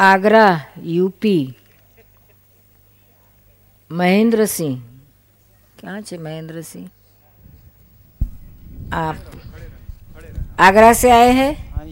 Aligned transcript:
Agra 0.00 0.46
UP 0.82 1.38
Mahendra 3.90 4.46
Singh. 4.46 4.76
क्या 5.78 6.00
छे 6.00 6.18
महेंद्र 6.18 6.62
सिंह? 6.62 6.88
आप 8.92 9.16
आगरा 10.60 10.92
से 10.92 11.10
आए 11.10 11.32
हैं? 11.32 11.52
हाँ 11.72 11.86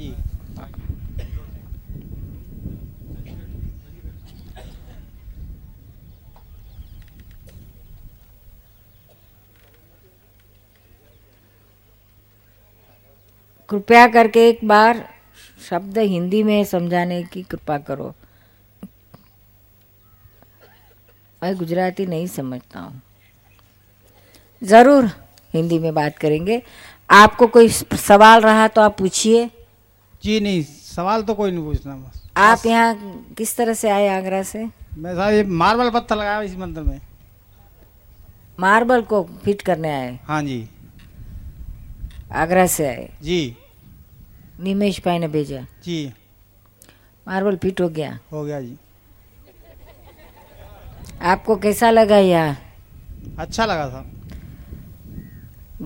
कृपया 13.69 14.07
करके 14.09 14.49
एक 14.49 14.65
बार 14.65 15.07
शब्द 15.71 15.99
हिंदी 15.99 16.43
में 16.43 16.65
समझाने 16.65 17.23
की 17.23 17.43
कृपा 17.43 17.77
करो। 17.79 18.15
मैं 21.43 21.55
गुजराती 21.57 22.07
नहीं 22.07 22.27
समझता 22.27 22.81
हूँ। 22.81 23.01
ज़रूर 24.63 25.11
हिंदी 25.55 25.79
में 25.79 25.93
बात 25.95 26.17
करेंगे। 26.19 26.63
आपको 27.11 27.47
कोई 27.47 27.69
सवाल 27.69 28.41
रहा 28.41 28.67
तो 28.69 28.81
आप 28.81 28.97
पूछिए। 28.99 29.49
जी 30.23 30.41
नहीं 30.41 30.63
सवाल 30.63 31.23
तो 31.23 31.35
कोई 31.35 31.51
नहीं 31.51 31.65
पूछना 31.65 31.95
बस। 31.97 32.23
आप 32.37 32.67
यहाँ 32.67 33.35
किस 33.39 33.57
तरह 33.57 33.75
से 33.75 33.91
आए 33.91 34.09
आगरा 34.09 34.43
से? 34.43 34.65
मैं 34.99 35.15
साहब 35.15 35.33
ये 35.33 35.45
मार्बल 35.45 35.91
पत्थर 35.91 36.17
लगाया 36.17 36.41
इस 36.43 36.57
मंदिर 36.57 36.83
में। 36.85 37.01
मार्बल 38.61 39.03
को 39.03 39.23
फिट 39.45 39.63
करने 39.63 39.91
आए? 39.91 40.19
हाँ 40.25 40.43
जी। 40.43 40.69
आगरा 42.33 42.67
से 42.67 42.87
आए? 42.87 43.09
जी। 43.23 43.57
निमेश 44.59 45.01
भाई 45.05 45.19
ने 45.19 45.29
भेजा। 45.29 45.61
जी। 45.85 46.13
मार्बल 47.27 47.57
फिट 47.57 47.81
हो 47.81 47.89
गया। 47.89 48.19
हो 48.33 48.45
गया 48.45 48.61
जी। 48.61 48.77
आपको 51.23 51.57
कैसा 51.57 51.91
लगा 51.91 52.17
यहाँ? 52.17 52.57
अच्छा 53.39 53.65
लगा 53.67 53.89
साहब 53.89 54.15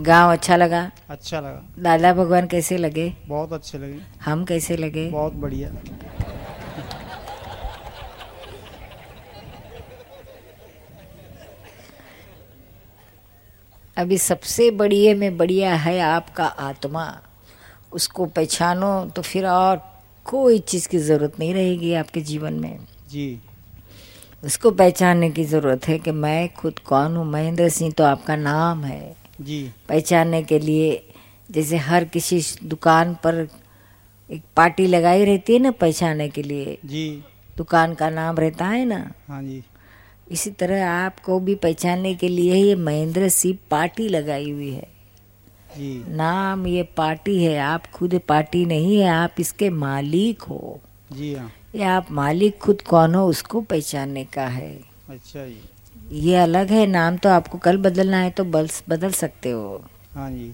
गाँव 0.04 0.32
अच्छा 0.32 0.56
लगा। 0.56 0.90
अच्छा 1.10 1.40
लगा। 1.40 1.62
दादा 1.82 2.12
भगवान 2.14 2.46
कैसे 2.46 2.76
लगे? 2.78 3.12
बहुत 3.26 3.52
अच्छे 3.52 3.78
लगे। 3.78 4.00
हम 4.24 4.44
कैसे 4.44 4.76
लगे? 4.76 5.08
बहुत 5.10 5.32
बढ़िया। 5.34 5.70
अभी 13.96 14.18
सबसे 14.18 14.70
बढ़िया 14.70 15.14
में 15.14 15.36
बढ़िया 15.36 15.74
है 15.74 15.98
आपका 16.00 16.44
आत्मा। 16.44 17.04
उसको 17.94 18.26
पहचानो 18.26 19.04
तो 19.06 19.22
फिर 19.22 19.46
और 19.46 19.80
कोई 20.26 20.58
चीज़ 20.58 20.88
की 20.88 20.98
ज़रूरत 20.98 21.38
नहीं 21.38 21.54
रहेगी 21.54 21.94
आपके 21.94 22.20
जीवन 22.20 22.52
में। 22.52 22.78
जी। 23.10 23.40
उसको 24.44 24.70
पहचानने 24.70 25.30
की 25.30 25.44
ज़रूरत 25.44 25.88
है 25.88 25.98
कि 25.98 26.10
मैं 26.10 26.54
खुद 26.54 26.78
कौन 26.78 27.16
हूँ? 27.16 27.24
महेंद्र 27.26 27.68
सिंह 27.68 27.92
तो 27.92 28.04
आपका 28.04 28.36
नाम 28.36 28.84
है। 28.84 29.16
जी। 29.40 29.70
पहचानने 29.88 30.42
के 30.42 30.58
लिए 30.58 31.06
जैसे 31.50 31.76
हर 31.76 32.04
किसी 32.04 32.42
दुकान 32.64 33.14
पर 33.14 33.48
एक 34.30 34.42
पार्टी 34.56 34.86
लगाई 34.86 35.24
रहती 35.24 35.52
है 35.52 35.58
ना 35.58 35.70
पहचानने 35.70 36.28
के 36.28 36.42
लिए। 36.42 36.78
जी। 36.84 37.24
दुकान 37.56 37.94
का 37.94 38.10
नाम 38.10 38.38
रहता 38.38 38.66
है 38.66 38.84
ना। 38.84 39.10
हाँ 39.28 39.42
जी। 39.42 39.62
इसी 40.30 40.50
तरह 40.50 40.88
आपको 40.88 41.40
भी 41.40 41.54
पहचानने 41.54 42.14
के 42.14 42.28
लिए 42.28 42.54
ये 42.54 42.74
महेंद्र 42.74 43.28
सिंह 43.28 43.58
पार्टी 43.70 44.08
लगाई 44.08 44.50
हुई 44.50 44.70
है। 44.70 44.91
जी। 45.76 46.04
नाम 46.08 46.66
ये 46.66 46.82
पार्टी 46.82 47.44
है 47.44 47.58
आप 47.58 47.86
खुद 47.86 48.20
पार्टी 48.28 48.64
नहीं 48.64 48.96
है 48.98 49.08
आप 49.08 49.34
इसके 49.40 49.70
मालिक 49.70 50.42
हो। 50.42 50.80
जी 51.12 51.34
हाँ। 51.34 51.52
ये 51.74 51.84
आप 51.84 52.10
मालिक 52.10 52.58
खुद 52.58 52.82
कौन 52.82 53.14
हो 53.14 53.26
उसको 53.28 53.60
पहचानने 53.60 54.24
का 54.24 54.46
है। 54.46 54.72
अच्छा 55.08 55.46
जी। 55.46 55.60
ये 56.12 56.36
अलग 56.36 56.70
है 56.70 56.86
नाम 56.86 57.16
तो 57.16 57.28
आपको 57.28 57.58
कल 57.58 57.76
बदलना 57.76 58.16
है 58.16 58.30
तो 58.30 58.44
बल 58.44 58.68
बदल 58.88 59.10
सकते 59.10 59.50
हो। 59.50 59.84
हाँ 60.14 60.30
जी। 60.30 60.52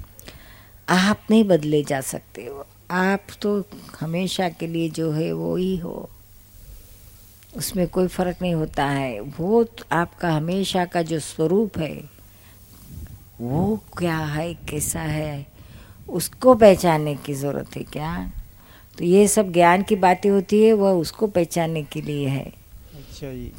आप 0.89 1.21
नहीं 1.31 1.45
बदले 1.45 1.83
जा 1.83 2.01
सकते 2.01 2.45
हो। 2.45 2.67
आप 2.91 3.27
तो 3.43 3.65
हमेशा 4.01 4.49
के 4.49 4.67
लिए 4.67 4.89
जो 4.91 5.11
है 5.11 5.33
वो 5.33 5.57
ही 5.57 5.77
हो। 5.77 6.09
उसमें 7.57 7.87
कोई 7.89 8.07
फ़र्क 8.07 8.37
नहीं 8.43 8.55
होता 8.55 8.85
है। 8.85 9.21
वो 9.21 9.65
तो 9.65 9.85
आपका 9.93 10.31
हमेशा 10.31 10.85
का 10.85 11.03
जो 11.03 11.19
स्वरूप 11.19 11.79
है। 11.79 12.18
वो 13.41 13.79
क्या 13.99 14.17
है 14.17 14.53
कैसा 14.69 15.01
है 15.01 15.47
उसको 16.09 16.55
पहचानने 16.55 17.15
की 17.17 17.35
ज़रूरत 17.35 17.77
है 17.77 17.83
क्या? 17.83 18.31
तो 18.99 19.05
ये 19.05 19.27
सब 19.29 19.53
ज्ञान 19.53 19.83
की 19.83 19.97
बातें 19.97 20.29
होती 20.31 20.63
है 20.63 20.73
वह 20.73 20.93
उसको 20.93 21.27
पहचानने 21.29 21.83
के 21.83 22.01
लिए 22.03 22.29
है। 22.29 22.45
अच्छा 22.45 23.33
जी। 23.33 23.53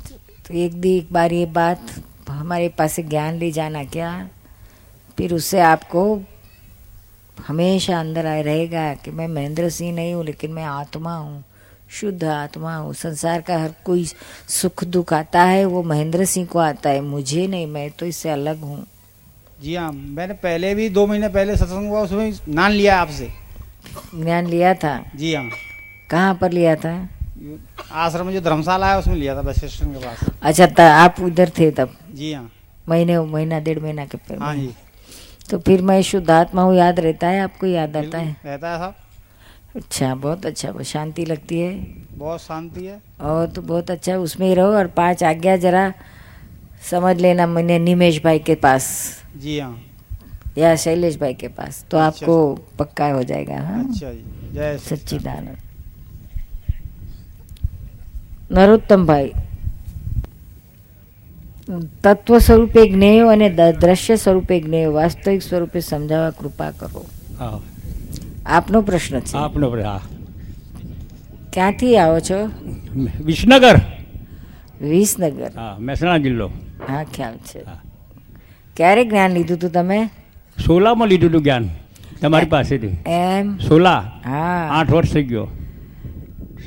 तो 0.47 0.53
एक 0.53 0.73
दी 0.73 0.97
एक 0.97 1.13
बार 1.13 1.33
ये 1.33 1.45
बात 1.45 1.93
हमारे 2.29 2.69
पास 2.69 2.93
से 2.93 3.03
ज्ञान 3.03 3.35
ले 3.35 3.51
जाना 3.51 3.83
क्या? 3.85 4.29
फिर 5.17 5.33
उससे 5.33 5.59
आपको 5.59 6.03
हमेशा 7.37 7.99
अंदर 7.99 8.25
आए 8.25 8.41
रहेगा 8.41 8.93
कि 8.95 9.11
मैं 9.11 9.27
महेंद्र 9.27 9.69
सिंह 9.69 9.93
नहीं 9.95 10.13
हूँ 10.13 10.25
लेकिन 10.25 10.51
मैं 10.51 10.63
आत्मा 10.63 11.15
हूँ 11.15 11.43
शुद्ध 11.91 12.23
आत्मा 12.23 12.75
हूँ। 12.75 12.93
संसार 12.93 13.41
का 13.41 13.57
हर 13.57 13.73
कोई 13.85 14.05
सुख 14.49 14.83
दुख 14.85 15.13
आता 15.13 15.43
है 15.43 15.65
वो 15.65 15.83
महेंद्र 15.83 16.25
सिंह 16.25 16.47
को 16.47 16.59
आता 16.59 16.89
है 16.89 17.01
मुझे 17.01 17.47
नहीं 17.47 17.67
मैं 17.67 17.89
तो 17.91 18.05
इससे 18.05 18.29
अलग 18.29 18.61
हूँ। 18.61 18.85
जी 19.61 19.75
हाँ 19.75 19.91
मैंने 19.91 20.33
पहले 20.33 20.73
भी 20.75 20.89
दो 20.89 21.05
महीने 21.07 21.27
पहले 21.29 21.55
सत्संग 21.57 21.89
हुआ 21.89 22.01
उसमें 22.01 22.33
नाम 22.49 22.71
लिया 22.71 22.99
आपसे। 23.01 23.31
ज्ञान 24.15 24.47
लिया 24.47 24.73
था? 24.73 24.97
जी 25.15 25.33
हाँ। 25.35 25.49
कहाँ 26.11 26.33
पर 26.35 26.51
लिया 26.51 26.75
था? 26.75 26.93
आश्रम 27.91 28.25
में 28.25 28.33
जो 28.33 28.41
धर्मशाला 28.41 28.91
है 28.91 28.99
उसमें 28.99 29.15
लिया 29.15 29.35
था 29.35 29.41
बस 29.41 29.57
स्टेशन 29.57 29.93
के 29.93 30.05
पास। 30.05 30.29
अच्छा 30.41 30.65
त, 30.65 30.79
आप 30.79 31.15
उधर 31.21 31.49
थे 31.59 31.69
तब? 31.71 31.95
जी 32.13 32.33
हाँ। 32.33 32.49
महीने 32.89 33.19
महीना 33.19 33.59
डेढ़ 33.59 33.79
महीना 33.79 34.05
के 34.05 34.17
पहले। 34.17 34.39
हाँ 34.45 34.55
जी। 34.55 34.69
तो 35.49 35.59
फिर 35.59 35.81
मैं 35.81 36.01
शुद्ध 36.01 36.29
आत्मा 36.31 36.61
हूँ 36.61 36.75
याद 36.75 36.99
रहता 36.99 37.27
है 37.27 37.41
आपको 37.41 37.67
याद 37.67 37.97
आता 37.97 38.17
है? 38.17 38.35
रहता 38.45 38.69
है 38.69 38.77
साहब 38.77 38.95
अच्छा 39.75 40.13
बहुत 40.15 40.45
अच्छा 40.45 40.71
बहुत 40.71 40.85
शांति 40.85 41.25
लगती 41.25 41.59
है। 41.59 41.73
बहुत 42.17 42.41
शांति 42.41 42.85
है। 42.85 43.01
और 43.21 43.47
तो 43.47 43.61
बहुत 43.61 43.91
अच्छा 43.91 44.17
उसमें 44.17 44.47
ही 44.47 44.53
रहो 44.53 44.71
और 44.75 44.87
पाँच 44.87 45.23
आज्ञा 45.23 45.55
जरा 45.57 45.93
समझ 46.82 47.16
लेना 47.18 47.46
मैंने 47.48 47.78
निमेश 47.80 48.20
भाई 48.22 48.38
के 48.40 48.54
पास 48.58 48.84
जी 49.38 49.58
हाँ 49.58 49.74
या 50.58 50.74
शैलेश 50.78 51.16
भाई 51.18 51.34
के 51.34 51.48
पास 51.50 51.84
तो 51.84 51.98
अच्छा, 51.98 52.06
आपको 52.08 52.34
पक्का 52.78 53.06
हो 53.10 53.22
जाएगा 53.24 53.58
हाँ 53.62 53.80
अच्छा 53.84 54.10
जी 54.12 54.22
जय 54.52 54.76
सच्चिदानंद। 54.80 54.88
सच्चिदानंद 54.88 55.62
નરોત્તમ 58.56 59.02
ભાઈ 59.06 59.30
તત્વ 62.04 62.38
સ્વરૂપે 62.40 62.82
જ્ઞેયો 62.88 63.28
અને 63.28 63.48
દ- 63.50 63.76
દ્રશ્ય 63.80 64.16
સ્વરૂપે 64.18 64.56
જ્ઞેયો 64.60 64.90
વાસ્તવિક 64.92 65.40
સ્વરૂપે 65.42 65.80
સમજાવવા 65.82 66.32
કૃપા 66.32 66.70
કરો 66.74 67.02
હા 67.38 67.58
આપનો 68.48 68.78
પ્રશ્ન 68.82 69.14
છે 69.22 69.34
આપનો 69.38 69.66
પ્ર- 69.70 69.84
હા 69.84 70.00
ક્યાંથી 71.52 71.94
આવો 71.98 72.18
છો 72.20 72.38
વિસનગર 73.26 73.76
વિસનગર 74.84 75.50
હા 75.56 75.72
મહેસાણા 75.80 76.18
જિલ્લો 76.20 76.46
હા 76.89 77.03
ખ્યાલ 77.03 77.35
છે. 77.35 77.63
ક્યારે 78.75 79.05
જ્ઞાન 79.05 79.31
લીધું 79.31 79.57
હતું 79.57 79.71
તમે? 79.71 80.09
સોલામાં 80.67 81.07
લીધું 81.07 81.29
હતું 81.29 81.43
જ્ઞાન 81.43 81.69
તમારી 82.21 82.45
પાસેથી. 82.45 82.97
એમ? 83.07 83.57
સોલા. 83.57 83.99
હા. 84.25 84.69
આઠ 84.71 84.91
વર્ષ 84.91 85.13
થઈ 85.13 85.23
ગયો. 85.23 85.47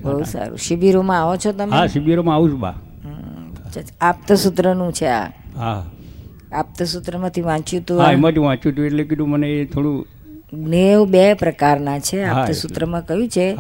બહુ 0.03 0.22
સારું. 0.22 0.59
શિબિરોમાં 0.59 1.21
આવો 1.21 1.37
છો 1.37 1.53
તમે? 1.53 1.77
હા 1.77 1.87
શિબિરોમાં 1.87 2.34
આવું 2.34 2.50
છું 2.50 2.61
બા. 2.61 2.75
હમ. 3.05 3.55
આપતસૂત્રનું 4.00 4.93
છે 4.93 5.06
આ. 5.06 5.27
હા. 5.56 5.87
આપતસૂત્રમાંથી 6.52 7.41
વાંચ્યું 7.41 8.00
હા 8.00 8.12
એમાંથી 8.12 8.38
વાંચ્યું 8.38 8.75
હતું 8.75 8.87
એટલે 8.87 9.05
કીધું 9.05 9.29
મને 9.29 9.49
એ 9.49 9.64
થોડું 9.64 10.06
જ્ઞેયો 10.52 11.05
બે 11.05 11.35
પ્રકારના 11.35 11.99
છે. 11.99 12.25
હા, 12.25 12.41
આપતસૂત્રમાં 12.41 13.06
કહ્યું 13.06 13.29
છે? 13.29 13.56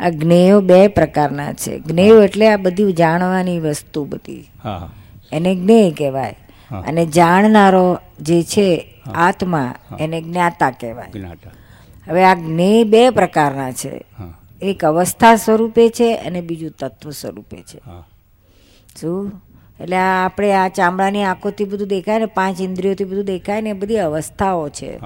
આ 0.00 0.10
જ્ઞેયો 0.10 0.60
બે 0.60 0.88
પ્રકારના 0.88 1.52
છે. 1.52 1.80
જ્ઞેયો 1.80 2.22
એટલે 2.22 2.48
આ 2.48 2.56
બધી 2.56 2.92
જાણવાની 2.92 3.58
વસ્તુ 3.58 4.04
બધી. 4.04 4.50
હા. 4.64 4.90
એને 5.32 5.54
જ્ઞેય 5.54 5.90
કહેવાય. 5.90 6.36
અને 6.86 7.06
જાણનારો 7.06 7.98
જે 8.20 8.42
છે 8.42 8.94
આત્મા 9.14 9.74
એને 10.00 10.22
જ્ઞાતા 10.22 10.70
કહેવાય. 10.70 11.10
હવે 12.08 12.24
આ 12.24 12.34
જ્ઞેય 12.34 12.84
બે 12.84 13.10
પ્રકારના 13.10 13.72
છે. 13.72 14.04
એક 14.62 14.84
અવસ્થા 14.84 15.36
સ્વરૂપે 15.36 15.88
છે 15.88 16.16
અને 16.16 16.40
બીજું 16.40 16.70
તત્વ 16.70 17.10
સ્વરૂપે 17.10 17.56
છે. 17.56 17.78
શું? 19.00 19.32
એટલે 19.80 19.96
આ 19.96 20.24
આપણે 20.24 20.52
આ 20.52 20.68
ચામડાની 20.68 21.22
આંખોથી 21.22 21.64
બધું 21.64 21.88
દેખાય 21.88 22.18
ને 22.18 22.26
પાંચ 22.26 22.60
ઇન્દ્રિયોથી 22.60 23.04
બધું 23.04 23.24
દેખાય 23.24 23.60
ને 23.60 23.70
એ 23.70 23.72
બધી 23.72 23.96
અવસ્થાઓ 23.96 24.68
છે. 24.68 25.00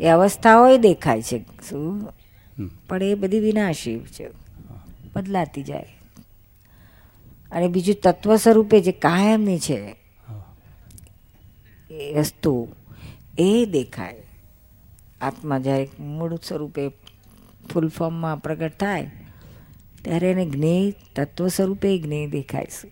એ 0.00 0.06
અવસ્થાઓ 0.06 0.76
દેખાય 0.76 1.22
છે. 1.22 1.44
શું? 1.70 2.08
પણ 2.88 3.02
એ 3.02 3.14
બધી 3.14 3.40
વિનાશી 3.40 3.98
છે. 3.98 4.28
બદલાતી 5.16 5.62
જાય. 5.62 5.99
અને 7.52 7.68
બીજું 7.68 7.94
તત્વ 8.02 8.36
સ્વરૂપે 8.36 8.80
જે 8.80 8.92
કાયમની 8.92 9.58
છે 9.58 9.96
એ 11.90 12.18
વસ્તુ 12.18 12.68
એ 13.38 13.64
દેખાય. 13.64 14.16
આત્મા 15.20 15.58
જ્યારે 15.58 15.88
મૂળ 15.98 16.36
સ્વરૂપે 16.36 16.88
ફૂલ 17.72 17.88
ફોર્મમાં 17.88 18.36
પ્રગટ 18.36 18.78
થાય 18.78 19.10
ત્યારે 20.02 20.30
એને 20.30 20.46
જ્ઞેય 20.46 20.94
તત્વ 21.16 21.48
સ્વરૂપે 21.48 21.98
જ્ઞેય 21.98 22.26
દેખાય 22.26 22.66
છે. 22.66 22.88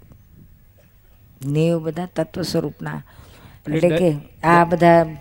જ્ઞેયો 1.42 1.80
બધા 1.80 2.06
તત્વ 2.06 2.42
સ્વરૂપના 2.42 3.02
એટલે 3.66 3.88
કે 3.98 4.16
આ 4.46 4.64
બધા 4.64 5.16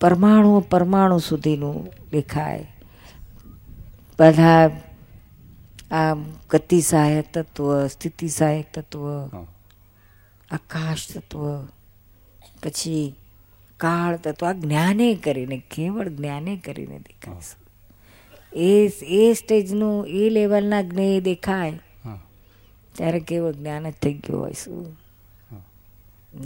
પરમાણુ 0.00 0.60
પરમાણુ 0.60 1.18
સુધીનું 1.18 1.92
દેખાય. 2.10 2.66
બધા 4.18 4.70
આ 5.90 6.14
ગતિ 6.50 6.80
સહાયક 6.80 7.32
તત્વ 7.32 7.86
સ્થિતિ 7.88 8.28
સહાયક 8.28 8.72
તત્વ 8.72 9.04
આકાશ 10.50 11.06
તત્વ 11.06 11.44
પછી 12.62 13.14
કાળ 13.76 14.16
તત્વ 14.16 14.44
આ 14.44 14.52
જ્ઞાને 14.52 15.14
કરીને 15.14 15.62
કેવળ 15.70 16.08
જ્ઞાને 16.08 16.56
કરીને 16.56 16.98
દેખાય 16.98 17.40
એ 18.52 18.92
એ 19.02 19.34
સ્ટેજનું 19.34 20.06
એ 20.08 20.30
લેવલના 20.30 20.82
જ્ઞેય 20.82 21.20
દેખાય 21.20 21.78
ત્યારે 22.94 23.20
કેવળ 23.20 23.52
જ્ઞાન 23.52 23.90
જ 23.90 23.92
થઈ 24.02 24.12
ગયું 24.12 24.40
હોય 24.40 24.54
શું 24.54 24.86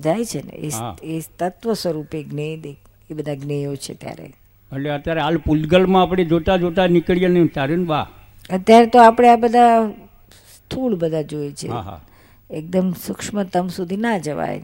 જાય 0.00 0.24
છે 0.24 0.42
ને 0.42 0.54
એ 1.02 1.20
તત્વ 1.38 1.72
સ્વરૂપે 1.72 2.24
જ્ઞેય 2.24 2.56
દે 2.56 2.76
એ 3.10 3.14
બધા 3.14 3.34
જ્ઞેયો 3.34 3.76
છે 3.76 3.94
ત્યારે 3.94 4.26
એટલે 4.72 4.90
અત્યારે 4.90 5.20
હાલ 5.20 5.38
પુલગલમાં 5.38 6.02
આપણે 6.02 6.24
જોતા 6.24 6.56
જોતા 6.56 6.86
નીકળીએ 6.86 7.28
ને 7.28 7.48
તારે 7.48 7.76
ને 7.76 7.84
બા 7.84 8.06
અત્યારે 8.52 8.86
તો 8.86 9.02
આપણે 9.02 9.28
આ 9.28 9.36
બધા 9.36 9.88
સ્થૂળ 10.54 10.94
બધા 10.94 11.22
જોઈએ 11.22 11.52
છે. 11.52 11.68
એકદમ 12.50 12.92
સૂક્ષ્મતમ 13.06 13.68
સુધી 13.68 13.96
ના 13.96 14.18
જવાય. 14.18 14.62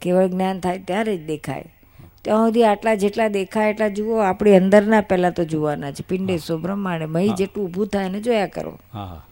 કેવળ 0.00 0.26
જ્ઞાન 0.26 0.60
થાય 0.60 0.78
ત્યારે 0.78 1.16
જ 1.16 1.26
દેખાય. 1.26 1.74
ત્યાં 2.22 2.46
સુધી 2.46 2.64
આટલા 2.64 2.94
જેટલા 2.94 3.28
દેખાય 3.28 3.70
એટલા 3.70 3.88
જુઓ 3.88 4.18
આપણી 4.18 4.56
અંદરના 4.56 5.00
પહેલાં 5.00 5.34
તો 5.34 5.44
જોવાના 5.44 5.92
છે. 5.92 6.04
પિંડેશ્વર 6.08 6.58
બ્રહ્માંડે 6.58 7.06
મહી 7.06 7.28
જેટલું 7.28 7.66
ઊભું 7.66 7.86
થાય 7.86 8.06
એને 8.06 8.20
જોયા 8.20 8.46
કરો. 8.46 8.80
હા 8.92 9.24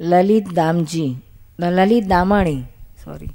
લલિત 0.00 0.48
દામજી 0.54 1.14
લલિત 1.60 2.06
દામાણી 2.06 2.62
સોરી 3.04 3.26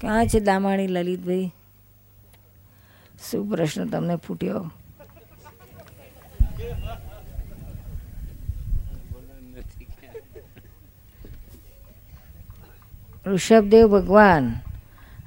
ક્યાં 0.00 0.26
છે 0.26 0.40
દામાણી 0.40 0.86
લલિતભાઈ? 0.86 1.52
શું 3.22 3.50
પ્રશ્ન 3.50 3.88
તમને 3.88 4.16
ફૂટ્યો? 4.16 4.70
ઋષભદેવ 13.26 13.86
ભગવાન 13.86 14.44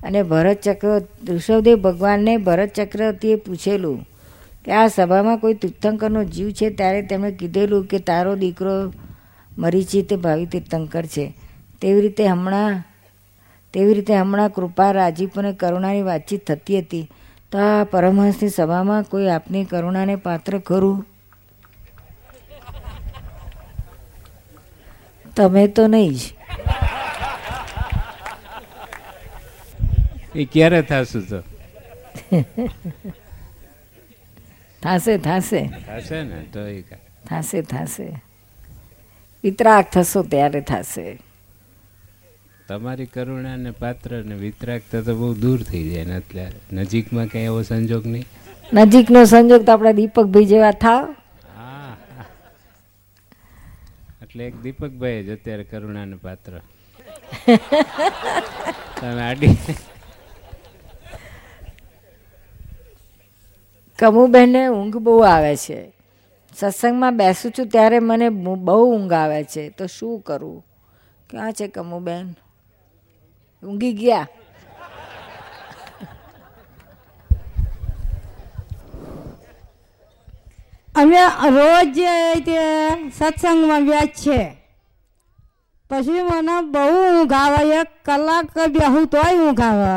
અને 0.04 0.24
ભરત 0.24 0.60
ચક્ર, 0.62 1.02
ઋષભદેવ 1.30 1.78
ભગવાનને 1.82 2.38
ભરત 2.38 2.74
ચક્રવર્તીએ 2.74 3.36
પૂછેલું 3.36 4.00
કે 4.66 4.72
આ 4.72 4.88
સભામાં 4.88 5.40
કોઈ 5.40 5.54
તીર્થંકરનો 5.54 6.24
જીવ 6.24 6.52
છે? 6.52 6.70
ત્યારે 6.70 7.02
તેમણે 7.02 7.32
કીધેલું 7.32 7.86
કે 7.86 8.00
તારો 8.00 8.36
દીકરો 8.36 8.94
મરીચી 9.58 10.02
તે 10.02 10.16
ભાવિ 10.16 10.46
તીર્થંકર 10.46 11.06
છે. 11.06 11.26
તેવી 11.82 12.02
રીતે 12.02 12.28
હમણાં, 12.28 12.84
તેવી 13.74 13.94
રીતે 13.94 14.16
હમણાં 14.16 14.50
કૃપા 14.50 14.92
રાજીપ 14.92 15.40
અને 15.40 15.54
કરુણાની 15.54 16.02
વાતચીત 16.02 16.52
થતી 16.52 16.80
હતી. 16.80 17.06
તો 17.56 17.62
આ 17.62 17.84
પરમહંસની 17.84 18.50
સભામાં 18.50 19.04
કોઈ 19.04 19.28
આપની 19.28 19.66
કરુણાને 19.66 20.16
પાત્ર 20.16 20.60
ખરું 20.60 21.06
તમે 25.38 25.68
તો 25.68 25.88
નહીં 25.88 26.14
જ. 26.14 26.34
એ 30.36 30.46
ક્યારે 30.46 30.82
થશે 30.82 31.20
તો? 31.20 31.44
થાશે 34.84 35.18
થાશે. 35.18 35.68
થાશે 35.68 36.24
ને 36.24 36.42
તો 36.54 36.60
થાશે 37.30 37.62
થાશે. 37.62 38.22
વિતરાક 39.44 39.92
થશો 39.92 40.24
ત્યારે 40.24 40.62
થાશે. 40.62 41.20
તમારી 42.70 43.06
કરુણા 43.06 43.56
ને 43.56 43.72
પાત્ર 43.72 44.12
ને 44.26 44.36
વિતરાગતા 44.36 45.02
તો 45.02 45.14
બહુ 45.16 45.34
દૂર 45.34 45.60
થઈ 45.64 45.84
જાય 45.90 46.06
ને 46.06 46.16
અત્યારે 46.16 46.60
નજીકમાં 46.74 47.28
કઈ 47.28 47.46
એવો 47.50 47.62
સંજોગ 47.62 48.06
નહીં? 48.08 48.26
નજીકનો 48.74 49.26
સંજોગ 49.26 49.66
તો 49.66 49.72
આપણા 49.72 49.92
દીપકભાઈ 49.92 50.46
જેવા 50.46 50.72
થાવ. 50.72 51.04
એટલે 54.24 54.48
એક 54.48 54.56
દીપકભાઈ 54.64 55.24
જ 55.24 55.34
અત્યારે 55.34 55.64
કરુણા 55.64 56.06
ને 56.06 56.16
પાત્ર. 56.16 56.54
તમે 59.00 59.22
આડી. 59.22 59.58
કમુબહેનને 64.00 64.64
ઊંઘ 64.70 64.98
બહુ 64.98 65.20
આવે 65.20 65.54
છે. 65.56 65.80
સત્સંગમાં 66.56 67.18
બેસું 67.18 67.52
છું 67.52 67.68
ત્યારે 67.68 68.00
મને 68.00 68.30
બહુ 68.30 68.80
ઊંઘ 68.96 69.14
આવે 69.14 69.44
છે. 69.44 69.70
તો 69.70 69.88
શું 69.88 70.22
કરવું 70.22 70.64
ક્યાં 71.30 71.54
છે 71.54 71.68
કમુબેન? 71.68 72.26
ઊંઘી 73.64 73.94
ગયા. 73.94 74.28
અમે 80.96 81.22
રોજ 81.56 81.98
તે 82.48 82.60
સત્સંગમાં 83.18 83.84
વ્યાજ 83.88 84.12
છે. 84.24 84.40
પછી 85.90 86.24
મને 86.30 86.56
બહુ 86.74 86.84
ઊંઘ 87.08 87.34
આવે 87.34 87.62
એક 87.80 87.90
કલાક 88.06 88.48
બેહું 88.74 89.06
તોય 89.08 89.32
ઊંઘ 89.36 89.64
આવે 89.70 89.94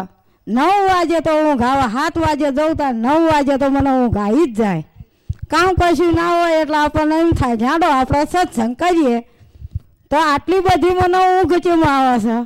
નવ 0.47 0.75
વાગે 0.89 1.19
તો 1.27 1.33
ઊંઘ 1.45 1.65
આવે 1.71 1.87
સાત 1.95 2.15
વાગે 2.25 2.49
જવું 2.57 2.77
તો 2.81 2.87
નવ 2.93 3.21
વાગે 3.31 3.55
તો 3.59 3.67
મને 3.71 3.91
ઊંઘ 3.91 4.19
આવી 4.19 4.53
જ 4.53 4.57
જાય. 4.59 4.83
કામ 5.51 5.71
કશું 5.79 6.15
ના 6.19 6.33
હોય 6.37 6.61
એટલે 6.63 6.77
આપણને 6.77 7.17
એમ 7.21 7.31
થાય 7.39 7.57
જાડો 7.57 7.87
આપણે 7.87 8.21
સત્સંગ 8.33 8.75
કરીએ. 8.81 9.17
તો 10.11 10.17
આટલી 10.17 10.65
બધી 10.67 10.99
મને 11.01 11.19
ઊંઘ 11.27 11.55
ચીમ 11.65 11.83
આવે 11.85 12.17
છે? 12.25 12.37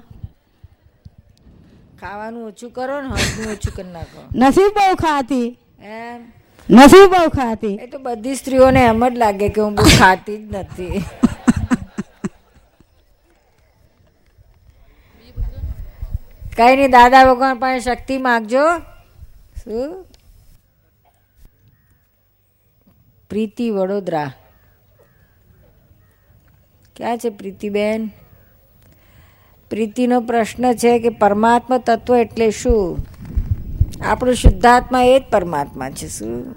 ખાવાનું 2.02 2.46
ઓછું 2.46 2.70
કરો 2.70 3.00
ને 3.00 3.08
હળનું 3.08 3.52
ઓછું 3.52 3.75
કરી 3.75 3.93
નાખો. 3.93 4.22
નથી 4.34 4.69
બહુ 4.75 4.94
ખાતી. 4.94 5.58
એમ? 5.82 6.32
નથી 6.70 7.06
બહુ 7.08 7.28
ખાતી. 7.28 7.75
એ 7.75 7.87
તો 7.87 7.99
બધી 7.99 8.34
સ્ત્રીઓને 8.34 8.84
એમ 8.84 9.08
જ 9.08 9.19
લાગે 9.19 9.49
કે 9.49 9.60
હું 9.60 9.75
બહુ 9.75 9.84
ખાતી 9.99 10.49
જ 10.49 10.56
નથી. 10.56 11.04
કઈ 16.56 16.76
નહીં 16.76 16.90
દાદા 16.90 17.25
ભગવાન 17.25 17.59
પાસે 17.59 17.80
શક્તિ 17.80 18.18
માગજો. 18.18 18.64
શું? 19.64 20.06
પ્રીતિ 23.30 23.71
વડોદરા. 23.71 24.32
ક્યાં 26.97 27.18
છે 27.18 27.28
પ્રીતિબેન? 27.28 28.11
પ્રીતિનો 29.73 30.21
પ્રશ્ન 30.21 30.73
છે 30.73 30.99
કે 30.99 31.09
પરમાત્મા 31.09 31.79
તત્વ 31.79 32.17
એટલે 32.17 32.50
શું? 32.50 32.99
આપણું 34.05 34.35
શુદ્ધાત્મા 34.35 35.02
એ 35.02 35.21
જ 35.21 35.23
પરમાત્મા 35.31 35.91
છે, 35.91 36.09
શું? 36.09 36.55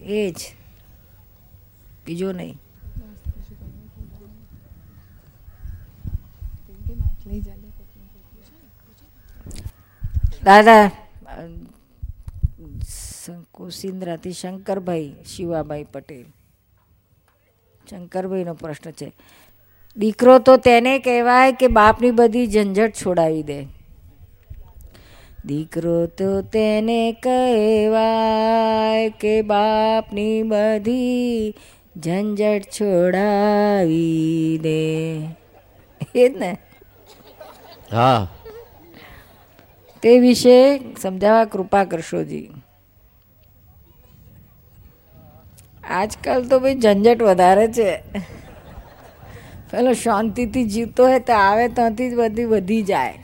એ 0.00 0.30
જ. 0.30 0.34
બીજો 2.06 2.32
નહીં. 2.32 2.58
દાદા 10.44 10.90
કુસિન્દ્રાથી 13.52 14.32
શંકરભાઈ, 14.32 15.14
શિવાભાઈ 15.26 15.84
પટેલ. 15.84 16.24
શંકરભાઈનો 17.90 18.54
પ્રશ્ન 18.54 18.90
છે. 18.90 19.12
દીકરો 19.96 20.38
તો 20.38 20.56
તેને 20.56 20.98
કહેવાય 20.98 21.52
કે 21.52 21.66
બાપની 21.66 22.10
બધી 22.10 22.46
ઝંઝટ 22.46 22.92
છોડાવી 22.94 23.42
દે. 23.42 23.66
દીકરો 25.44 26.06
તો 26.06 26.42
તેને 26.42 27.12
કહેવાય 27.12 29.10
કે 29.10 29.42
બાપની 29.42 30.42
બધી 30.42 31.54
ઝંઝટ 31.96 32.62
છોડાવી 32.62 34.58
દે. 34.62 35.16
એ 36.14 36.28
જ 36.28 36.36
ને? 36.36 36.58
હા. 37.92 38.26
તે 40.02 40.18
વિશે 40.18 40.80
સમજાવવા 41.02 41.44
કૃપા 41.44 41.84
કરશોજી 41.84 42.50
આજકાલ 45.90 46.44
તો 46.44 46.60
ભાઈ 46.60 46.74
ઝંઝટ 46.74 47.22
વધારે 47.22 47.68
છે. 47.68 48.00
પેલો 49.70 49.92
શાંતિથી 49.92 50.64
જીવતો 50.64 51.06
હોય 51.06 51.20
તો 51.20 51.32
આવે, 51.32 51.68
ત્યાંથી 51.68 52.10
જ 52.10 52.14
બધી 52.14 52.44
વધી 52.44 52.82
જાય. 52.82 53.14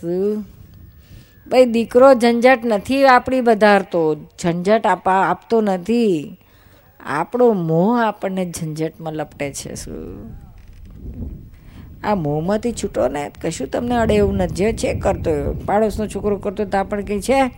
શું? 0.00 0.44
ભાઈ, 1.46 1.64
દીકરો 1.64 2.14
ઝંઝટ 2.14 2.64
નથી 2.64 3.06
આપણી 3.06 3.40
વધારતો. 3.40 4.16
ઝંઝટ 4.42 4.86
આપા, 4.86 5.12
આપતો 5.12 5.60
નથી. 5.60 6.38
આપણો 7.00 7.52
મોહ 7.52 8.02
આપણને 8.02 8.52
ઝંઝટમાં 8.60 9.12
લપટે 9.12 9.52
છે, 9.52 9.74
શું? 9.74 10.30
આ 12.04 12.14
મોંમાંથી 12.14 12.72
છૂટો 12.72 13.08
ને, 13.08 13.30
કશું 13.42 13.68
તમને 13.68 13.94
અડે 13.94 14.14
એવું 14.14 14.34
નથી. 14.34 14.54
જે 14.54 14.72
છે, 14.72 14.98
કરતો. 14.98 15.52
પાડોશનો 15.52 16.06
છોકરો 16.06 16.36
કરતો 16.36 16.64
તો 16.64 16.78
આપણે 16.78 17.02
કંઈ 17.02 17.20
છે, 17.20 17.50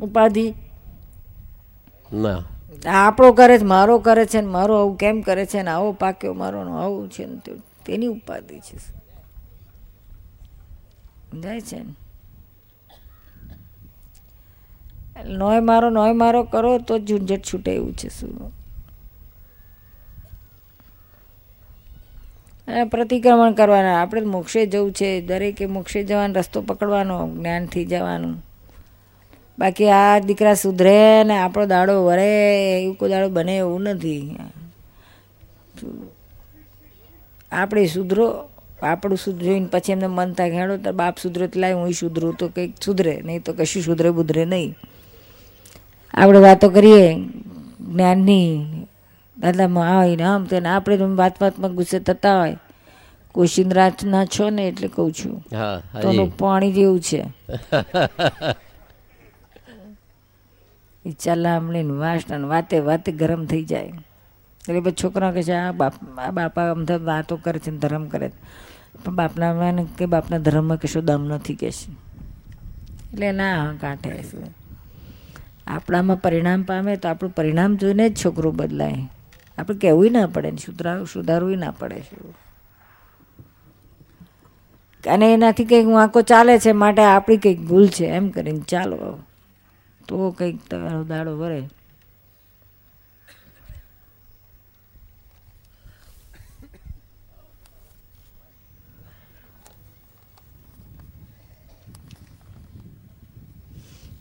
ઉપાધિ. 0.00 0.54
ના. 2.12 2.44
આપણો 2.88 3.32
કરે 3.32 3.58
છે, 3.58 3.64
મારો 3.64 3.98
કરે 3.98 4.26
છે 4.26 4.40
ને 4.40 4.46
મારો 4.46 4.80
આવું 4.80 4.96
કેમ 4.96 5.20
કરે 5.20 5.46
છે 5.46 5.62
ને 5.62 5.70
આવો 5.70 5.92
પાક્યો 5.92 6.34
મારો 6.34 6.60
આવું 6.60 7.10
છે 7.10 7.26
ને 7.26 7.36
તેની 7.86 8.06
ઉપાધિ 8.06 8.60
છે. 8.60 8.78
સમજાય 11.30 11.60
છે 11.60 11.78
ને? 11.78 11.94
નોય 15.24 15.60
મારો 15.60 15.90
નોય 15.90 16.12
મારો 16.12 16.42
કરો 16.42 16.78
તો 16.78 16.98
ઝુંઝટ 16.98 17.42
છૂટે 17.42 17.74
એવું 17.74 17.96
છે 17.96 18.08
શું? 18.08 18.52
અને 22.68 22.84
પ્રતિક્રમણ 22.84 23.52
કરવાના, 23.52 24.02
આપણે 24.02 24.20
મોક્ષે 24.20 24.66
જવું 24.66 24.92
છે. 24.92 25.20
દરેકે 25.20 25.66
મોક્ષે 25.66 26.04
જવાનો, 26.04 26.34
રસ્તો 26.34 26.62
પકડવાનો, 26.62 27.30
જ્ઞાનથી 27.36 27.84
જવાનું. 27.84 28.49
બાકી 29.60 29.90
આ 29.90 30.18
દીકરા 30.18 30.54
સુધરે 30.54 31.24
ને 31.24 31.38
આપણો 31.38 31.66
દાડો 31.66 32.04
વરે 32.04 32.30
એવું 32.82 32.96
કોઈ 32.96 33.10
દાડો 33.10 33.28
બને 33.28 33.56
એવું 33.56 33.82
નથી. 33.82 34.36
આપણે 37.52 37.86
સુધરો 37.86 38.48
આપણું 38.82 39.18
સુધરીને 39.18 39.66
પછી 39.70 39.92
એમને 39.92 40.06
મન 40.06 40.32
થાય 40.32 40.50
હેડો 40.50 40.76
તો 40.76 40.92
બાપ 40.92 41.18
સુધરો 41.18 41.46
તો 41.46 41.60
લાય 41.60 41.72
હું 41.72 41.92
સુધરું 41.92 42.36
તો 42.36 42.48
કંઈક 42.48 42.72
સુધરે 42.84 43.20
નહીં 43.24 43.42
તો 43.42 43.52
કશું 43.52 43.82
સુધરે 43.82 44.10
બુધરે 44.10 44.44
નહીં. 44.44 44.74
આપણે 46.14 46.38
વાતો 46.38 46.68
કરીએ 46.68 47.14
જ્ઞાનની 47.80 48.48
દાદામાં 49.40 49.98
આવે 49.98 50.16
ને 50.16 50.22
આમ 50.22 50.44
તેને 50.44 50.68
આપણે 50.68 50.96
વાત 50.96 51.42
વાતમાં 51.42 51.74
ગુસ્સે 51.74 51.98
થતા 51.98 52.40
હોય. 52.40 52.56
કોશિંદરાજના 53.32 54.24
છો 54.24 54.50
ને 54.50 54.68
એટલે 54.68 54.88
કહું 54.88 55.12
છું. 55.12 55.44
હા 55.56 55.82
તો 56.02 56.26
પાણી 56.38 56.72
જેવું 56.72 57.00
છે. 57.00 57.24
એ 61.10 61.12
ચલામણી 61.12 61.82
ને 61.82 61.92
વાસણ 61.92 62.46
વાતે 62.46 62.78
વાતે 62.78 63.12
ગરમ 63.12 63.44
થઈ 63.44 63.64
જાય. 63.64 63.92
એટલે 64.68 64.80
પછી 64.80 64.94
છોકરા 65.04 65.32
કહે 65.32 65.42
છે, 65.42 65.52
આ 65.52 65.72
બાપ, 65.72 65.92
આ 66.18 66.30
બાપા 66.30 66.70
આમ 66.70 66.84
તો 66.84 67.04
વાતો 67.04 67.36
કરે 67.36 67.58
છે 67.58 67.70
ધર્મ 67.70 68.08
કરે 68.08 68.28
છે. 68.28 68.70
પણ 69.04 69.14
બાપના 69.14 69.52
કે 69.98 70.06
બાપના 70.06 70.38
ધર્મમાં 70.38 70.76
કશું 70.76 71.04
દમ 71.04 71.24
નથી 71.24 71.54
કે 71.54 71.70
છે. 71.70 71.92
એટલે 73.12 73.32
ના 73.32 73.74
કાંઠે 73.80 74.10
છે. 74.10 74.60
આપણામાં 75.66 76.16
પરિણામ 76.16 76.62
પામે 76.62 76.96
તો 76.96 77.08
આપણું 77.08 77.32
પરિણામ 77.32 77.76
જોઈને 77.76 78.08
જ 78.08 78.24
છોકરો 78.24 78.50
બદલાય. 78.50 79.08
આપણે 79.58 79.78
કહેવું 79.78 80.12
ના 80.12 80.26
પડે 80.26 80.50
ને 80.50 80.56
સુધારવું 80.56 81.06
સુધારવું 81.06 81.58
ના 81.58 81.70
પડે 81.70 82.00
છે. 82.00 82.50
અને 85.10 85.34
એનાથી 85.34 85.64
કંઈક 85.64 85.86
વાંકો 85.86 86.22
ચાલે 86.22 86.58
છે, 86.58 86.72
માટે 86.72 87.02
આપણી 87.02 87.36
કંઈક 87.36 87.60
ભૂલ 87.60 87.86
છે, 87.86 88.06
એમ 88.06 88.28
કરીને 88.28 88.60
ચાલો. 88.60 89.18
તો 90.10 90.30
કંઈક 90.30 90.66
તમારો 90.70 91.04
દાડો 91.04 91.38
વરે. 91.38 91.68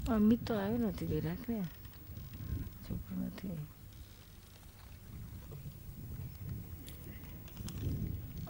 અમિત 0.09 0.47
તો 0.47 0.59
આવ્યો 0.59 0.77
નથી 0.77 1.05
વિરાટ 1.05 1.49
ને. 1.49 1.61
છોકરો 2.89 3.25
નથી. 3.25 3.49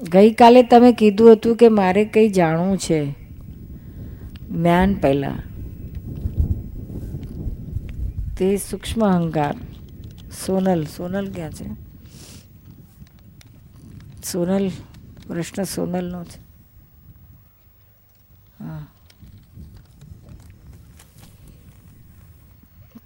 ગઈકાલે 0.10 0.64
તમે 0.64 0.92
કીધું 0.92 1.34
હતું 1.34 1.56
કે 1.56 1.70
મારે 1.70 2.06
કંઈ 2.06 2.30
જાણવું 2.30 2.78
છે. 2.78 3.12
જ્ઞાન 4.50 4.94
પહેલાં. 4.94 5.49
તે 8.40 8.58
સૂક્ષ્મ 8.58 9.06
અહંકાર. 9.06 9.56
સોનલ 10.46 10.84
સોનલ 10.84 11.32
ક્યાં 11.32 11.52
છે? 11.52 11.90
સોનલ, 14.32 14.70
પ્રશ્ન 15.28 15.64
સોનલનો 15.64 16.24
છે. 16.24 16.40
હા. 18.64 18.88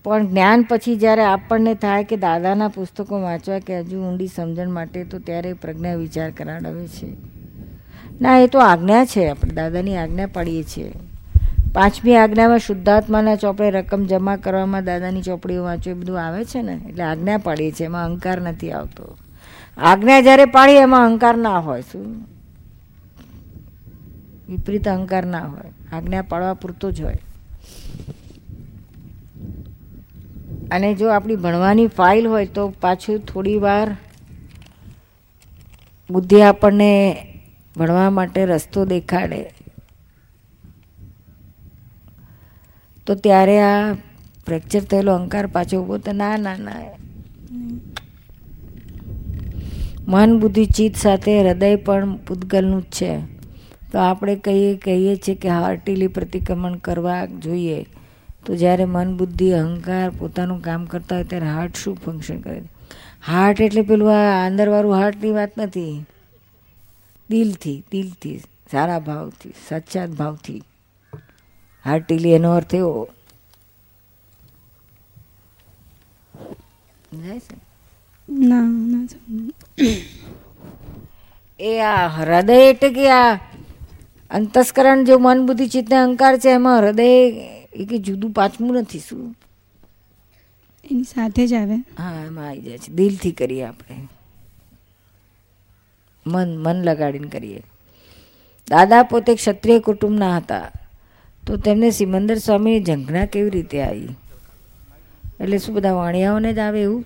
પણ 0.04 0.28
જ્ઞાન 0.28 0.66
પછી 0.70 0.96
જ્યારે 0.96 1.24
આપણને 1.24 1.76
થાય 1.76 2.04
કે 2.04 2.18
દાદાના 2.18 2.68
પુસ્તકો 2.68 3.22
વાંચવા 3.22 3.60
કે 3.60 3.80
હજુ 3.80 4.02
ઊંડી 4.02 4.28
સમજણ 4.28 4.70
માટે, 4.70 5.04
તો 5.04 5.20
ત્યારે 5.20 5.54
પ્રજ્ઞા 5.54 5.96
વિચાર 5.96 6.32
કરાવડાવે 6.32 6.88
છે. 6.88 7.14
ના, 8.22 8.38
એ 8.38 8.48
તો 8.48 8.60
આજ્ઞા 8.60 9.06
છે. 9.06 9.30
આપણે 9.30 9.52
દાદાની 9.52 9.98
આજ્ઞા 9.98 10.26
પાડીએ 10.26 10.64
છીએ. 10.64 10.94
પાંચમી 11.74 12.16
આજ્ઞામાં 12.16 12.60
શુદ્ધાત્માના 12.60 13.36
ચોપડે 13.36 13.72
રકમ 13.72 14.06
જમા 14.06 14.36
કરવામાં 14.36 14.84
દાદાની 14.84 15.22
ચોપડીઓ 15.22 15.64
વાંચો 15.64 15.92
એ 15.92 15.94
બધું 15.94 16.26
આવે 16.26 16.46
છે 16.46 16.62
ને? 16.62 16.74
એટલે 16.90 17.04
આજ્ઞા 17.04 17.38
પાડીએ 17.38 17.72
છીએ, 17.72 17.86
એમાં 17.86 18.06
અહંકાર 18.06 18.42
નથી 18.42 18.72
આવતો. 18.72 19.18
આજ્ઞા 19.78 20.22
જ્યારે 20.22 20.46
પાડીએ 20.46 20.82
એમાં 20.82 21.06
અહંકાર 21.06 21.38
ના 21.38 21.60
હોય, 21.60 21.82
શું? 21.82 22.26
વિપરીત 24.50 24.88
અહંકાર 24.88 25.26
ના 25.26 25.40
હોય. 25.40 25.96
આજ્ઞા 25.96 26.22
પાડવા 26.22 26.54
પૂરતો 26.54 26.92
જ 26.92 27.02
હોય. 27.02 27.16
અને 30.72 30.94
જો 30.94 31.10
આપણી 31.10 31.36
ભણવાની 31.36 31.88
ફાઇલ 31.88 32.28
હોય 32.28 32.46
તો 32.46 32.74
પાછું 32.82 33.20
થોડી 33.20 33.58
વાર 33.58 33.98
બુદ્ધિ 36.12 36.42
આપણને 36.42 37.16
ભણવા 37.78 38.10
માટે 38.10 38.46
રસ્તો 38.46 38.86
દેખાડે. 38.86 39.63
તો 43.08 43.16
ત્યારે 43.16 43.60
આ 43.60 43.94
ફ્રેક્ચર 44.46 44.80
થયેલો 44.80 45.14
અહંકાર 45.16 45.48
પાછો 45.48 45.82
ઊભો 45.82 45.98
તો 45.98 46.12
ના 46.12 46.38
ના 46.38 46.56
ના. 46.58 46.74
મન, 50.08 50.40
બુદ્ધિ, 50.40 50.66
ચિત્ત 50.66 50.96
સાથે 50.98 51.44
હૃદય 51.44 51.76
પણ 51.76 52.16
પૂતગલનું 52.16 52.82
જ 52.82 52.86
છે. 52.86 53.20
તો 53.92 54.00
આપણે 54.00 54.36
કહીએ 54.36 54.78
કહીએ 54.78 55.16
છીએ 55.16 55.36
કે 55.36 55.50
હાર્ટીલી 55.50 56.08
પ્રતિક્રમણ 56.08 56.76
કરવા 56.76 57.26
જોઈએ. 57.26 57.86
તો 58.46 58.56
જ્યારે 58.56 58.86
મન, 58.86 59.18
બુદ્ધિ, 59.18 59.52
અહંકાર 59.52 60.10
પોતાનું 60.10 60.62
કામ 60.62 60.86
કરતા 60.86 61.16
હોય 61.16 61.24
ત્યારે 61.24 61.46
હાર્ટ 61.46 61.76
શું 61.76 61.96
ફંક્શન 62.06 62.40
કરે 62.40 62.62
હાર્ટ 63.28 63.62
એટલે 63.62 63.82
પેલું 63.82 64.12
આ 64.12 64.46
અંદરવાળું 64.46 64.96
હાર્ટની 64.96 65.32
વાત 65.32 65.52
નથી. 65.58 66.06
દિલથી 67.30 67.84
દિલથી, 67.92 68.40
સારા 68.72 69.00
ભાવથી, 69.00 69.54
સચ્ચા 69.70 70.06
ભાવથી. 70.06 70.62
હાર્ટીલી 71.86 72.32
એનો 72.32 72.52
અર્થ 72.52 72.76
એવો. 72.76 73.10
એ 81.60 81.80
આ 81.80 82.08
હૃદય 82.08 82.54
એટલે 82.54 82.90
કે 82.90 83.10
આ 83.10 83.36
અંતસ્કરણ 84.32 85.06
જો 85.06 85.18
મન 85.18 85.46
બુદ્ધિ 85.46 85.68
ચિત્તને 85.68 85.98
અહંકાર 85.98 86.40
છે 86.40 86.50
એમાં 86.50 86.80
હૃદય 86.80 87.04
એ 87.74 87.86
કે 87.86 87.98
જુદું 87.98 88.32
પાંચમું 88.32 88.76
નથી 88.76 89.00
શું? 89.00 89.36
એની 90.92 91.04
સાથે 91.04 91.48
જ 91.48 91.54
આવે. 91.54 91.76
હા 91.76 92.24
એમાં 92.26 92.48
આવી 92.48 92.62
જાય 92.62 92.78
છે. 92.78 92.94
દિલથી 92.94 93.32
કરીએ 93.32 93.64
આપણે. 93.64 94.08
મન 96.28 96.58
મન 96.58 96.76
લગાડીને 96.76 97.28
કરીએ. 97.28 97.64
દાદા 98.70 99.04
પોતે 99.04 99.36
ક્ષત્રિય 99.36 99.80
કુટુંબના 99.80 100.38
હતા. 100.38 100.72
તો 101.48 101.58
તેમને 101.58 101.92
સિમંદર 101.92 102.38
સ્વામીની 102.38 102.86
ઝંખના 102.86 103.26
કેવી 103.26 103.50
રીતે 103.50 103.82
આવી? 103.82 104.08
એટલે 105.40 105.58
શું 105.58 105.76
બધા 105.76 105.94
વાણિયાઓને 105.94 106.54
જ 106.54 106.60
આવે 106.60 106.82
એવું? 106.82 107.06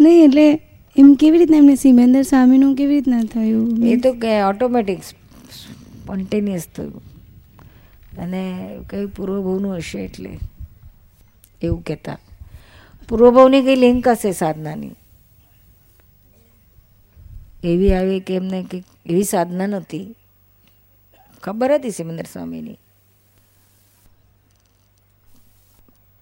નહીં 0.00 0.24
એટલે 0.24 0.54
એમ 0.96 1.14
કેવી 1.14 1.38
રીતના 1.38 1.56
એમને 1.56 1.74
સિમેન્દર 1.74 2.22
સ્વામીનું 2.22 2.76
કેવી 2.76 2.94
રીતના 2.94 3.22
થયું? 3.22 3.86
એ 3.86 3.96
તો 3.96 4.12
કે 4.12 4.42
ઓટોમેટિક 4.42 4.98
સ્પોન્ટેનિયસ 4.98 6.68
થયું. 6.76 7.02
અને 8.18 8.54
કઈ 8.90 9.06
પૂર્વભવનું 9.06 9.76
હશે 9.76 10.04
એટલે? 10.04 10.38
એવું 11.62 11.84
કહેતા. 11.84 12.18
પૂર્વભવની 13.08 13.62
કઈ 13.62 13.76
લિંક 13.76 14.08
હશે 14.08 14.32
સાધનાની? 14.32 14.90
એવી 17.64 17.94
આવી 17.94 18.20
કે 18.20 18.36
એમને 18.36 18.66
કંઈક 18.70 18.84
એવી 19.06 19.24
સાધના 19.24 19.66
નથી 19.66 20.16
ખબર 21.42 21.74
હતી 21.74 21.90
સિમંદર 21.90 22.24
સ્વામીની? 22.32 22.78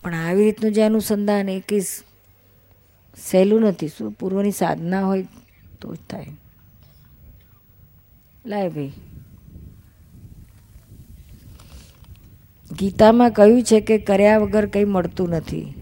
પણ 0.03 0.15
આવી 0.15 0.45
રીતનું 0.45 0.73
જે 0.73 0.83
અનુસંધાન 0.83 1.49
એ 1.49 1.61
કંઈ 1.61 1.81
સહેલું 3.31 3.61
નથી. 3.61 3.89
શું 3.89 4.13
પૂર્વની 4.13 4.51
સાધના 4.51 5.05
હોય 5.05 5.27
તો 5.81 5.95
જ 5.95 5.99
થાય. 6.11 6.27
લાય 8.47 8.69
ભાઈ. 8.69 8.93
ગીતામાં 12.79 13.31
કહ્યું 13.31 13.63
છે 13.63 13.81
કે 13.81 13.99
કર્યા 13.99 14.39
વગર 14.39 14.67
કંઈ 14.67 14.85
મળતું 14.85 15.29
નથી. 15.29 15.75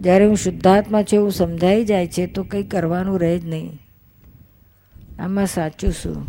જ્યારે 0.00 0.24
હું 0.24 0.36
શુદ્ધાત્મા 0.36 1.02
છું 1.02 1.14
એવું 1.14 1.32
સમજાઈ 1.32 1.84
જાય 1.84 2.06
છે 2.06 2.26
તો 2.26 2.42
કંઈ 2.42 2.62
કરવાનું 2.62 3.20
રહે 3.20 3.38
જ 3.38 3.44
નહીં. 3.44 3.78
આમાં 5.18 5.46
સાચું 5.46 5.92
શું? 5.92 6.26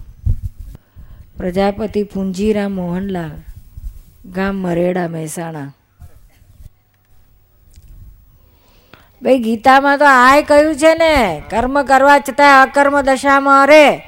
પ્રજાપતિ 1.38 2.04
પૂંજીરામ 2.04 2.72
મોહનલાલ, 2.72 3.32
ગામ 4.32 4.56
મરેડા, 4.56 5.08
મહેસાણા. 5.08 5.74
ભાઈ, 9.22 9.40
ગીતામાં 9.40 9.98
તો 9.98 10.06
આય 10.06 10.42
કહ્યું 10.42 10.76
છે 10.76 10.96
ને, 10.96 11.42
કર્મ 11.50 11.84
કરવા 11.84 12.20
છતાં 12.20 12.64
અકર્મ 12.64 13.02
દશામાં 13.02 13.64
અરે. 13.64 14.02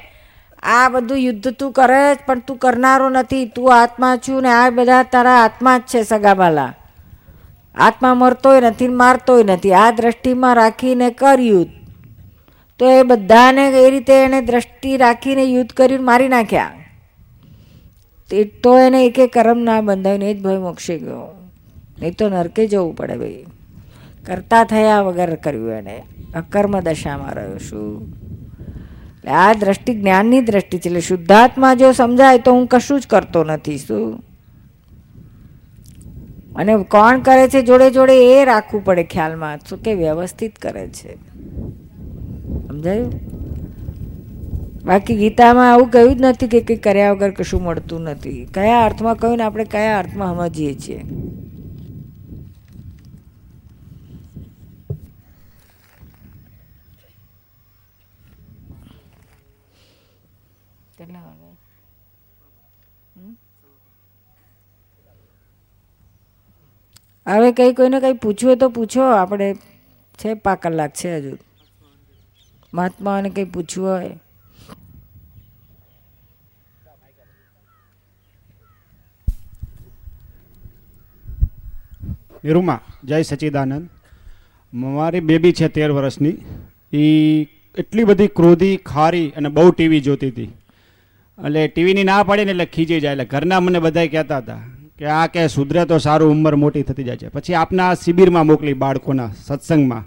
આ 0.64 0.90
બધું 0.90 1.18
યુદ્ધ 1.18 1.48
તું 1.48 1.72
કરે 1.72 2.16
જ, 2.16 2.18
પણ 2.26 2.40
તું 2.40 2.58
કરનારો 2.58 3.10
નથી. 3.10 3.46
તું 3.46 3.82
આત્મા 3.82 4.16
છું 4.16 4.42
ને 4.42 4.50
આ 4.50 4.70
બધા 4.70 5.04
તારા 5.04 5.44
આત્મા 5.44 5.78
જ 5.78 5.82
છે 5.82 6.04
સગાબાલા. 6.04 6.74
આત્મા 7.76 8.14
મરતોય 8.14 8.62
નથી 8.62 8.88
મારતોય 8.88 9.44
નથી. 9.44 9.74
આ 9.74 9.92
દ્રષ્ટિમાં 9.92 10.56
રાખીને 10.56 11.10
કર 11.10 11.40
યુદ્ધ. 11.40 11.70
તો 12.80 12.90
એ 12.90 13.04
બધાને 13.04 13.70
એ 13.70 13.90
રીતે 13.90 14.14
એને 14.14 14.42
દ્રષ્ટિ 14.42 14.98
રાખીને 14.98 15.44
યુદ્ધ 15.44 15.72
કરીને 15.72 16.04
મારી 16.04 16.28
નાખ્યા. 16.28 16.72
તે 18.30 18.44
તો 18.44 18.78
એને 18.78 19.06
એકે 19.06 19.28
કરમ 19.28 19.60
ના 19.60 19.82
બંધાવીને 19.82 20.32
એ 20.32 20.34
જ 20.34 20.42
ભય 20.42 20.58
મોક્ષી 20.58 21.00
ગયો. 21.00 21.50
નહીં 22.00 22.16
તો 22.16 22.30
નરકે 22.30 22.68
જવું 22.68 22.96
પડે 22.96 23.18
ભાઈ. 23.18 23.46
કરતા 24.28 24.64
થયા 24.64 25.02
વગર 25.02 25.36
કર્યું 25.36 25.72
એને. 25.72 26.04
અકર્મ 26.36 26.80
દશામાં 26.80 27.34
રહ્યો 27.34 27.58
શું 27.58 28.18
એટલે 29.18 29.32
આ 29.32 29.54
દ્રષ્ટિ, 29.54 29.94
જ્ઞાનની 30.02 30.42
દ્રષ્ટિ 30.42 30.78
છે. 30.78 30.90
એટલે 30.90 31.02
શુદ્ધાત્મા 31.02 31.74
જો 31.74 31.92
સમજાય 31.92 32.38
તો 32.38 32.52
હું 32.52 32.68
કશું 32.68 33.00
જ 33.02 33.08
કરતો 33.08 33.44
નથી. 33.44 33.78
શું? 33.78 34.24
અને 36.56 36.84
કોણ 36.84 37.20
કરે 37.20 37.50
છે? 37.50 37.62
જોડે 37.62 37.92
જોડે 37.92 38.42
એ 38.42 38.46
રાખવું 38.46 38.86
પડે 38.86 39.04
ખ્યાલમાં. 39.04 39.60
શું 39.70 39.84
કે 39.84 39.94
વ્યવસ્થિત 39.94 40.60
કરે 40.60 40.88
છે. 40.88 41.16
સમજાયું? 42.68 43.12
બાકી 44.86 45.16
ગીતામાં 45.16 45.74
આવું 45.74 45.90
કહ્યું 45.90 46.18
જ 46.18 46.22
નથી 46.22 46.48
કે 46.48 46.62
કંઈ 46.62 46.78
કર્યા 46.78 47.12
વગર 47.12 47.32
કશું 47.32 47.64
મળતું 47.64 48.02
નથી. 48.02 48.48
કયા 48.54 48.86
અર્થમાં 48.86 49.16
કહ્યું 49.16 49.38
ને 49.38 49.44
આપણે 49.44 49.66
કયા 49.66 50.00
અર્થમાં 50.00 50.36
સમજીએ 50.36 50.74
છીએ 50.74 51.02
કેટલા 60.98 61.22
વાગે 61.22 61.48
હવે 67.28 67.52
કંઈ 67.52 67.74
કોઈને 67.74 68.00
કંઈ 68.00 68.14
પૂછવું 68.14 68.58
તો 68.58 68.70
પૂછો. 68.70 69.02
આપણે 69.02 69.56
છે 70.18 70.34
પાંચ 70.34 70.60
કલાક 70.60 70.94
છે 70.94 71.18
હજુ. 71.18 71.38
મહાત્માઓને 72.74 73.30
કંઈ 73.30 73.44
પૂછવું 73.44 73.88
હોય. 73.88 74.10
નિરૂમા 82.46 82.80
જય 83.04 83.22
સચિદાનંદ. 83.22 83.90
મારી 84.74 85.20
બેબી 85.20 85.54
છે 85.54 85.68
તેર 85.68 85.92
વર્ષની. 85.92 86.38
એ 86.94 87.44
એટલી 87.78 88.04
બધી 88.04 88.28
ક્રોધી, 88.28 88.78
ખારી 88.78 89.30
અને 89.30 89.50
બહુ 89.50 89.72
ટીવી 89.72 90.02
જોતી 90.02 90.28
હતી. 90.28 90.44
એટલે 91.46 91.68
ટીવીની 91.68 92.04
ના 92.04 92.24
પાડીને 92.24 92.52
એટલે 92.52 92.66
ખીજી 92.66 93.00
જાય. 93.00 93.12
એટલે 93.12 93.26
ઘરના 93.26 93.60
મને 93.60 93.80
બધા 93.80 94.06
કહેતા 94.06 94.38
હતા 94.38 94.77
કે 94.98 95.06
આ 95.06 95.28
કે 95.28 95.48
સુધરે 95.48 95.86
તો 95.86 95.98
સારું 95.98 96.32
ઉંમર 96.32 96.56
મોટી 96.56 96.82
થતી 96.82 97.04
જાય 97.04 97.18
છે. 97.18 97.28
પછી 97.28 97.54
આપના 97.54 97.94
શિબિરમાં 97.94 98.46
મોકલી 98.46 98.74
બાળકોના 98.74 99.32
સત્સંગમાં. 99.46 100.06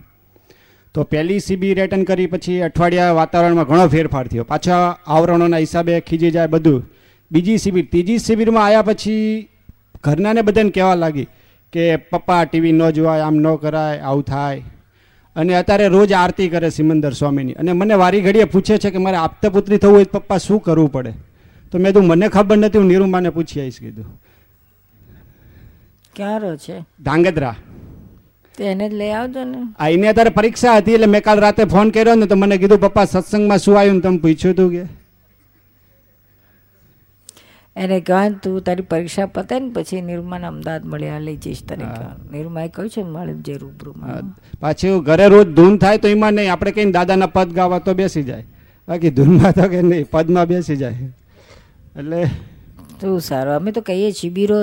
તો 0.95 1.03
પહેલી 1.03 1.41
શિબિર 1.41 1.79
એટેન્ડ 1.79 2.07
કરી, 2.07 2.27
પછી 2.27 2.61
અઠવાડિયા 2.61 3.13
વાતાવરણમાં 3.13 3.65
ઘણો 3.65 3.89
ફેરફાર 3.89 4.27
થયો. 4.27 4.45
પાછા 4.45 4.99
આવરણોના 5.07 5.57
હિસાબે 5.57 6.01
ખીજી 6.01 6.31
જાય 6.31 6.47
બધું. 6.47 6.83
બીજી 7.33 7.59
શિબિર, 7.59 7.89
ત્રીજી 7.91 8.19
શિબિરમાં 8.19 8.65
આવ્યા 8.65 8.83
પછી 8.83 9.49
ઘરનાને 10.05 10.43
બધાને 10.43 10.71
કહેવા 10.71 10.95
લાગી 10.95 11.27
કે 11.73 11.97
પપ્પા, 11.97 12.45
ટીવી 12.45 12.73
ન 12.73 12.91
જોવાય, 12.91 13.21
આમ 13.21 13.35
ન 13.35 13.55
કરાય, 13.55 13.99
આવું 13.99 14.23
થાય. 14.23 14.63
અને 15.37 15.55
અત્યારે 15.55 15.89
રોજ 15.89 16.13
આરતી 16.13 16.49
કરે 16.49 16.71
સિમંદર 16.71 17.13
સ્વામીની. 17.13 17.53
અને 17.53 17.73
મને 17.73 17.95
વારી 17.95 18.21
ઘડીએ 18.21 18.45
પૂછે 18.45 18.79
છે 18.79 18.91
કે 18.91 18.99
મારે 18.99 19.17
આપતા 19.17 19.49
પુત્રી 19.49 19.77
થવું 19.77 19.95
હોય 19.95 20.05
તો 20.05 20.19
પપ્પા 20.19 20.39
શું 20.39 20.63
કરવું 20.63 20.93
પડે? 20.93 21.13
તો 21.71 21.79
મેં 21.79 21.93
કીધું, 21.93 22.09
મને 22.09 22.29
ખબર 22.29 22.57
નથી, 22.57 22.79
હું 22.79 22.87
નિરૂમાને 22.87 23.31
પૂછી 23.31 23.61
આવીશ, 23.61 23.81
કીધું. 23.81 24.21
ક્યાં 26.21 26.39
રહો 26.45 26.53
છે? 26.67 26.79
ધાંગધ્રા. 27.09 27.57
તો 28.55 28.65
એને 28.71 28.87
જ 28.87 28.93
લઈ 29.01 29.13
આવજો 29.19 29.45
ને. 29.51 29.61
આ 29.81 29.91
એને 29.97 30.07
અત્યારે 30.13 30.37
પરીક્ષા 30.39 30.79
હતી 30.79 30.97
એટલે 30.97 31.11
મેં 31.17 31.23
કાલ 31.29 31.45
રાતે 31.45 31.63
ફોન 31.75 31.93
કર્યો 31.97 32.17
ને 32.23 32.31
તો 32.33 32.41
મને 32.41 32.59
કીધું 32.65 32.81
પપ્પા 32.87 33.11
સત્સંગમાં 33.13 33.63
શું 33.67 33.79
આવ્યું 33.81 34.01
ને 34.01 34.03
તમે 34.07 34.19
પૂછ્યું 34.25 34.55
હતું 34.55 34.73
કે. 34.75 34.83
એને 37.77 37.99
કહેવાય 38.07 38.31
તું 38.45 38.55
તારી 38.67 38.87
પરીક્ષા 38.93 39.27
પતે 39.37 39.59
ને 39.63 39.69
પછી 39.75 40.01
નિરૂમાને 40.07 40.47
અમદાવાદ 40.49 40.87
મળ્યા 40.93 41.21
લઈ 41.27 41.37
જઈશ 41.45 41.63
તને 41.69 41.87
નિરૂમાએ 42.33 42.69
કહ્યું 42.77 42.91
છે 42.95 43.05
મળે 43.13 43.35
જે 43.47 43.55
રૂબરૂમાં 43.63 44.33
પાછું 44.65 44.97
ઘરે 45.09 45.29
રોજ 45.35 45.55
ધૂન 45.59 45.79
થાય 45.85 46.03
તો 46.05 46.09
એમાં 46.15 46.35
નહીં 46.39 46.53
આપણે 46.55 46.73
કહીને 46.79 46.95
દાદાના 46.97 47.31
પદ 47.37 47.57
ગાવા 47.59 47.81
તો 47.87 47.95
બેસી 48.01 48.25
જાય. 48.31 48.45
બાકી 48.89 49.13
ધૂનમાં 49.19 49.55
તો 49.59 49.69
કે 49.73 49.83
નહીં 49.83 50.11
પદમાં 50.15 50.47
બેસી 50.53 50.79
જાય. 50.83 51.09
એટલે 52.01 52.21
શું 53.01 53.17
સારું 53.29 53.55
અમે 53.57 53.71
તો 53.77 53.87
કહીએ 53.89 54.11
શિબિરો 54.21 54.59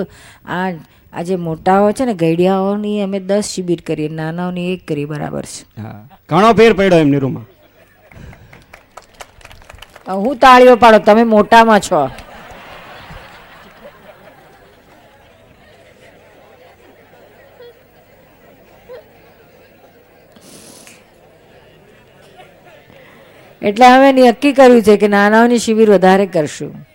આ 0.56 0.68
આ 1.12 1.22
જે 1.22 1.36
મોટાઓ 1.36 1.92
છે 1.92 2.04
ને 2.04 2.14
ગઈડિયાઓની 2.14 3.02
અમે 3.02 3.20
દસ 3.20 3.44
શિબિર 3.44 3.80
કરીએ 3.86 4.08
નાનાઓની 4.08 4.72
એક 4.72 4.88
કરી 4.88 5.04
બરાબર 5.04 5.44
છે. 5.44 5.82
હા. 5.82 6.08
ઘણો 6.28 6.52
ફેર 6.52 6.72
પડ્યો 6.72 6.98
એમની 6.98 7.18
રૂમમાં. 7.18 7.46
હું 10.12 10.36
તાળીઓ 10.36 10.76
પાડો 10.76 10.98
તમે 10.98 11.24
મોટામાં 11.24 11.80
છો. 11.80 12.10
એટલે 23.62 23.86
અમે 23.86 24.12
નક્કી 24.12 24.52
કર્યું 24.52 24.82
છે 24.82 24.96
કે 24.96 25.08
નાનાઓની 25.08 25.58
શિબિર 25.58 25.90
વધારે 25.90 26.26
કરશું. 26.26 26.87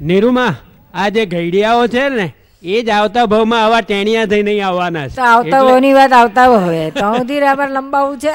નીરુમા 0.00 0.54
આ 0.94 1.08
જે 1.10 1.26
ઘડિયાઓ 1.26 1.86
છે 1.88 2.08
ને 2.08 2.26
એ 2.62 2.82
જ 2.82 2.88
આવતા 2.90 3.26
ભાવમાં 3.26 3.62
આવા 3.64 3.82
ટેણિયા 3.82 4.26
થઈ 4.26 4.42
નહીં 4.42 4.64
આવવાના 4.64 5.08
છે. 5.08 5.20
આવતા 5.20 5.60
હોની 5.60 5.94
વાત 5.94 6.12
આવતા 6.12 6.46
હવે 6.58 6.90
તો 6.90 7.14
સુધી 7.16 7.40
રાબર 7.40 7.68
લંબાવું 7.68 8.18
છે. 8.18 8.34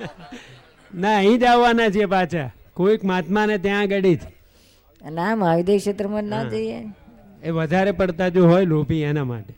ના 1.00 1.16
અહીં 1.16 1.38
જ 1.40 1.44
આવવાના 1.44 1.90
છે 1.90 2.06
પાછા. 2.06 2.48
કોઈક 2.74 3.04
મહાત્માને 3.04 3.58
ત્યાં 3.58 3.80
આગળ 3.80 4.06
જ. 4.06 4.20
ના 5.00 5.36
મહાવિદ્ય 5.36 5.78
ક્ષેત્રમાં 5.78 6.24
ના 6.24 6.44
જઈએ. 6.44 6.78
એ 7.42 7.50
વધારે 7.50 7.92
પડતા 7.92 8.28
જો 8.28 8.46
હોય 8.46 8.64
લોભી 8.64 9.02
એના 9.02 9.24
માટે. 9.24 9.52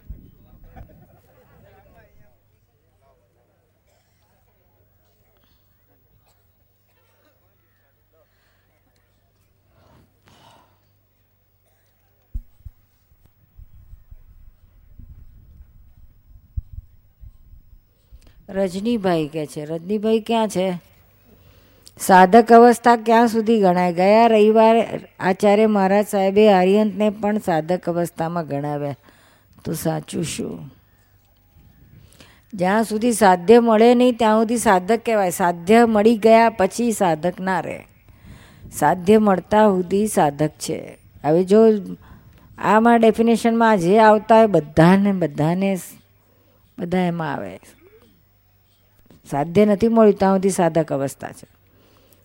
રજનીભાઈ 18.53 19.29
કે 19.29 19.47
છે, 19.47 19.65
રજનીભાઈ 19.65 20.21
ક્યાં 20.21 20.49
છે? 20.49 20.75
સાધક 22.01 22.53
અવસ્થા 22.53 22.97
ક્યાં 22.97 23.29
સુધી 23.29 23.61
ગણાય? 23.61 23.93
ગયા 23.93 24.27
રવિવારે 24.27 25.01
આચાર્ય 25.21 25.67
મહારાજ 25.67 26.07
સાહેબે 26.07 26.53
આર્યંતને 26.53 27.11
પણ 27.11 27.39
સાધક 27.39 27.89
અવસ્થામાં 27.89 28.47
ગણાવ્યા. 28.47 28.97
તો 29.65 29.73
સાચું 29.73 30.25
શું? 30.25 30.75
જ્યાં 32.55 32.85
સુધી 32.85 33.13
સાધ્ય 33.13 33.61
મળે 33.61 33.95
નહીં, 33.95 34.17
ત્યાં 34.17 34.41
સુધી 34.41 34.57
સાધક 34.57 35.01
કહેવાય. 35.07 35.31
સાધ્ય 35.31 35.87
મળી 35.87 36.17
ગયા 36.17 36.51
પછી 36.51 36.93
સાધક 36.93 37.41
ના 37.41 37.61
રહે. 37.61 37.81
સાધ્ય 38.73 39.19
મળતા 39.19 39.67
સુધી 39.67 40.07
સાધક 40.07 40.51
છે. 40.51 40.99
હવે 41.25 41.45
જો 41.45 41.59
આમાં 42.59 43.01
ડેફિનેશનમાં 43.01 43.79
જે 43.79 43.99
આવતા 43.99 44.37
હોય 44.37 44.47
બધાને 44.47 45.13
બધાને 45.13 45.79
બધા 46.79 46.99
એમાં 46.99 47.35
આવે. 47.35 47.61
સાધ્ય 49.33 49.65
નથી 49.65 49.89
મળ્યું, 49.89 50.19
ત્યાં 50.19 50.37
સુધી 50.37 50.51
સાધક 50.51 50.93
અવસ્થા 50.93 51.33
છે. 51.33 51.49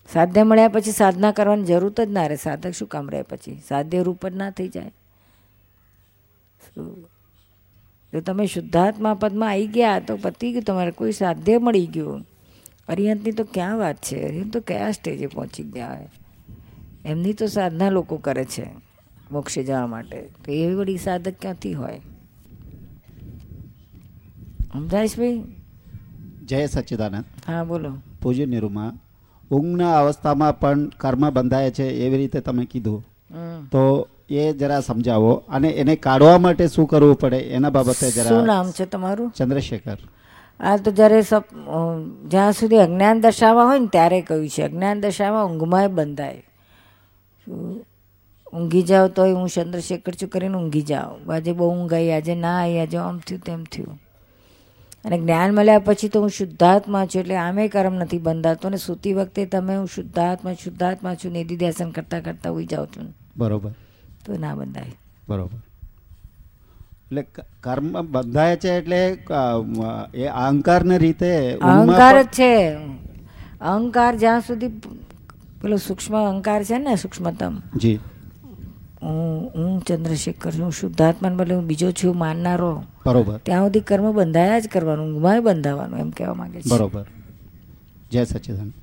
સાધ્ય 0.09 0.43
મળ્યા 0.43 0.67
પછી 0.67 0.91
સાધના 0.91 1.31
કરવાની 1.31 1.63
જરૂર 1.63 1.91
જ 2.05 2.11
ના 2.11 2.27
રહે. 2.27 2.35
સાધક 2.35 2.71
શું 2.71 2.87
કામ 2.87 3.09
રહે 3.09 3.21
પછી? 3.21 3.61
સાધ્ય 3.67 4.03
રૂપ 4.03 4.27
જ 4.27 4.35
ના 4.35 4.49
થઈ 4.49 4.67
જાય? 4.67 4.91
જો 8.13 8.19
તમે 8.19 8.45
શુદ્ધાત્મા 8.45 9.13
પદમાં 9.13 9.49
આવી 9.49 9.67
ગયા 9.67 9.99
તો 9.99 10.17
પતી 10.17 10.51
ગયું, 10.51 10.63
તમારે 10.63 10.91
કોઈ 10.91 11.11
સાધ્ય 11.11 11.57
મળી 11.57 11.87
ગયું. 11.87 12.25
અરિહંતની 12.87 13.31
તો 13.31 13.43
ક્યાં 13.43 13.77
વાત 13.77 13.97
છે? 14.01 14.17
અરિહંત 14.27 14.53
તો 14.53 14.59
કયા 14.59 14.91
સ્ટેજે 14.91 15.27
પહોંચી 15.27 15.63
ગયા 15.63 15.89
હોય? 15.89 16.09
એમની 17.05 17.33
તો 17.33 17.47
સાધના 17.47 17.89
લોકો 17.89 18.17
કરે 18.17 18.45
છે, 18.45 18.65
મોક્ષે 19.31 19.63
જવા 19.63 19.87
માટે. 19.87 20.21
તો 20.45 20.51
એવી 20.51 20.75
વળી 20.75 20.97
સાધક 20.97 21.35
ક્યાંથી 21.41 21.73
હોય? 21.73 21.99
સમજાય 24.73 25.07
છે 25.07 25.17
ભાઈ? 25.17 25.56
જય 26.49 26.67
સચ્ચિદાનંદ. 26.67 27.25
હા 27.47 27.63
બોલો. 27.63 27.91
પૂજ્ય 28.21 28.45
નિરૂમા 28.45 28.91
ઊંઘના 29.51 29.95
અવસ્થામાં 29.99 30.59
પણ 30.59 30.85
કર્મ 30.97 31.23
બંધાય 31.29 31.71
છે 31.71 31.85
એવી 32.05 32.17
રીતે 32.17 32.39
તમે 32.39 32.65
કીધું. 32.65 33.01
તો 33.71 34.07
એ 34.29 34.53
જરા 34.53 34.79
સમજાવો 34.79 35.33
અને 35.49 35.69
એને 35.81 35.95
કાઢવા 35.95 36.37
માટે 36.37 36.67
શું 36.67 36.87
કરવું 36.87 37.15
પડે 37.15 37.39
એના 37.55 37.69
બાબતે 37.69 38.09
શું 38.11 38.45
નામ 38.45 38.71
છે 38.71 38.85
તમારું? 38.85 39.31
ચંદ્રશેખર. 39.31 39.99
આ 40.59 40.77
તો 40.77 40.91
જ્યારે 40.91 41.21
સપ 41.21 41.45
જ્યાં 42.27 42.53
સુધી 42.53 42.77
અજ્ઞાન 42.77 43.21
દશામાં 43.21 43.67
હોય 43.67 43.79
ને 43.79 43.89
ત્યારે 43.91 44.19
કહ્યું 44.21 44.49
છે. 44.49 44.61
અજ્ઞાન 44.63 45.01
દશામાં 45.01 45.45
ઊંઘમાંય 45.45 45.87
બંધાય. 45.87 46.43
ઊંઘી 48.53 48.81
જાઓ 48.81 49.07
તોય 49.07 49.33
હું 49.33 49.49
ચંદ્રશેખર 49.49 50.13
છું 50.13 50.29
કરીને 50.29 50.57
ઊંઘી 50.57 50.81
જાઓ 50.81 51.13
આજે 51.29 51.51
બહુ 51.51 51.65
ઊંઘ 51.71 51.93
આવી 51.93 52.11
આજે 52.11 52.35
ના 52.35 52.55
આવી 52.61 52.79
આજે 52.79 52.97
આમ 52.97 53.17
થયું 53.27 53.41
તેમ 53.41 53.63
થયું. 53.63 53.95
અને 55.05 55.19
જ્ઞાન 55.19 55.55
મળ્યા 55.55 55.79
પછી 55.79 56.07
તો 56.07 56.21
હું 56.21 56.29
શુદ્ધાત્મા 56.29 57.05
છું 57.05 57.19
એટલે 57.19 57.35
આમે 57.35 57.67
કર્મ 57.67 57.93
નથી 57.93 58.17
બંધાતો 58.17 58.67
અને 58.67 58.77
સૂતી 58.77 59.13
વખતે 59.13 59.45
તમે 59.45 59.75
હું 59.75 59.87
શુદ્ધાત્મા 59.87 60.53
શુદ્ધાત્મા 60.53 61.15
છું 61.15 61.31
નિધિ 61.31 61.57
ધ્યાસન 61.57 61.91
કરતાં 61.91 62.21
કરતાં 62.21 62.53
ઉઈ 62.53 62.65
જાઉં 62.65 62.87
છું. 62.87 63.15
બરોબર. 63.37 63.71
તો 64.25 64.33
ના 64.33 64.55
બંધાય. 64.55 64.93
બરોબર. 65.29 65.57
એટલે 67.07 67.25
કર્મ 67.61 68.01
બંધાય 68.01 68.55
છે 68.55 68.69
એટલે 68.69 69.07
એ 69.07 69.17
એ 70.13 70.25
અહંકારને 70.25 70.97
રીતે 70.97 71.53
અહંકાર 71.53 72.23
જ 72.23 72.25
છે. 72.25 72.75
અહંકાર 73.61 74.15
જ્યાં 74.15 74.41
સુધી 74.41 74.67
પેલો 75.61 75.77
સૂક્ષ્મ 75.77 76.17
અહંકાર 76.17 76.63
છે 76.63 76.77
ને 76.77 76.95
સૂક્ષ્મતમ 76.95 77.61
જી. 77.75 77.99
હું 79.01 79.51
હું 79.55 79.81
ચંદ્રશેખર 79.81 80.51
છું 80.51 80.71
હું 80.91 81.37
બદલે 81.37 81.55
હું 81.55 81.65
બીજો 81.65 81.91
છું 81.91 82.17
માનનારો. 82.17 82.83
બરોબર. 83.05 83.37
ત્યાં 83.37 83.63
સુધી 83.63 83.79
કર્મ 83.79 84.11
બંધાયા 84.11 84.59
જ 84.59 84.67
કરવાનું 84.67 85.15
ઊંઘમાં 85.15 85.43
બંધાવાનું 85.43 85.99
એમ 85.99 86.09
કહેવા 86.09 86.33
માંગે 86.33 86.61
છે. 86.61 86.69
બરોબર. 86.69 87.05
જય 88.11 88.25
સચિદાન 88.25 88.73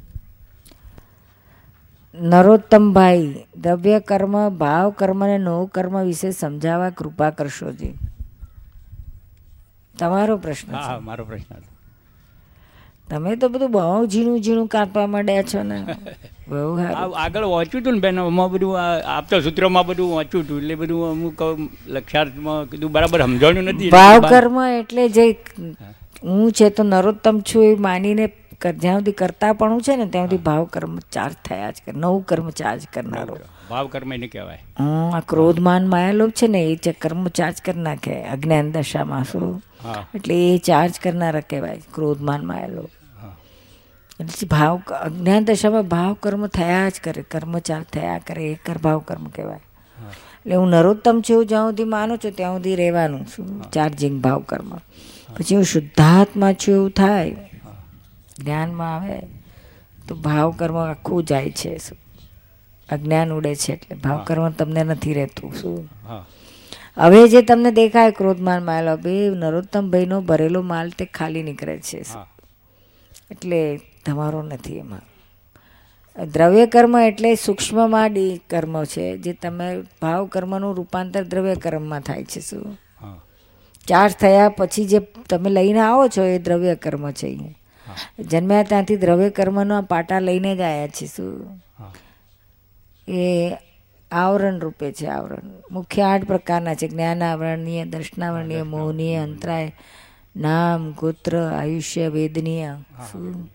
નરોત્તમભાઈ 2.15 3.45
દ્રવ્ય 3.57 4.01
કર્મ 4.01 4.49
ભાવ 4.49 4.91
કર્મ 4.91 5.25
અને 5.25 5.39
નવ 5.39 5.67
કર્મ 5.67 6.03
વિશે 6.03 6.31
સમજાવવા 6.31 6.91
કૃપા 6.91 7.31
કરશોજી 7.31 7.95
તમારો 9.99 10.37
પ્રશ્ન 10.37 10.73
છે. 10.73 10.77
હા 10.77 11.01
મારો 11.01 11.25
પ્રશ્ન 11.25 11.55
તમે 13.11 13.37
તો 13.37 13.49
બધું 13.49 13.71
બહુ 13.71 14.07
ઝીણું 14.07 14.43
ઝીણું 14.43 14.67
કાપવા 14.67 15.07
માંડ્યા 15.07 15.43
છો 15.43 15.63
ને. 15.63 15.87
આગળ 17.17 17.45
વાંચ્યું 17.45 17.83
હતું 17.83 17.93
ને 17.93 18.01
બેન 18.01 18.21
આમાં 18.21 18.51
બધું 18.51 18.81
આપતા 19.07 19.41
સૂત્રોમાં 19.41 19.87
બધું 19.87 20.15
વાંચ્યું 20.17 20.45
હતું 20.45 20.59
એટલે 20.59 20.75
બધું 20.75 21.11
અમુક 21.11 21.43
લક્ષાર્થમાં 21.87 22.65
કીધું 22.65 22.93
બરાબર 22.93 23.21
સમજાણ્યું 23.21 23.65
નથી 23.65 23.91
ભાવ 23.91 24.21
કર્મ 24.21 24.61
એટલે 24.63 25.09
જે 25.09 25.31
હું. 26.25 26.53
છે 26.53 26.71
તો 26.71 26.83
નરોત્તમ 26.83 27.41
છું 27.41 27.65
એ 27.65 27.75
માનીને 27.75 28.33
જ્યાં 28.81 28.99
સુધી 28.99 29.13
કરતા 29.13 29.53
પણ 29.53 29.79
છે 29.79 29.97
ને 29.97 30.07
ત્યાં 30.07 30.27
સુધી 30.27 30.43
ભાવ 30.43 30.65
કર્મ 30.65 30.99
ચાર્જ 30.99 31.35
થયા 31.45 31.71
જ 31.71 31.75
કરે 31.87 31.99
નવું 31.99 32.27
કર્મ 32.27 32.51
ચાર્જ 32.51 32.83
કરનારો. 32.95 33.39
ભાવ 33.71 33.87
કર્મ 33.87 34.13
એને 34.13 34.27
કહેવાય. 34.27 34.63
હમ, 34.79 35.11
આ 35.11 35.21
ક્રોધમાન 35.21 35.87
માયાલોભ 35.87 36.31
છે 36.31 36.47
ને 36.47 36.63
એ 36.63 36.77
જે 36.77 36.93
કર્મ 36.93 37.29
ચાર્જ 37.29 37.63
કરી 37.65 37.81
નાખે 37.81 38.23
અજ્ઞાન 38.23 38.73
દશામાં 38.73 39.25
શું? 39.25 39.63
એટલે 40.15 40.55
એ 40.55 40.59
ચાર્જ 40.59 41.01
કરનારા 41.03 41.41
કહેવાય 41.41 41.81
ક્રોધમાન 41.95 42.47
માયાલોભ 42.47 42.87
ભાવ 44.51 44.77
અજ્ઞાન 44.79 45.45
દશામાં 45.45 45.83
ભાવ 45.83 46.15
કર્મ 46.15 46.47
થયા 46.47 46.89
જ 46.89 46.93
કરે 47.05 47.23
કર્મ 47.23 47.59
ચાલ 47.59 47.83
થયા 47.83 48.19
કરે 48.19 48.53
એ 48.53 48.55
કર 48.55 48.79
ભાવ 48.79 48.99
કર્મ 48.99 49.25
કહેવાય. 49.25 49.61
એટલે 50.07 50.55
હું 50.55 50.69
નરોત્તમ 50.69 51.23
છું 51.31 51.47
જ્યાં 51.47 51.71
સુધી 51.71 51.85
માનું 51.85 52.19
છું 52.19 52.33
ત્યાં 52.33 52.57
સુધી 52.57 52.77
રહેવાનું 52.77 53.27
છું 53.27 53.63
ચાર્જિંગ 53.63 54.23
ભાવ 54.23 54.41
કર્મ. 54.41 54.77
પછી 55.39 55.55
હું 55.55 55.65
શુદ્ધાત્મા 55.65 56.53
છું 56.53 56.75
એવું 56.75 56.91
થાય 56.91 57.37
જ્ઞાનમાં 58.39 58.97
આવે 58.97 59.21
તો 60.09 60.15
ભાવ 60.15 60.51
કર્મ 60.51 60.77
આખું 60.77 61.25
જાય 61.25 61.51
છે 61.51 61.79
શું? 61.79 61.99
અજ્ઞાન 62.91 63.33
ઉડે 63.33 63.55
છે 63.55 63.73
એટલે 63.73 63.97
ભાવ 63.97 64.25
કર્મ 64.25 64.51
તમને 64.51 64.85
નથી 64.85 65.15
રહેતું 65.15 65.55
શું? 65.55 65.91
હવે 66.97 67.29
જે 67.29 67.43
તમને 67.43 67.71
દેખાય 67.71 68.11
ક્રોધમાન 68.11 68.65
માલ 68.65 68.99
નરોત્તમ 69.35 69.91
ભાઈનો 69.91 70.21
ભરેલો 70.21 70.63
માલ 70.63 70.91
તે 70.91 71.05
ખાલી 71.05 71.43
નીકળે 71.43 71.79
છે 71.79 72.05
એટલે 73.31 73.81
તમારો 74.07 74.43
નથી 74.43 74.79
એમાં. 74.79 75.01
દ્રવ્ય 76.27 76.67
કર્મ 76.67 76.99
એટલે 76.99 77.35
સૂક્ષ્મમાં 77.35 78.13
ડી 78.13 78.41
કર્મ 78.51 78.85
છે 78.85 79.19
જે 79.19 79.33
તમે 79.33 79.83
ભાવ 80.03 80.27
કર્મનું 80.27 80.75
રૂપાંતર 80.75 81.25
દ્રવ્ય 81.25 81.55
કર્મમાં 81.55 82.01
થાય 82.01 82.25
છે 82.25 82.41
શું? 82.41 82.79
ચાર્જ 83.87 84.15
થયા 84.15 84.49
પછી 84.49 84.85
જે 84.89 84.99
તમે 85.29 85.51
લઈને 85.51 85.81
આવો 85.81 86.09
છો 86.09 86.23
એ 86.23 86.39
દ્રવ્ય 86.39 86.75
કર્મ 86.75 87.11
છે. 87.11 87.59
જન્મ્યા 88.19 88.63
ત્યાંથી 88.63 88.97
દ્રવ્ય 88.97 89.31
કર્મનો 89.31 89.83
પાટા 89.83 90.19
લઈને 90.19 90.57
જ 90.57 90.61
આવ્યા 90.61 90.89
છે 90.89 91.07
શું? 91.07 91.61
એ 93.09 93.53
આવરણ 94.13 94.59
રૂપે 94.59 94.93
છે 94.93 95.07
આવરણ. 95.07 95.41
મુખ્ય 95.71 96.03
આઠ 96.03 96.25
પ્રકારના 96.25 96.75
છે 96.75 96.89
જ્ઞાન 96.89 97.23
આવરણીય 97.23 97.85
દર્શનાવરણીય 97.85 98.63
મોહનીય 98.63 99.17
અંતરાય 99.17 99.77
નામ 100.37 100.93
ગોત્ર 100.93 101.39
આયુષ્ય 101.39 102.09
વેદનીય. 102.09 102.75
શું? 103.13 103.51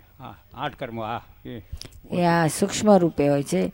આઠ 0.53 0.75
કર્મો 0.75 1.01
હા 1.01 1.25
એ. 1.45 2.23
આ 2.23 2.47
સૂક્ષ્મ 2.47 2.97
રૂપે 2.97 3.27
હોય 3.27 3.43
છે. 3.43 3.71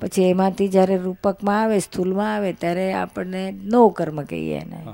પછી 0.00 0.22
એમાંથી 0.22 0.68
જ્યારે 0.68 0.96
રૂપકમાં 0.96 1.62
આવે 1.62 1.78
સ્થૂલમાં 1.78 2.34
આવે 2.34 2.52
ત્યારે 2.52 2.92
આપણને 2.92 3.52
નવ 3.52 3.88
કર્મ 3.88 4.22
કહીએ 4.22 4.60
એને. 4.60 4.84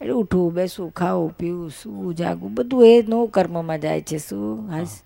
એટલે 0.00 0.12
ઉઠવું 0.12 0.54
બેસવું 0.54 0.90
ખાવું 0.90 1.32
પીવું 1.32 1.70
સૂવું 1.70 2.14
જાગવું 2.14 2.54
બધું 2.54 2.86
એ 2.86 3.02
નવ 3.08 3.26
કર્મમાં 3.26 3.80
જાય 3.80 4.00
છે 4.00 4.18
શું? 4.18 4.70
હાસ. 4.70 5.02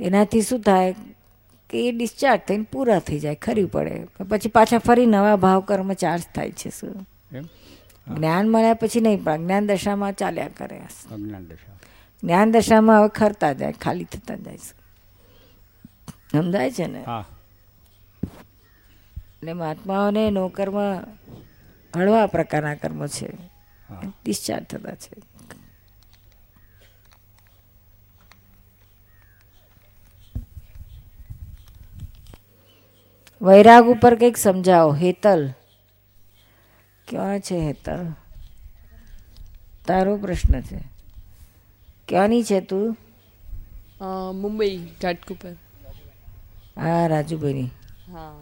એનાથી 0.00 0.42
શું 0.42 0.60
થાય 0.60 0.94
કે 1.70 1.88
એ 1.88 1.92
ડિસ્ચાર્જ 1.92 2.40
થઈને 2.48 2.66
પૂરા 2.72 2.98
થઈ 2.98 3.18
જાય 3.18 3.34
ખરી 3.34 3.64
પડે. 3.64 4.04
પછી 4.28 4.48
પાછા 4.48 4.78
ફરી 4.78 5.06
નવા 5.06 5.36
ભાવ 5.36 5.60
કર્મ 5.60 5.92
ચાર્જ 5.92 6.22
થાય 6.34 6.52
છે 6.52 6.70
શું? 6.70 7.08
જ્ઞાન 8.16 8.48
મળ્યા 8.48 8.74
પછી 8.74 9.00
નહીં 9.00 9.24
પણ 9.24 9.36
જ્ઞાન 9.36 9.66
દશામાં 9.66 10.12
ચાલ્યા 10.12 10.48
કરે. 10.48 10.80
જ્ઞાન 11.16 11.44
દશા. 11.44 11.72
જ્ઞાન 12.22 12.52
દશામાં 12.52 13.00
હવે 13.00 13.08
ખરતા 13.08 13.52
જાય 13.52 13.72
ખાલી 13.72 14.04
થતા 14.04 14.34
જાય 14.34 14.58
છે. 14.58 14.78
સમજાય 16.32 16.70
છે 16.70 16.86
ને? 16.86 17.04
એટલે 19.18 19.52
મહાત્માઓને 19.52 20.30
નોકરમાં 20.30 21.04
હળવા 21.96 22.26
પ્રકારના 22.26 22.74
કર્મો 22.74 23.06
છે. 23.06 23.28
ડિસ્ચાર્જ 24.24 24.64
થતા 24.64 24.94
છે. 24.94 25.22
વૈરાગ 33.42 33.84
ઉપર 33.84 34.14
કંઈક 34.14 34.36
સમજાવો 34.36 34.94
હેતલ. 34.94 35.50
ક્યાં 37.08 37.40
છે 37.40 37.54
હેતલ? 37.54 38.12
તારો 39.86 40.16
પ્રશ્ન 40.16 40.60
છે. 40.60 40.97
ક્યાંની 42.08 42.44
છે 42.44 42.60
તું 42.62 42.86
મુંબઈ 44.34 44.76
ઘાટકુપર 45.00 45.54
હા 46.76 47.08
રાજુભાઈની 47.08 47.70
હા 48.12 48.32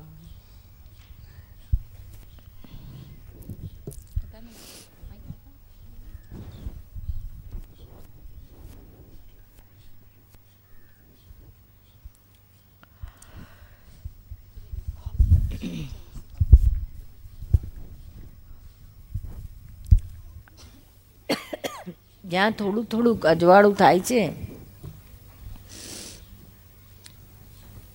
જ્યાં 22.27 22.53
થોડું 22.59 22.85
થોડુંક 22.85 23.27
અજવાળું 23.27 23.75
થાય 23.75 24.01
છે, 24.01 24.23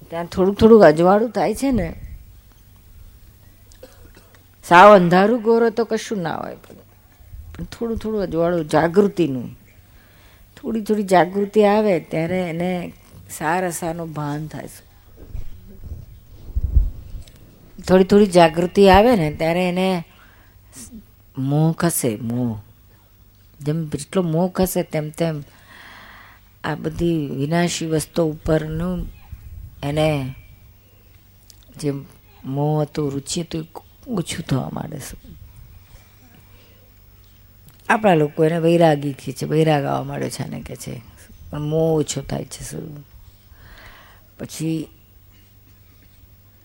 ત્યાં 0.10 0.28
થોડુંક 0.34 0.58
થોડુંક 0.60 0.84
અજવાળું 0.84 1.32
થાય 1.32 1.56
છે 1.56 1.72
ને, 1.72 1.90
સાવ 4.66 4.88
અંધારું 4.96 5.42
ગોરો 5.42 5.70
તો 5.70 5.84
કશું 5.86 6.20
ના 6.20 6.38
હોય 6.42 6.58
પણ 6.64 7.68
થોડું 7.74 7.98
થોડું 7.98 8.22
અજવાળું 8.22 8.70
જાગૃતિનું, 8.70 9.50
થોડી 10.58 10.86
થોડી 10.88 11.12
જાગૃતિ 11.14 11.60
આવે 11.66 11.94
ત્યારે 12.12 12.40
એને 12.52 12.72
સારસાનું 13.30 14.10
ભાન 14.14 14.48
થાય 14.48 14.70
છે. 14.74 14.84
થોડી 17.88 18.10
થોડી 18.12 18.36
જાગૃતિ 18.38 18.90
આવે 18.90 19.12
ને 19.16 19.28
ત્યારે 19.40 19.64
એને 19.70 19.88
મોહ 21.38 21.72
ખસે, 21.74 22.12
મોહ. 22.22 22.54
જેમ 23.66 23.90
જેટલો 23.90 24.22
મોહ 24.22 24.52
ખસે 24.52 24.84
તેમ 24.84 25.10
તેમ 25.10 25.44
આ 26.64 26.76
બધી 26.76 27.28
વિનાશી 27.28 27.86
વસ્તુ 27.86 28.24
ઉપરનું 28.24 29.08
એને 29.84 30.36
જે 31.78 31.94
મોહ 32.46 32.82
હતું, 32.82 33.12
રુચિ 33.12 33.42
હતું 33.42 33.68
ઓછું 34.08 34.46
થવા 34.46 34.70
માંડે 34.74 35.00
છે. 35.00 35.42
આપણા 37.90 38.14
લોકો 38.14 38.46
એને 38.46 38.60
વૈરાગી 38.60 39.14
કહે 39.14 39.32
છે 39.32 39.46
વૈરાગ 39.46 39.86
આવવા 39.86 40.04
માંડ્યો 40.04 40.30
છે 40.30 40.44
આને 40.44 40.62
કે 40.62 40.76
છે, 40.76 41.02
પણ 41.50 41.62
મોહ 41.62 41.92
ઓછો 41.94 42.22
થાય 42.22 42.46
છે 42.46 42.64
શું? 42.64 43.06
પછી 44.40 44.88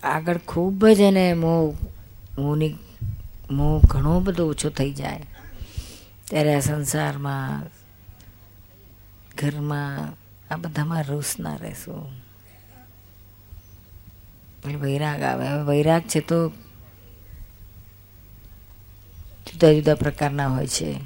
આગળ 0.03 0.39
ખૂબ 0.39 0.87
જ 0.87 1.01
એને 1.01 1.35
મોહ, 1.35 1.75
મોહની, 2.39 2.75
મોહ 3.51 3.81
ઘણો 3.87 4.21
બધો 4.21 4.49
ઓછો 4.49 4.69
થઈ 4.69 4.93
જાય. 4.93 5.21
ત્યારે 6.31 6.55
આ 6.55 6.61
સંસારમાં, 6.61 7.67
ઘરમાં, 9.39 10.17
આ 10.55 10.57
બધામાં 10.57 11.03
રૂસ 11.03 11.41
ના 11.41 11.57
રહેશું 11.57 12.27
વૈરાગ 14.81 15.23
આવે. 15.23 15.49
હવે 15.49 15.63
વૈરાગ 15.63 16.03
છે 16.03 16.21
તો 16.21 16.49
જુદા 19.47 19.73
જુદા 19.73 19.95
પ્રકારના 19.95 20.49
હોય 20.49 20.67
છે. 20.67 21.01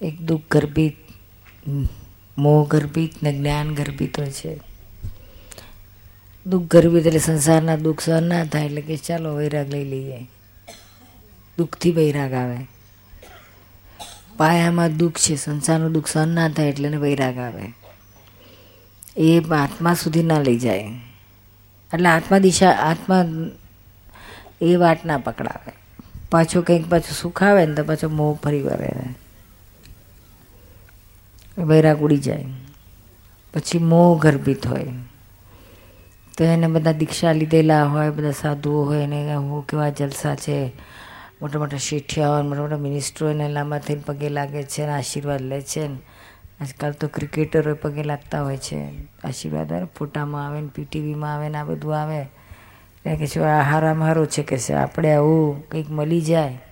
એક 0.00 0.20
દુઃખ 0.20 0.42
ગર્ભિત, 0.50 0.96
મોહ 2.38 2.68
ગર્ભિત 2.68 3.22
ને 3.22 3.32
જ્ઞાન 3.32 3.74
ગર્ભિત 3.74 4.20
હોય 4.20 4.30
છે. 4.30 4.60
દુઃખ 6.46 6.64
ગર્ભિત 6.64 7.06
એટલે 7.06 7.18
સંસારના 7.18 7.76
દુઃખ 7.76 8.00
સહન 8.00 8.28
ના 8.28 8.44
થાય 8.44 8.64
એટલે 8.64 8.80
કે 8.80 8.96
ચાલો 8.96 9.34
વૈરાગ 9.34 9.68
લઈ 9.68 9.84
લઈએ. 9.84 10.28
દુઃખથી 11.58 11.92
વૈરાગ 11.92 12.32
આવે. 12.32 12.79
પાયામાં 14.40 14.96
દુઃખ 14.96 15.16
છે, 15.16 15.36
સંસારનું 15.36 15.92
દુઃખ 15.92 16.06
સહન 16.06 16.28
ના 16.28 16.48
થાય 16.48 16.68
એટલે 16.68 16.88
એને 16.88 16.96
વૈરાગ 16.96 17.38
આવે. 17.38 17.74
એ 19.16 19.40
આત્મા 19.40 19.94
સુધી 19.94 20.22
ના 20.22 20.40
લઈ 20.40 20.58
જાય. 20.58 20.80
એટલે 21.94 22.08
આત્મા 22.08 22.38
દિશા, 22.38 22.70
આત્મા 22.70 23.24
એ 24.60 24.76
વાટ 24.76 25.04
ના 25.04 25.18
પકડાવે. 25.18 25.72
પાછું 26.30 26.64
કંઈક 26.64 26.90
પાછું 26.90 27.14
સુખ 27.22 27.42
આવે 27.42 27.66
ને 27.66 27.74
તો 27.74 27.84
પાછો 27.84 28.08
મોહ 28.08 28.36
ફરી 28.42 28.62
વળે. 28.62 28.90
વૈરાગ 31.58 31.98
ઉડી 31.98 32.16
જાય. 32.16 32.46
પછી 33.54 33.78
મોહ 33.78 34.18
ગર્ભિત 34.22 34.66
હોય. 34.66 34.86
તો 36.38 36.44
એને 36.44 36.66
બધા 36.66 36.92
દીક્ષા 36.92 37.32
લીધેલા 37.32 37.84
હોય, 37.84 38.10
બધા 38.10 38.30
સાધુઓ 38.30 38.84
હોય, 38.84 39.02
એને 39.02 39.34
હું 39.34 39.66
કેવા 39.66 39.88
જલસા 39.88 40.34
છે? 40.34 40.72
મોટા 41.42 41.58
મોટા 41.58 41.76
શેઠિયાઓ 41.76 42.42
મોટા 42.42 42.60
મોટા 42.60 42.76
મિનિસ્ટરો 42.76 43.30
એને 43.30 43.48
લાંબા 43.48 43.78
થઈને 43.78 44.02
પગે 44.06 44.28
લાગે 44.28 44.62
છે 44.62 44.82
અને 44.82 44.92
આશીર્વાદ 44.92 45.40
લે 45.40 45.60
છે 45.60 45.86
આજકાલ 46.60 46.92
તો 46.92 47.08
ક્રિકેટરો 47.08 47.74
પગે 47.74 48.02
લાગતા 48.02 48.42
હોય 48.42 48.56
છે. 48.56 49.04
આશીર્વાદ 49.24 49.72
આવે, 49.72 49.84
ફોટામાં 49.84 50.46
આવે 50.46 50.60
ને 50.60 50.68
પીટીવીમાં 50.74 51.34
આવે 51.34 51.48
ને, 51.48 51.58
આ 51.58 51.64
બધું 51.64 52.00
આવે. 52.00 52.20
એટલે 52.20 53.16
કે 53.16 53.26
છે, 53.26 53.40
આ 53.40 53.62
હારામાં 53.62 54.08
હારું 54.08 54.26
છે 54.26 54.42
કે 54.42 54.58
છે, 54.58 54.72
આપણે 54.72 55.14
આવું 55.14 55.68
કંઈક 55.68 55.90
મળી 55.90 56.20
જાય. 56.20 56.62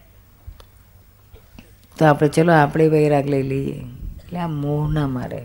તો 1.99 2.07
આપણે 2.07 2.29
ચલો 2.29 2.53
આપણે 2.53 2.89
વૈરાગ 2.89 3.27
લઈ 3.27 3.43
લઈએ. 3.43 3.81
એટલે 4.25 4.39
આ 4.39 4.47
મોહ 4.47 4.93
ના 4.93 5.09
મારે. 5.09 5.43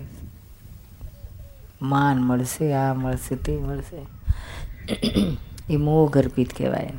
માન 1.81 2.17
મળશે, 2.17 2.73
આ 2.73 2.93
મળશે, 2.93 3.35
તે 3.35 3.57
મળશે. 3.57 4.05
એ 5.73 5.77
મોહ 5.77 6.11
ગર્ભિત 6.11 6.57
કહેવાય 6.57 6.91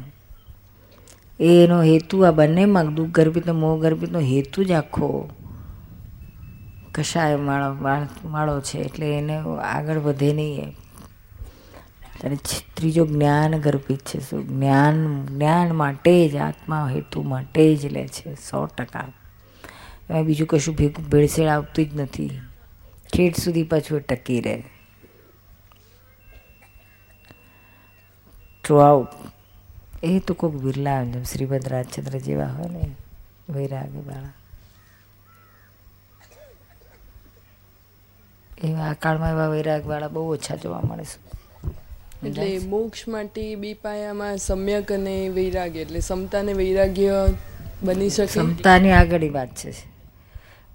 એનો 1.40 1.82
હેતુ 1.82 2.20
આ 2.20 2.30
બંનેમાં 2.30 2.94
દુઃખ 2.94 3.08
ગર્ભિત 3.08 3.50
મોહ 3.50 3.80
ગર્ભિતનો 3.80 4.18
હેતુ 4.18 4.64
જ 4.64 4.72
આખો 4.72 5.30
કશાય 6.94 7.36
માળો 7.36 8.28
માળો 8.28 8.60
છે. 8.60 8.78
એટલે 8.78 9.18
એને 9.18 9.36
આગળ 9.62 9.98
વધે 9.98 10.32
નહીં 10.34 10.76
અને 12.24 12.36
ત્રીજો 12.74 13.06
જ્ઞાન 13.06 13.58
ગર્ભિત 13.58 13.98
છે. 13.98 14.20
શું 14.20 14.48
જ્ઞાન 14.48 15.26
જ્ઞાન 15.26 15.74
માટે 15.74 16.28
જ, 16.28 16.36
આત્મા 16.36 16.88
હેતુ 16.88 17.22
માટે 17.22 17.76
જ 17.76 17.86
લે 17.86 18.08
છે 18.08 18.34
સો 18.34 18.66
ટકા. 18.66 19.12
એમાં 20.10 20.24
બીજું 20.24 20.46
કશું 20.46 20.76
ભેગું 20.76 21.08
ભેળસેળ 21.08 21.48
આવતું 21.48 21.84
જ 21.84 22.00
નથી. 22.00 22.40
ખેડ 23.12 23.36
સુધી 23.36 23.62
પાછું 23.62 24.00
ટકી 24.00 24.40
રહે. 24.40 24.62
થ્રુ 28.64 28.76
આઉટ 28.76 29.08
એ 30.04 30.18
તો 30.18 30.34
કોઈક 30.34 30.54
બિરલા 30.54 31.04
જેમ 31.04 31.22
શ્રીમદ 31.22 31.68
રાજચંદ્ર 31.68 32.18
જેવા 32.18 32.44
હોય 32.44 32.68
ને 32.68 32.90
વૈરાગી 33.50 34.04
વાળા. 34.06 34.32
એવા 38.64 38.90
આ 38.90 38.92
કાળમાં 38.92 39.30
એવા 39.30 39.48
વૈરાગ 39.48 39.86
વાળા 39.86 40.08
બહુ 40.08 40.32
ઓછા 40.32 40.56
જોવા 40.56 40.80
મળે 40.84 41.04
છે. 41.04 41.34
એટલે 42.28 42.58
મોક્ષ 42.58 43.08
માટે 43.08 43.54
બે 43.54 43.74
પાયામાં 43.74 44.36
સમ્યક 44.36 44.92
અને 44.92 45.28
વૈરાગ્ય 45.28 45.80
એટલે 45.80 46.00
સમતાને 46.00 46.52
વૈરાગ્ય 46.52 47.28
બની 47.82 48.10
શકે? 48.10 48.26
ક્ષમતાની 48.26 48.90
આગળની 48.90 49.28
વાત 49.28 49.48
છે. 49.48 49.74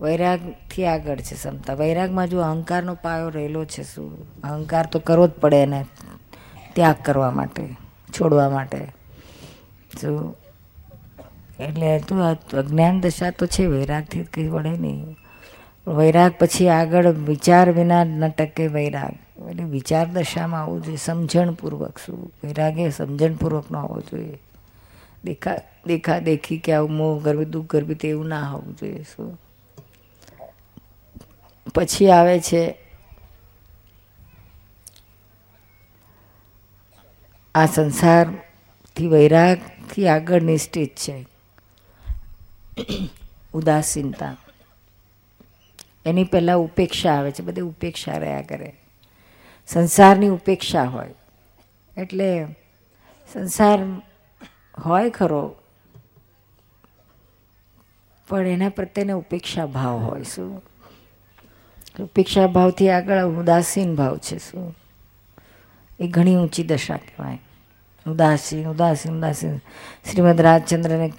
વૈરાગથી 0.02 0.86
આગળ 0.86 1.16
છે 1.16 1.36
ક્ષમતા 1.36 1.74
વૈરાગમાં 1.74 2.28
જો 2.28 2.42
અહંકારનો 2.42 2.96
પાયો 2.96 3.30
રહેલો 3.30 3.66
છે 3.66 3.84
શું? 3.84 4.42
અહંકાર 4.42 4.86
તો 4.86 5.00
કરવો 5.00 5.28
જ 5.28 5.32
પડે 5.32 5.64
એને 5.64 5.86
ત્યાગ 6.74 6.96
કરવા 7.06 7.32
માટે 7.32 7.70
છોડવા 8.20 8.50
માટે. 8.50 8.99
શું 9.98 10.36
એટલે 11.60 12.00
તું 12.00 12.24
અજ્ઞાન 12.58 13.02
દશા 13.02 13.32
તો 13.32 13.46
છે, 13.46 13.66
વૈરાગથી 13.66 14.24
કંઈ 14.24 14.48
વળે 14.48 14.70
નહીં. 14.70 15.18
વૈરાગ 15.88 16.34
પછી 16.40 16.70
આગળ 16.70 17.08
વિચાર 17.08 17.72
વિના 17.72 18.04
ન 18.04 18.30
ટકે 18.30 18.68
વૈરાગ. 18.68 19.46
એટલે 19.50 19.64
વિચાર 19.64 20.06
દશામાં 20.06 20.62
આવવું 20.62 20.84
જોઈએ, 20.84 20.98
સમજણપૂર્વક 20.98 21.98
શું? 21.98 22.34
વૈરાગ 22.44 22.80
એ 22.80 22.90
સમજણપૂર્વક 22.90 23.72
ન 23.72 23.76
હોવો 23.76 24.02
જોઈએ. 24.02 24.40
દેખા 25.24 25.56
દેખા, 25.88 26.20
દેખી 26.20 26.60
કે 26.60 26.74
આવું 26.74 26.92
મોહ 26.92 27.22
ગરબી, 27.24 27.46
દુઃખ 27.46 27.66
ગરબી 27.70 27.96
તેવું 27.96 28.28
ના 28.28 28.42
હોવું 28.42 28.76
જોઈએ, 28.76 29.04
શું? 29.16 29.40
પછી 31.76 32.10
આવે 32.10 32.40
છે 32.40 32.76
આ 37.56 37.66
સંસારથી 37.66 39.08
વૈરાગથી 39.90 40.08
આગળની 40.08 40.58
સ્ટેજ 40.58 40.90
છે. 40.96 41.26
ઉદાસીનતા. 43.54 44.38
એની 46.06 46.24
પહેલાં 46.24 46.58
ઉપેક્ષા 46.58 47.14
આવે 47.14 47.32
છે, 47.32 47.44
બધે 47.44 47.62
ઉપેક્ષા 47.62 48.18
રહ્યા 48.18 48.42
કરે. 48.42 48.76
સંસારની 49.68 50.28
ઉપેક્ષા 50.28 50.84
હોય. 50.84 51.14
એટલે 51.98 52.46
સંસાર 53.34 53.80
હોય 54.86 55.10
ખરો, 55.10 55.56
પણ 58.28 58.48
એના 58.48 58.70
પ્રત્યેને 58.70 59.14
ઉપેક્ષા 59.14 59.66
ભાવ 59.66 59.98
હોય 59.98 60.24
શું? 60.24 60.62
ઉપેક્ષા 62.00 62.48
ભાવથી 62.48 62.90
આગળ 62.90 63.26
ઉદાસીન 63.26 63.96
ભાવ 63.96 64.18
છે 64.18 64.38
શું? 64.38 64.76
એ 66.00 66.08
ઘણી 66.08 66.36
ઊંચી 66.36 66.64
દશા 66.64 66.98
કહેવાય. 66.98 67.40
ઉદાસીન 68.10 68.70
ઉદાસીન 68.70 69.18
ઉદાસીન 69.18 69.58
શ્રીમદ 70.12 70.42
રાજચંદ્રને 70.42 71.14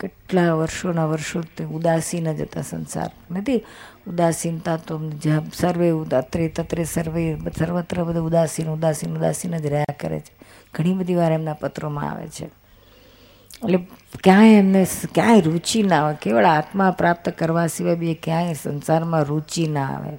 કેટલા 0.00 0.54
વર્ષોના 0.54 1.06
વર્ષોથી 1.06 1.64
ઉદાસીન 1.64 2.32
જ 2.32 2.40
હતા 2.40 2.62
સંસાર. 2.62 3.10
નથી? 3.30 3.64
ઉદાસીનતા 4.06 4.76
તો 4.76 5.12
સર્વે 5.54 5.90
અત્રે 6.16 6.48
તત્રે 6.48 6.84
સર્વે, 6.84 7.36
સર્વત્ર 7.58 8.04
બધું 8.04 8.26
ઉદાસીન 8.26 8.68
ઉદાસીન 8.68 9.16
ઉદાસીન 9.16 9.58
જ 9.58 9.66
રહ્યા 9.66 9.94
કરે 10.00 10.20
છે. 10.20 10.32
ઘણી 10.74 10.92
બધી 10.92 11.14
વાર 11.14 11.32
એમના 11.32 11.52
પત્રોમાં 11.52 12.10
આવે 12.10 12.28
છે. 12.28 12.44
એટલે 12.44 13.78
ક્યાંય 14.22 14.52
એમને 14.52 14.86
ક્યાંય 15.14 15.40
રુચિ 15.40 15.82
ના 15.82 16.04
આવે 16.04 16.16
કેવળ 16.22 16.44
આત્મા 16.44 16.90
પ્રાપ્ત 16.90 17.28
કરવા 17.28 17.66
સિવાય 17.66 17.94
બી 17.94 18.14
ક્યાંય 18.14 18.54
સંસારમાં 18.54 19.22
રુચિ 19.22 19.66
ના 19.66 19.86
આવે. 19.86 20.18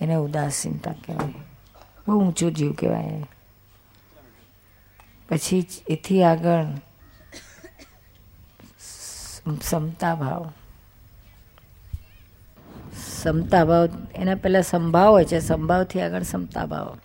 એને 0.00 0.14
ઉદાસીનતા 0.14 0.92
કહેવાય. 0.92 1.34
બહુ 2.08 2.20
ઊંચો 2.20 2.50
જીવ 2.50 2.72
કહેવાય 2.72 3.26
પછી 5.32 5.66
એથી 5.88 6.22
આગળ 6.22 6.64
સમતા 9.62 10.14
ભાવ 10.14 10.52
સમતા 13.22 13.64
ભાવ 13.64 13.88
એના 14.14 14.34
પહેલાં 14.34 14.62
સંભાવ 14.62 15.10
હોય 15.10 15.24
છે, 15.24 15.40
સંભાવથી 15.40 16.00
આગળ 16.00 16.22
સમતા 16.22 16.66
ભાવ 16.66 16.98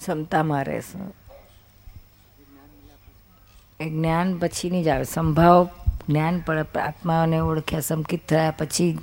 સમતામાં 0.00 0.64
રહેશે. 0.64 0.98
એ 3.80 3.90
જ્ઞાન 3.90 4.38
પછીની 4.38 4.84
જ 4.84 4.88
આવે. 4.88 5.04
સંભાવ, 5.04 5.68
જ્ઞાન 6.08 6.40
પણ 6.40 6.58
આત્માને 6.58 7.38
ઓળખ્યા, 7.38 7.80
સંકિત 7.80 8.28
થયા 8.28 8.50
પછી 8.50 8.98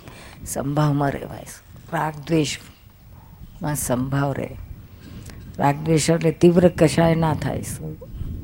સંભાવમાં 0.46 1.12
રહેવાય. 1.12 1.46
રાગ 1.94 2.16
દ્વેષમાં 2.28 3.76
સંભાવ 3.76 4.32
રહે. 4.32 4.65
રાગ 5.60 5.76
દ્વેષ 5.86 6.10
એટલે 6.10 6.32
તીવ્ર 6.32 6.68
કશાય 6.68 7.16
ના 7.16 7.34
થાય 7.34 7.62
શું? 7.62 7.98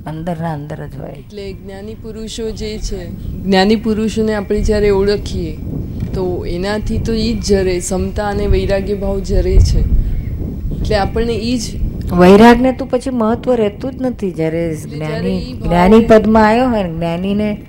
અંદરના 0.08 0.54
અંદર 0.54 0.88
જ 0.88 1.00
હોય. 1.00 1.12
એટલે 1.12 1.54
જ્ઞાની 1.54 1.93
પુરુષો 1.93 2.52
જે 2.52 2.78
છે 2.78 3.10
જ્ઞાની 3.43 3.76
પુરુષોને 3.76 4.34
આપણે 4.34 4.62
જ્યારે 4.62 4.89
ઓળખીએ 4.89 5.58
તો 6.13 6.45
એનાથી 6.45 6.97
તો 6.97 7.13
એ 7.13 7.34
જ 7.34 7.43
જરે 7.43 7.80
સમતા 7.80 8.28
અને 8.28 8.47
વૈરાગ્ય 8.47 8.95
ભાવ 8.95 9.19
જરે 9.19 9.58
છે. 9.58 9.80
એટલે 10.71 10.95
આપણને 10.95 11.34
એ 11.34 11.58
જ 11.58 11.62
વૈરાગને 12.13 12.74
તો 12.74 12.86
પછી 12.86 13.10
મહત્વ 13.10 13.52
રહેતું 13.52 13.91
જ 13.91 14.02
નથી. 14.02 14.32
જ્યારે 14.32 14.76
જ્ઞાની 14.76 15.54
જ્ઞાની 15.54 16.06
પદમાં 16.06 16.47
આવ્યો 16.47 16.69
હોય 16.69 16.84
ને 16.84 16.89
જ્ઞાનીને 16.89 17.62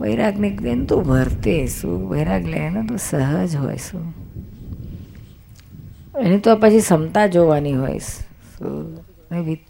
વૈરાગને 0.00 0.50
બેન 0.50 0.84
તો 0.84 1.00
ભરતે 1.00 1.66
શું? 1.66 2.10
વૈરાગ 2.10 2.46
લે 2.46 2.56
એને 2.56 2.86
તો 2.86 2.96
સહજ 2.96 3.56
હોય 3.56 3.76
શું? 3.76 4.14
એની 6.20 6.38
તો 6.38 6.56
પછી 6.56 6.80
ક્ષમતા 6.80 7.26
જોવાની 7.26 7.72
હોય 7.72 7.98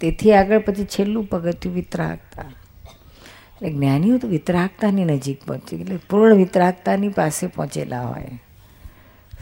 તેથી 0.00 0.32
આગળ 0.32 0.58
પછી 0.58 0.84
છેલ્લું 0.84 1.24
પગથિયું 1.24 1.74
વિતરાગતા. 1.74 2.42
એટલે 2.42 3.70
જ્ઞાનીઓ 3.70 4.18
તો 4.18 4.28
વિતરાગતાની 4.28 5.04
નજીક 5.04 5.44
પહોંચે. 5.44 5.76
એટલે 5.76 5.96
પૂર્ણ 5.96 6.34
વિતરાગતાની 6.34 7.08
પાસે 7.08 7.46
પહોંચેલા 7.46 8.02
હોય. 8.02 8.40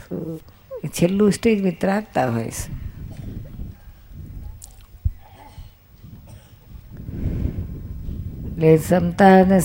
શું 0.01 0.39
છેલ્લું 0.87 1.31
સ્ટેજ 1.31 1.61
વિતરાગતા 1.61 2.29
હોય 2.29 2.51
છે. 2.51 2.83
એટલે 8.47 8.77
ક્ષમતા 8.77 9.41
અને 9.41 9.59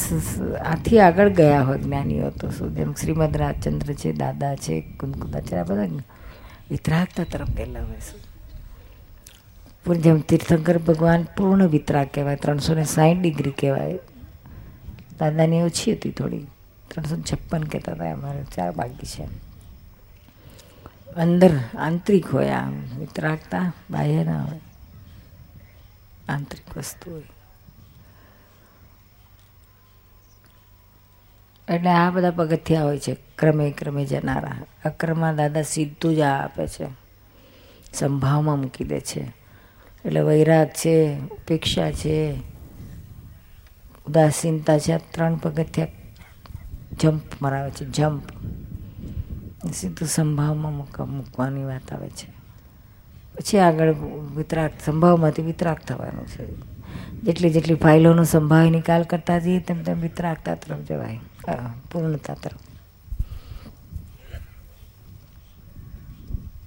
આથી 0.58 0.98
આગળ 0.98 1.28
ગયા 1.28 1.62
હોય 1.62 1.78
જ્ઞાનીઓ 1.78 2.30
તો. 2.30 2.50
શું 2.50 2.76
જેમ 2.76 2.92
શ્રીમદ 2.92 3.36
રાજચંદ્ર 3.36 3.92
છે, 3.92 4.12
દાદા 4.12 4.56
છે 4.56 4.80
કુંકુદાચાર્ય 4.80 5.60
આ 5.60 5.64
બધા 5.64 5.86
વિતરાગતા 6.70 7.24
તરફ 7.24 7.50
ગયેલા 7.50 7.84
હોય 7.84 7.96
છે. 7.96 8.37
પૂર્ણ 9.88 10.00
જેમ 10.00 10.20
તીર્થંકર 10.20 10.78
ભગવાન 10.78 11.22
પૂર્ણ 11.22 11.68
વિતરા 11.68 12.04
કહેવાય 12.04 12.36
ત્રણસો 12.36 12.74
ને 12.74 12.84
સાઠ 12.84 13.16
ડિગ્રી 13.16 13.50
કહેવાય. 13.50 13.98
દાદાની 15.20 15.62
ઓછી 15.62 15.92
હતી 15.92 16.10
થોડી. 16.10 16.46
ત્રણસો 16.88 17.16
છપ્પન 17.16 17.64
કહેતા 17.64 17.92
હતા, 17.92 18.12
અમારે 18.12 18.44
ચાર 18.56 18.72
બાકી 18.72 19.06
છે. 19.06 19.24
અંદર 21.14 21.60
આંતરિક 21.78 22.26
હોય 22.26 22.48
આમ, 22.48 22.72
વિતરાગતા 22.98 23.72
બાહ્ય 23.90 24.24
ના 24.24 24.44
હોય. 24.44 24.60
આંતરિક 26.28 26.78
વસ્તુ 26.78 27.10
હોય. 27.10 27.22
એટલે 31.74 31.90
આ 31.90 32.10
બધા 32.10 32.30
પગથિયા 32.30 32.82
હોય 32.82 32.98
છે, 32.98 33.16
ક્રમે 33.38 33.70
ક્રમે 33.70 34.04
જનારા. 34.04 34.56
અક્રમમાં 34.84 35.36
દાદા 35.36 35.62
સીધું 35.62 36.16
જ 36.16 36.20
આ 36.20 36.44
આપે 36.44 36.66
છે. 36.66 36.86
સંભાવમાં 37.94 38.58
મૂકી 38.58 38.84
દે 38.84 39.00
છે. 39.00 39.37
એટલે 40.04 40.20
વૈરાગ 40.20 40.68
છે, 40.68 41.18
ઉપેક્ષા 41.18 41.90
છે, 41.90 42.32
ઉદાસીનતા 44.06 44.78
છે 44.78 44.98
ત્રણ 44.98 45.36
પગથિયા 45.36 45.88
જમ્પ 47.00 47.22
મરાવે 47.42 47.70
છે 47.70 47.84
જમ્પ 47.84 48.22
સીધું 49.74 50.08
સંભાવમાં 50.08 50.76
મૂક, 50.76 51.00
મૂકવાની 51.00 51.64
વાત 51.64 51.92
આવે 51.92 52.08
છે. 52.08 52.28
પછી 53.34 53.58
આગળ 53.58 53.94
વિતરાગ 54.36 54.70
સંભાવમાંથી 54.84 55.42
વિતરાગ 55.42 55.78
થવાનું 55.78 56.26
છે. 56.26 56.52
જેટલી 57.20 57.50
જેટલી 57.50 57.74
ફાઇલોનો 57.74 58.24
સંભાવ 58.24 58.70
નિકાલ 58.70 59.02
કરતા 59.02 59.38
જઈએ, 59.38 59.60
તેમ 59.60 59.82
તેમ 59.82 60.00
વિતરાકતા 60.00 60.54
તરફ 60.54 60.78
જવાય. 60.78 61.18
પૂર્ણતા 61.92 62.34
તરફ. 62.34 62.67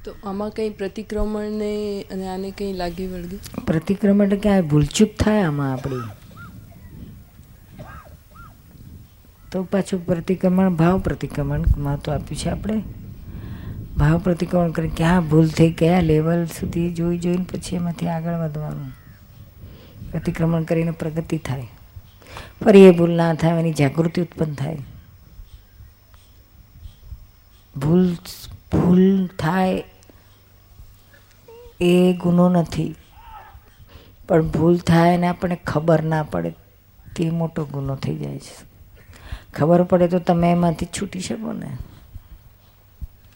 તો 0.06 0.16
આમાં 0.24 0.50
કંઈ 0.50 0.70
પ્રતિક્રમણને 0.70 2.06
અને 2.12 2.28
આને 2.28 2.52
કંઈ 2.52 2.74
લાગી 2.74 3.08
વળગી? 3.08 3.40
પ્રતિક્રમણ 3.68 4.26
એટલે 4.26 4.38
ક્યાંય 4.38 4.62
ભૂલચૂક 4.62 5.10
થાય 5.20 5.42
આમાં 5.42 5.74
આપણી? 5.74 6.02
તો 9.52 9.64
પાછું 9.64 10.06
પ્રતિક્રમણ, 10.06 10.70
ભાવ 10.70 11.00
પ્રતિક્રમણ 11.00 11.64
મહત્વ 11.78 12.12
આપ્યું 12.12 12.36
છે 12.36 12.50
આપણે. 12.50 12.84
ભાવ 13.98 14.18
પ્રતિક્રમણ 14.18 14.72
કરી 14.72 14.90
ક્યાં 14.90 15.30
ભૂલ 15.30 15.48
થઈ, 15.48 15.72
કયા 15.72 16.02
લેવલ 16.02 16.46
સુધી 16.46 16.94
જોઈ 16.94 17.18
જોઈને 17.18 17.44
પછી 17.44 17.76
એમાંથી 17.76 18.08
આગળ 18.08 18.34
વધવાનું. 18.34 18.92
પ્રતિક્રમણ 20.12 20.64
કરીને 20.64 20.92
પ્રગતિ 20.92 21.38
થાય. 21.38 21.68
ફરી 22.66 22.82
એ 22.82 22.92
ભૂલ 22.92 23.12
ના 23.12 23.34
થાય, 23.34 23.60
એની 23.60 23.74
જાગૃતિ 23.74 24.22
ઉત્પન્ન 24.22 24.54
થાય. 24.54 24.78
ભૂલ 27.78 28.16
ભૂલ 28.72 29.28
થાય 29.28 29.84
એ 31.82 32.14
ગુનો 32.14 32.50
નથી. 32.50 32.96
પણ 34.28 34.48
ભૂલ 34.48 34.78
થાય 34.78 35.18
ને 35.18 35.28
આપણને 35.28 35.56
ખબર 35.56 36.04
ના 36.04 36.24
પડે 36.24 36.50
તે 37.16 37.30
મોટો 37.30 37.66
ગુનો 37.66 37.96
થઈ 37.96 38.16
જાય 38.16 38.40
છે. 38.40 38.56
ખબર 39.54 39.84
પડે 39.84 40.08
તો 40.08 40.20
તમે 40.20 40.52
એમાંથી 40.52 40.86
છૂટી 40.86 41.20
શકો 41.20 41.54
ને. 41.54 41.78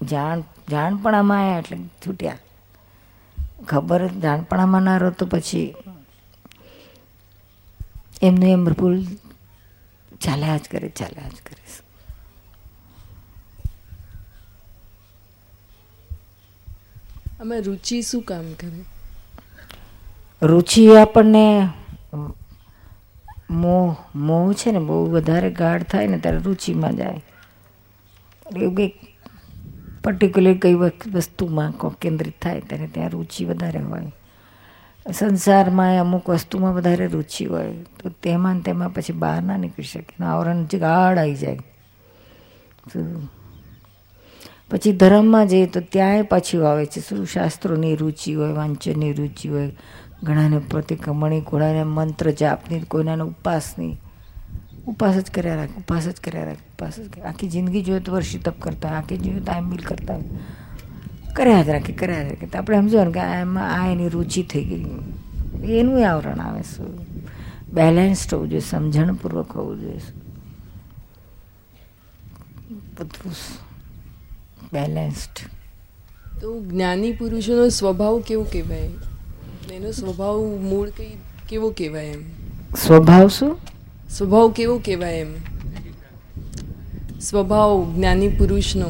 જાણ, 0.02 0.44
જાણપણામાં 0.72 1.40
આવ્યા 1.42 1.60
એટલે 1.60 1.78
છૂટ્યા. 1.78 2.38
ખબર 3.68 4.08
જાણપણામાં 4.08 4.82
ના 4.82 4.98
રહો 4.98 5.10
તો 5.10 5.26
પછી 5.26 5.76
એમનું 8.22 8.50
એમ 8.50 8.66
ભૂલ 8.66 9.06
ચાલ્યા 10.22 10.58
જ 10.58 10.70
કરે, 10.72 10.90
ચાલ્યા 10.90 11.30
જ 11.30 11.32
કરે. 11.32 11.85
આમાં 17.40 17.62
રુચિ 17.62 18.02
શું 18.02 18.22
કામ 18.22 18.54
કરે? 18.54 18.86
રુચિ 20.42 20.96
આપણને 20.96 21.68
મોહ 23.50 23.96
મોહ 24.16 24.54
છે 24.54 24.72
ને, 24.72 24.80
બહુ 24.80 25.12
વધારે 25.12 25.52
ગાઢ 25.52 25.84
થાય 25.84 26.08
ને 26.08 26.18
ત્યારે 26.18 26.38
રુચિમાં 26.38 26.96
જાય. 26.96 27.24
એવું 28.58 28.76
કંઈક 28.76 29.00
પર્ટિક્યુલર 30.04 30.54
કઈ 30.54 30.74
વસ્ત- 30.74 31.12
વસ્તુમાં 31.12 31.72
કેન્દ્રિત 31.90 32.34
થાય 32.42 32.60
ત્યારે 32.60 32.88
ત્યાં 32.88 33.10
રુચિ 33.10 33.46
વધારે 33.46 33.80
હોય. 33.80 34.12
સંસારમાં 35.14 36.00
અમુક 36.00 36.30
વસ્તુમાં 36.30 36.74
વધારે 36.74 37.08
રુચિ 37.08 37.46
હોય, 37.46 37.74
તો 37.74 38.10
તેમાં 38.10 38.60
તેમાં 38.60 38.94
પછી 38.94 39.14
બહાર 39.14 39.42
ના 39.42 39.58
નીકળી 39.58 39.84
શકે 39.84 40.24
આવરણ 40.24 40.64
ગાઢ 40.64 41.18
આવી 41.18 41.36
જાય. 41.36 41.56
તો 42.94 43.28
પછી 44.70 44.92
ધર્મમાં 44.92 45.48
જઈએ 45.48 45.66
તો 45.66 45.80
ત્યાંય 45.80 46.24
પાછું 46.24 46.70
આવે 46.70 46.86
છે. 46.86 47.00
શું 47.00 47.26
શાસ્ત્રોની 47.26 47.96
રુચિ 47.96 48.34
હોય, 48.34 48.52
વાંચનની 48.52 49.14
રુચિ 49.14 49.50
હોય, 49.50 49.70
ઘણાને 50.24 50.60
પ્રતિકમણી 50.60 51.42
ઘોડાને 51.42 51.84
મંત્ર 51.84 52.32
જાપની, 52.32 52.80
કોઈનાને 52.80 53.24
ઉપાસની 53.24 53.98
ઉપાસ 54.88 55.16
જ 55.16 55.32
કર્યા 55.32 55.56
રાખે 55.56 55.78
ઉપાસ 55.78 56.08
જ 56.08 56.20
કર્યા 56.24 56.44
રાખે 56.44 56.66
ઉપાસ 56.74 57.00
જ 57.00 57.20
આખી 57.20 57.48
જિંદગી 57.48 57.82
જોઈએ 57.82 58.00
તો 58.00 58.12
વર્ષી 58.12 58.38
તપ 58.38 58.60
કરતા 58.60 58.90
આખી 58.90 59.18
જોઈએ 59.18 59.40
તો 59.40 59.52
આમ 59.52 59.70
બિલ 59.70 59.84
કરતા 59.86 60.18
કર્યા 61.36 61.62
જ 61.62 61.70
રાખે, 61.70 61.94
કર્યા 61.94 62.24
જ 62.24 62.28
રાખે. 62.30 62.48
તો 62.48 62.58
આપણે 62.58 62.78
સમજો 62.78 63.04
ને 63.04 63.12
કે 63.12 63.20
એમાં, 63.20 63.82
આ 63.82 63.92
એની 63.92 64.10
રુચિ 64.10 64.44
થઈ 64.44 64.64
ગઈ. 64.64 64.86
એનું 65.80 66.10
આવરણ 66.10 66.40
આવે 66.40 66.62
શું 66.62 66.94
બેલેન્સ્ડ 67.74 68.34
હોવું 68.34 68.50
જોઈએ, 68.50 68.62
સમજણપૂર્વક 68.62 69.52
હોવું 69.52 69.82
જોઈએ. 69.82 70.02
બધું 72.98 73.34
બેલેન્સ્ડ 74.74 75.50
તો 76.42 76.62
જ્ઞાની 76.62 77.12
પુરુષોનો 77.12 77.70
સ્વભાવ 77.70 78.20
કેવો 78.20 78.44
કહેવાય? 78.44 78.90
એનો 79.74 79.92
સ્વભાવ 79.92 80.40
મૂળ 80.42 80.90
કઈ 80.90 81.18
કેવો 81.50 81.70
કહેવાય 81.70 82.06
એમ? 82.06 82.24
સ્વભાવ 82.88 83.28
શું? 83.28 83.58
સ્વભાવ 84.10 84.52
કેવો 84.52 84.78
કહેવાય 84.78 85.14
એમ? 85.14 85.34
સ્વભાવ 87.22 87.94
જ્ઞાની 87.96 88.28
પુરુષનો. 88.28 88.86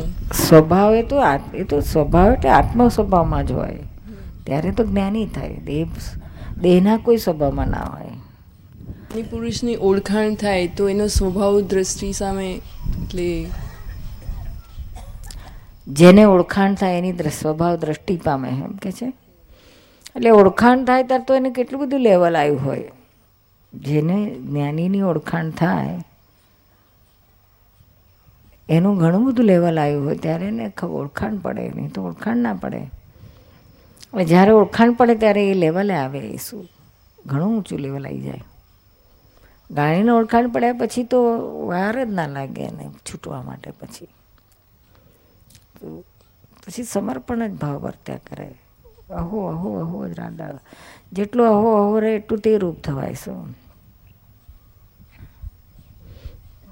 સ્વભાવ 0.47 0.95
એ 0.95 1.03
તો 1.03 1.15
એ 1.53 1.63
તો 1.63 1.79
સ્વભાવ 1.81 2.33
એટલે 2.33 2.49
આત્મ 2.49 2.87
સ્વભાવમાં 2.87 3.47
જ 3.47 3.51
હોય. 3.51 3.77
ત્યારે 4.43 4.71
તો 4.71 4.85
જ્ઞાની 4.85 5.25
થાય. 5.25 5.57
દેહ 5.65 5.87
દેહના 6.61 6.97
કોઈ 6.97 7.17
સ્વભાવમાં 7.17 7.67
ના 7.67 7.83
હોય. 7.83 8.05
જ્ઞાની 8.05 9.23
પુરુષની 9.23 9.75
ઓળખાણ 9.75 10.35
થાય 10.35 10.67
તો 10.67 10.89
એનો 10.89 11.07
સ્વભાવ 11.07 11.61
દ્રષ્ટિ 11.61 12.11
સામે 12.11 12.49
એટલે 12.53 13.45
જેને 15.87 16.23
ઓળખાણ 16.23 16.75
થાય 16.75 16.97
એની 16.97 17.13
સ્વભાવ, 17.13 17.75
દ્રષ્ટિ 17.75 18.17
પામે 18.17 18.49
એમ 18.49 18.75
કે 18.75 18.91
છે. 18.91 19.13
એટલે 20.15 20.29
ઓળખાણ 20.29 20.85
થાય 20.85 21.03
ત્યારે 21.03 21.23
તો 21.23 21.35
એને 21.35 21.49
કેટલું 21.49 21.81
બધું 21.81 21.99
લેવલ 21.99 22.37
આવ્યું 22.37 22.65
હોય. 22.65 22.91
જેને 23.73 24.35
જ્ઞાનીની 24.35 25.01
ઓળખાણ 25.01 25.49
થાય, 25.49 26.01
એનું 28.69 28.97
ઘણું 28.97 29.25
બધું 29.25 29.45
લેવલ 29.45 29.79
આવ્યું 29.79 30.05
હોય 30.05 30.15
ત્યારે 30.15 30.47
એને 30.47 30.71
ઓળખાણ 30.83 31.37
પડે, 31.37 31.69
નહીં 31.69 31.91
તો 31.91 32.03
ઓળખાણ 32.03 32.37
ના 32.37 32.53
પડે. 32.53 32.81
જ્યારે 34.23 34.51
ઓળખાણ 34.51 34.93
પડે 34.93 35.15
ત્યારે 35.15 35.51
એ 35.51 35.53
લેવલે 35.53 35.93
આવે, 35.93 36.19
એ 36.19 36.37
શું? 36.37 36.67
ઘણું 37.25 37.57
ઊંચું 37.57 37.79
લેવલ 37.79 38.05
આવી 38.05 38.21
જાય. 38.21 38.43
ગાણીને 39.71 40.11
ઓળખાણ 40.11 40.49
પડ્યા 40.49 40.73
પછી 40.73 41.03
તો 41.03 41.19
વાર 41.67 42.05
જ 42.05 42.09
ના 42.09 42.27
લાગે 42.27 42.61
એને 42.61 42.89
છૂટવા 43.09 43.41
માટે 43.41 43.71
પછી. 43.71 44.07
પછી 46.65 46.83
સમર્પણ 46.83 47.47
જ 47.47 47.53
ભાવ 47.53 47.79
વર્ત્યા 47.79 48.17
કરે. 48.17 48.55
અહો 49.09 49.47
અહો 49.47 49.79
અહો 49.79 50.07
જ 50.07 50.19
રાંધા. 50.19 50.59
જેટલું 51.13 51.47
અહો 51.47 51.75
અહો 51.75 51.99
રહે 51.99 52.15
એટલું 52.15 52.39
તે 52.39 52.57
રૂપ 52.57 52.81
થવાય, 52.81 53.13
શું? 53.13 53.51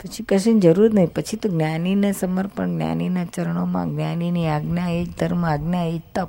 પછી 0.04 0.24
કશીની 0.24 0.60
જરૂર 0.60 0.94
નહીં. 0.94 1.14
પછી 1.14 1.38
તો 1.38 1.50
જ્ઞાનીને 1.50 2.12
સમર્પણ, 2.12 2.68
જ્ઞાનીના 2.68 3.26
ચરણોમાં 3.26 3.92
જ્ઞાનીની 3.92 4.48
આજ્ઞા 4.48 4.90
એ 4.90 5.06
જ 5.06 5.18
ધર્મ, 5.20 5.46
આજ્ઞા 5.46 5.84
એ 5.84 5.98
જ 5.98 6.02
તપ. 6.16 6.28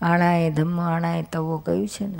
આણાએ 0.00 0.50
ધમ્મ 0.50 0.80
આણાએ 0.80 1.22
તવો 1.22 1.58
કહ્યું 1.58 1.88
છે 1.88 2.06
ને? 2.06 2.18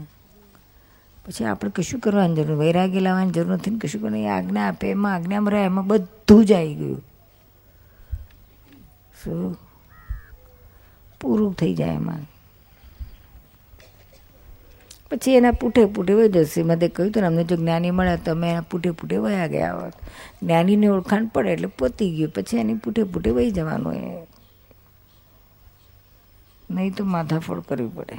પછી 1.26 1.44
આપણે 1.44 1.70
કશું 1.70 2.00
કરવાની 2.00 2.34
જરૂર 2.34 2.58
વૈરાગ્ય 2.58 3.00
લાવવાની 3.00 3.30
જરૂર 3.30 3.52
નથી 3.52 3.70
ને 3.70 3.78
કશું 3.78 4.00
કરવાની. 4.00 4.26
આજ્ઞા 4.26 4.68
આપે, 4.68 4.90
એમાં 4.90 5.14
આજ્ઞામાં 5.14 5.50
રહે, 5.50 5.64
એમાં 5.64 5.86
બધું 5.86 6.44
જ 6.44 6.52
આવી 6.52 6.74
ગયું. 6.74 7.13
શું 9.24 9.56
પૂરું 11.20 11.54
થઈ 11.54 11.74
જાય 11.74 11.94
એમાં. 11.94 12.18
પછી 15.10 15.34
એના 15.34 15.50
પૂઠે 15.50 15.84
પૂઠે 15.84 16.12
વહી 16.12 16.28
જશે. 16.28 16.62
મેં 16.62 16.78
કહ્યું 16.78 17.10
હતું 17.10 17.20
ને, 17.20 17.26
અમને 17.26 17.44
જો 17.44 17.56
જ્ઞાની 17.56 17.90
મળે 17.90 18.16
તો 18.16 18.30
અમે 18.30 18.50
એના 18.50 18.60
પૂઠે 18.60 18.90
પૂઠે 18.90 19.16
વયા 19.16 19.46
ગયા 19.46 19.74
હોત. 19.74 19.92
જ્ઞાનીને 20.42 20.86
ઓળખાણ 20.86 21.26
પડે 21.26 21.50
એટલે 21.50 21.68
પતી 21.78 22.16
ગયું. 22.16 22.30
પછી 22.30 22.56
એની 22.56 22.74
પૂઠે 22.74 23.02
પૂઠે 23.02 23.30
વહી 23.30 23.50
જવાનું 23.50 23.94
એ. 23.94 24.26
નહીં 26.70 26.94
તો 26.94 27.04
માથાફોડ 27.04 27.60
કરવી 27.60 27.88
પડે. 27.88 28.16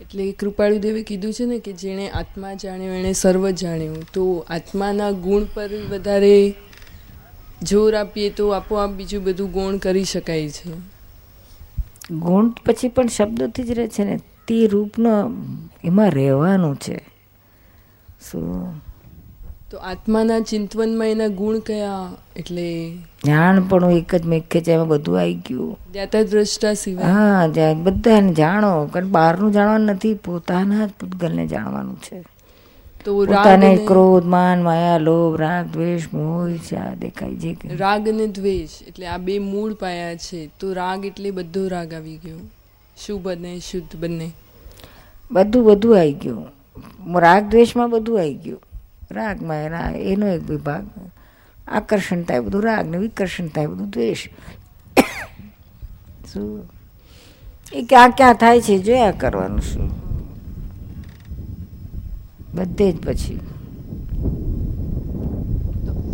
એટલે 0.00 0.32
કૃપાળુદેવે 0.32 1.02
કીધું 1.02 1.32
છે 1.32 1.44
ને 1.44 1.58
કે 1.58 1.72
જેણે 1.72 2.10
આત્મા 2.10 2.54
જાણ્યો, 2.54 2.94
એણે 2.94 3.12
સર્વ 3.12 3.50
જાણ્યું. 3.50 4.02
તો 4.14 4.46
આત્માના 4.50 5.10
ગુણ 5.10 5.44
પર 5.54 5.68
વધારે 5.90 6.54
જોર 7.62 7.94
આપીએ 7.94 8.30
તો 8.30 8.48
આપોઆપ 8.48 8.90
બીજું 8.90 9.24
બધું 9.24 9.52
ગુણ 9.52 9.76
કરી 9.76 10.04
શકાય 10.04 10.48
છે. 10.50 10.70
ગુણ 12.10 12.48
પછી 12.48 12.88
પણ 12.88 13.06
શબ્દોથી 13.06 13.62
જ 13.62 13.70
રહે 13.70 13.88
છે 13.88 14.04
ને 14.04 14.16
તે 14.48 14.66
રૂપનો 14.66 15.32
એમાં 15.84 16.10
રહેવાનું 16.10 16.76
છે. 16.76 16.96
શું 18.30 18.82
તો 19.70 19.78
આત્માના 19.78 20.40
ચિંતવનમાં 20.40 21.08
એના 21.08 21.28
ગુણ 21.28 21.58
કયા? 21.58 22.10
એટલે 22.36 22.98
જાણ 23.26 23.62
પણ 23.62 23.90
એક 23.90 24.14
જ 24.14 24.26
મેઘે 24.26 24.60
છે 24.60 24.72
એમાં 24.72 24.88
બધું 24.88 25.20
આવી 25.20 25.34
ગયું. 25.34 25.78
જ્ઞાતા 25.92 26.22
દ્રષ્ટા 26.22 26.74
સિવાય. 26.74 27.04
હા 27.04 27.46
બધાને 27.74 28.32
જાણો 28.32 28.86
કારણ 28.86 29.08
બહારનું 29.08 29.52
જાણવાનું 29.52 29.86
નથી 29.86 30.14
પોતાના 30.14 30.86
જ 30.86 30.90
પૂતગલને 31.00 31.46
જાણવાનું 31.46 32.00
છે. 32.00 32.24
તો 33.04 33.24
રાગ 33.24 33.36
પોતાને 33.36 33.76
ક્રોધ 33.76 34.24
માન 34.24 34.62
માયા 34.62 34.98
લોભ 34.98 35.40
રાગ 35.40 35.66
દ્વેષ 35.66 36.12
મોહ 36.12 36.48
ઈચ્છા 36.48 36.94
દેખાય 36.94 37.34
છે 37.34 37.54
કંઈ. 37.54 37.76
રાગ 37.76 38.08
અને 38.08 38.26
દ્વેષ 38.26 38.82
એટલે 38.88 39.06
આ 39.06 39.18
બે 39.18 39.38
મૂળ 39.38 39.74
પાયા 39.74 40.16
છે. 40.16 40.50
તો 40.60 40.72
રાગ 40.72 41.04
એટલે 41.04 41.30
બધો 41.30 41.68
રાગ 41.68 41.94
આવી 41.94 42.16
ગયો. 42.16 42.36
શુભ 42.96 43.28
અને 43.28 43.58
શુદ્ધ 43.58 43.96
બંને. 43.96 44.32
બધું 45.32 45.64
બધું 45.64 45.98
આવી 45.98 46.12
ગયું. 46.12 46.46
રાગ 47.20 47.50
દ્વેષમાં 47.50 47.90
બધું 47.90 48.18
આવી 48.18 48.34
ગયું. 48.34 48.60
રાગમાં 49.10 49.56
એના 49.56 49.90
એનો 49.90 50.26
એક 50.26 50.50
વિભાગ. 50.50 50.86
આકર્ષણ 51.68 52.22
થાય 52.22 52.40
બધું 52.40 52.62
રાગ 52.62 52.88
ને 52.88 52.98
વિકર્ષણ 52.98 53.46
થાય 53.46 53.66
બધું 53.66 53.90
દ્વેષ. 53.90 54.28
શું? 56.32 56.70
એ 57.72 57.82
ક્યાં 57.82 58.10
ક્યાં 58.10 58.34
થાય 58.34 58.60
છે 58.60 58.78
જોયા 58.78 59.10
કરવાનું 59.10 59.60
શું? 59.60 60.03
બધે 62.54 62.92
જ 62.92 62.96
પછી. 63.06 63.38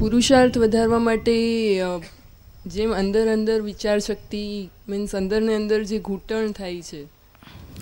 પુરુષાર્થ 0.00 0.58
વધારવા 0.58 0.98
માટે 0.98 1.34
જેમ 2.66 2.90
અંદર 2.92 3.24
અંદર 3.32 3.56
વિચાર 3.60 3.98
શક્તિ 3.98 4.44
મીન્સ 4.88 5.14
અંદર 5.16 5.40
ને 5.40 5.54
અંદર 5.54 5.80
જે 5.84 5.98
ઘૂંટણ 5.98 6.52
થાય 6.52 6.82
છે 6.82 7.02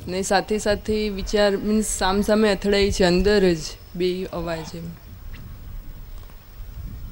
ને 0.08 0.22
સાથે 0.22 0.58
સાથે 0.58 0.96
વિચાર 1.08 1.50
મીન્સ 1.56 1.84
સામસામે 1.98 2.48
અથડાય 2.52 2.90
છે 2.90 3.04
અંદર 3.04 3.52
જ 3.54 3.60
બે 3.96 4.08
અવાજ 4.24 4.74
એમ. 4.74 4.88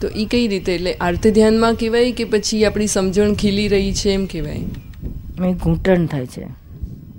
તો 0.01 0.09
એ 0.09 0.25
કઈ 0.25 0.49
રીતે? 0.49 0.75
એટલે 0.75 0.93
આર્ત 0.95 1.29
ધ્યાનમાં 1.29 1.75
કહેવાય 1.75 2.13
કે 2.13 2.25
પછી 2.25 2.65
આપણી 2.65 2.87
સમજણ 2.87 3.35
ખીલી 3.35 3.69
રહી 3.69 3.93
છે 3.93 4.11
એમ 4.11 4.27
કહેવાય? 4.27 5.53
ઘૂંટણ 5.53 6.07
થાય 6.07 6.27
છે 6.27 6.45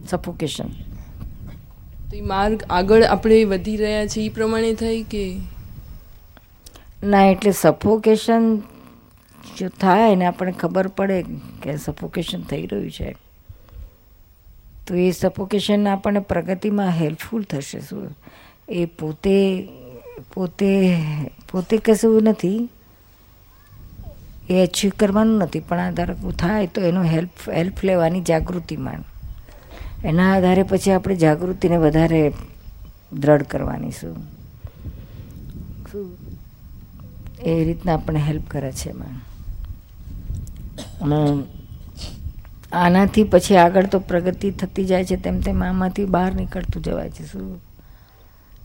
સફોકેશન 0.09 0.69
તો 2.11 2.17
એ 2.17 2.21
માર્ગ 2.21 2.63
આગળ 2.69 3.03
આપણે 3.03 3.43
વધી 3.43 3.77
રહ્યા 3.77 4.07
છીએ 4.07 4.25
એ 4.25 4.29
પ્રમાણે 4.29 4.73
થાય 4.73 5.03
કે? 5.03 5.39
ના, 7.03 7.25
એટલે 7.25 7.51
સફોકેશન 7.51 8.57
જો 9.57 9.69
થાય 9.69 10.15
ને 10.15 10.25
આપણને 10.25 10.51
ખબર 10.51 10.87
પડે 10.87 11.25
કે 11.63 11.77
સફોકેશન 11.77 12.41
થઈ 12.41 12.65
રહ્યું 12.65 12.91
છે. 12.91 13.15
તો 14.87 14.95
એ 14.95 15.11
સફોકેશન 15.11 15.87
આપણને 15.87 16.19
પ્રગતિમાં 16.19 16.89
હેલ્પફુલ 16.89 17.43
થશે 17.43 17.79
શું? 17.79 18.17
એ 18.69 18.85
પોતે 18.85 19.67
પોતે 20.33 20.97
પોતે 21.51 21.77
કશું 21.77 22.23
નથી. 22.23 22.69
એ 24.49 24.65
અચીવ 24.65 24.91
કરવાનું 24.99 25.37
નથી, 25.37 25.59
પણ 25.59 25.79
આ 25.79 25.91
ધારક 25.91 26.29
થાય 26.29 26.67
તો 26.67 26.81
એનો 26.81 27.03
હેલ્પ 27.03 27.49
હેલ્પ 27.49 27.73
લેવાની 27.83 28.21
જાગૃતિ 28.21 28.77
માંડ 28.77 29.03
એના 30.03 30.33
આધારે 30.33 30.63
પછી 30.63 30.91
આપણે 30.91 31.15
જાગૃતિને 31.15 31.77
વધારે 31.77 32.33
દ્રઢ 33.13 33.43
કરવાની 33.43 33.91
શું? 33.91 34.37
એ 37.41 37.63
રીતના 37.63 37.93
આપણને 37.93 38.19
હેલ્પ 38.19 38.43
કરે 38.47 38.71
છે 38.71 38.89
એમાં. 38.89 39.27
અને 41.01 41.43
આનાથી 42.71 43.23
પછી 43.23 43.55
આગળ 43.55 43.85
તો 43.85 43.99
પ્રગતિ 43.99 44.51
થતી 44.51 44.85
જાય 44.85 45.05
છે, 45.05 45.15
તેમ 45.15 45.39
તેમ 45.39 45.63
આમાંથી 45.63 46.05
બહાર 46.05 46.35
નીકળતું 46.35 46.83
જવાય 46.83 47.09
છે, 47.09 47.25
શું? 47.25 47.66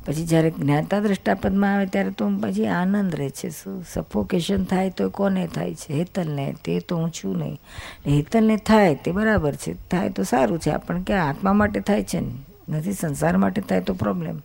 પછી 0.07 0.27
જ્યારે 0.27 0.51
જ્ઞાતા 0.51 1.01
દ્રષ્ટાપદમાં 1.01 1.75
આવે 1.75 1.87
ત્યારે 1.87 2.11
તો 2.11 2.31
પછી 2.43 2.67
આનંદ 2.67 3.17
રહે 3.17 3.31
છે. 3.31 3.51
શું 3.51 3.85
સફોકેશન 3.93 4.65
થાય 4.65 4.91
તો 4.91 5.11
કોને 5.11 5.47
થાય 5.47 5.75
છે? 5.75 5.93
હેતલને, 5.93 6.55
તે 6.65 6.81
તો 6.81 6.97
હું 6.97 7.11
છું 7.11 7.39
નહીં. 7.39 7.61
હેતલને 8.07 8.57
થાય 8.57 8.95
તે 8.95 9.13
બરાબર 9.13 9.55
છે. 9.55 9.89
થાય 9.89 10.11
તો 10.11 10.23
સારું 10.23 10.59
છે. 10.59 10.71
આપણને 10.71 11.03
કે 11.03 11.15
આત્મા 11.15 11.53
માટે 11.53 11.81
થાય 11.81 12.03
છે 12.03 12.21
ને? 12.21 12.33
નથી, 12.69 12.93
સંસાર 12.93 13.37
માટે 13.37 13.61
થાય 13.61 13.81
તો 13.81 13.95
પ્રોબ્લેમ 13.95 14.41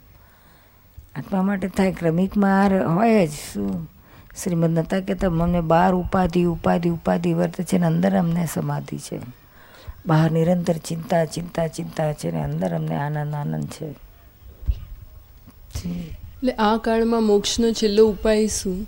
આત્મા 1.15 1.41
માટે 1.41 1.67
થાય 1.67 1.91
ક્રમિકમાં 1.91 2.95
હોય 2.95 3.27
જ. 3.27 3.31
શું? 3.31 3.89
શ્રીમદ 4.43 4.79
નતા 4.79 4.99
કહેતા, 4.99 5.27
અમને 5.27 5.61
બહાર 5.61 5.93
ઉપાધિ 5.93 6.43
ઉપાધિ 6.43 6.89
ઉપાધિ 6.89 7.33
વર્તે 7.33 7.63
છે 7.63 7.77
ને 7.77 7.85
અંદર 7.85 8.17
અમને 8.17 8.47
સમાધિ 8.53 8.97
છે. 8.97 9.19
બહાર 10.05 10.31
નિરંતર 10.31 10.77
ચિંતા 10.77 11.25
ચિંતા 11.25 11.67
ચિંતા 11.67 12.13
છે 12.13 12.31
ને 12.31 12.43
અંદર 12.43 12.75
અમને 12.75 12.95
આનંદ 12.95 13.33
આનંદ 13.35 13.65
છે. 13.65 14.06
એટલે 15.85 16.51
આ 16.51 16.77
કાળમાં 16.77 17.23
મોક્ષનો 17.23 17.71
છેલ્લો 17.71 18.07
ઉપાય 18.07 18.47
શું? 18.47 18.87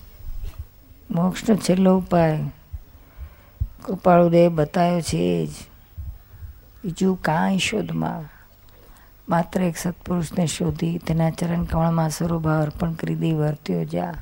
મોક્ષનો 1.12 1.56
છેલ્લો 1.56 1.98
ઉપાય? 1.98 2.40
કૃપાળુદેવ 3.86 4.52
બતાવ્યો 4.52 5.02
છે 5.02 5.46
જ. 5.46 5.50
બીજું 6.84 7.22
કાંઈ 7.22 7.58
શોધમાં. 7.58 8.24
માત્ર 9.30 9.62
એક 9.62 9.78
સત્પુરુષને 9.78 10.48
શોધી 10.48 10.98
તેના 10.98 11.30
ચરણ 11.30 11.64
કમળમાં 11.64 12.10
સ્વરૂભાવ 12.10 12.62
અર્પણ 12.62 12.94
કરી 12.94 13.16
દઈ 13.16 13.32
વર્ત્યો 13.32 13.84
જા. 13.84 14.14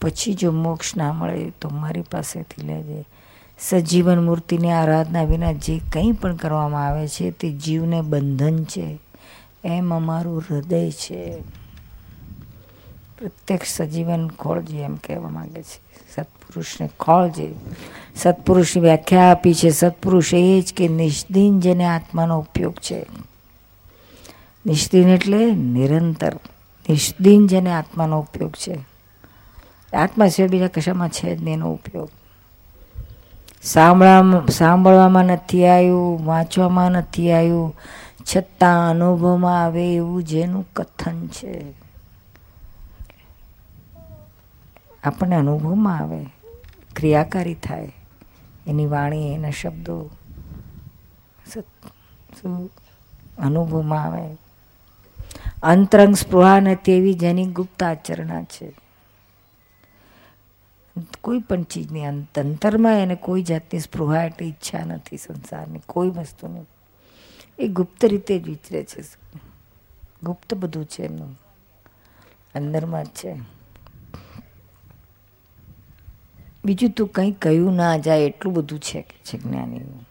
પછી 0.00 0.34
જો 0.34 0.52
મોક્ષ 0.52 0.96
ના 0.96 1.12
મળે 1.12 1.52
તો 1.60 1.68
મારી 1.68 2.02
પાસેથી 2.02 2.66
લેજે. 2.66 3.04
સજીવન 3.58 4.24
મૂર્તિની 4.24 4.72
આરાધના 4.72 5.24
વિના 5.24 5.52
જે 5.52 5.80
કંઈ 5.92 6.12
પણ 6.12 6.36
કરવામાં 6.36 6.86
આવે 6.86 7.08
છે 7.08 7.30
તે 7.30 7.50
જીવને 7.50 8.02
બંધન 8.02 8.64
છે. 8.64 9.03
એમ 9.64 9.94
અમારું 9.94 10.42
હૃદય 10.50 10.90
છે. 10.90 11.40
પ્રત્યક્ષ 13.18 13.68
સજીવન 13.68 14.28
ખોળજે 14.28 14.78
એમ 14.78 14.96
કહેવા 14.96 15.28
માંગે 15.28 15.62
છે. 15.62 15.84
સત્પુરુષને 16.14 16.90
ખોળજે 17.00 17.54
સત્પુરુષની 18.16 18.82
વ્યાખ્યા 18.82 19.30
આપી 19.30 19.54
છે. 19.54 19.70
સત્પુરુષ 19.70 20.34
એ 20.34 20.60
જ 20.60 20.74
કે 20.74 20.88
નિષ્દિન 20.88 21.60
જેને 21.60 21.84
આત્માનો 21.84 22.38
ઉપયોગ 22.38 22.74
છે. 22.74 23.06
નિષ્દિન 24.66 25.08
એટલે 25.08 25.50
નિરંતર. 25.50 26.34
નિષ્દિન 26.88 27.46
જેને 27.46 27.72
આત્માનો 27.72 28.20
ઉપયોગ 28.20 28.52
છે. 28.52 28.78
આત્મા 29.96 30.28
સિવાય 30.28 30.48
બીજા 30.48 30.68
કશામાં 30.68 31.08
છે 31.08 31.36
જ 31.36 31.42
નહીં 31.42 31.54
એનો 31.54 31.72
ઉપયોગ. 31.72 32.08
સાંભળવામાં 33.62 34.46
સાંભળવામાં 34.46 35.24
નથી 35.24 35.66
આવ્યું, 35.66 36.26
વાંચવામાં 36.26 36.90
નથી 36.90 37.32
આવ્યું. 37.32 37.76
છતાં 38.24 38.90
અનુભવમાં 38.90 39.64
આવે 39.64 39.94
એવું 39.94 40.22
જેનું 40.22 40.72
કથન 40.72 41.26
છે. 41.26 41.72
આપણને 45.04 45.36
અનુભવમાં 45.36 45.98
આવે, 45.98 46.24
ક્રિયાકારી 46.96 47.54
થાય, 47.54 47.92
એની 48.66 48.86
વાણી, 48.86 49.34
એના 49.34 49.50
શબ્દો 49.50 50.10
શું 52.42 52.70
અનુભવમાં 53.38 54.04
આવે. 54.04 54.36
અંતરંગ 55.62 56.14
સ્પૃહા 56.14 56.60
નથી 56.60 56.92
એવી 56.92 57.14
જેની 57.14 57.46
ગુપ્ત 57.46 57.82
આચરણા 57.82 58.42
છે. 58.42 58.72
કોઈ 61.20 61.38
પણ 61.38 61.62
ચીજની 61.62 62.04
અંતરમાં 62.04 62.92
એને 62.92 63.14
કોઈ 63.14 63.42
જાતની 63.42 63.80
સ્પૃહા 63.80 64.24
એટલે 64.24 64.46
ઈચ્છા 64.46 64.84
નથી 64.84 65.16
સંસારની, 65.16 65.80
કોઈ 65.86 66.08
વસ્તુની. 66.08 66.64
એ 67.58 67.68
ગુપ્ત 67.68 68.04
રીતે 68.04 68.38
જ 68.38 68.42
વિચરે 68.42 68.84
છે. 68.84 69.02
ગુપ્ત 70.22 70.54
બધું 70.54 70.84
છે 70.84 71.02
એમનું. 71.02 71.40
અંદરમાં 72.54 73.04
જ 73.04 73.06
છે. 73.06 73.40
બીજું 76.64 76.90
તું 76.90 77.08
કંઈ 77.08 77.32
કહ્યું 77.32 77.74
ના 77.74 77.96
જાય 77.96 78.20
એટલું 78.20 78.54
બધું 78.54 78.80
છે 78.80 79.02
કે 79.02 79.16
છે 79.24 79.38
જ્ઞાનીનું. 79.38 80.08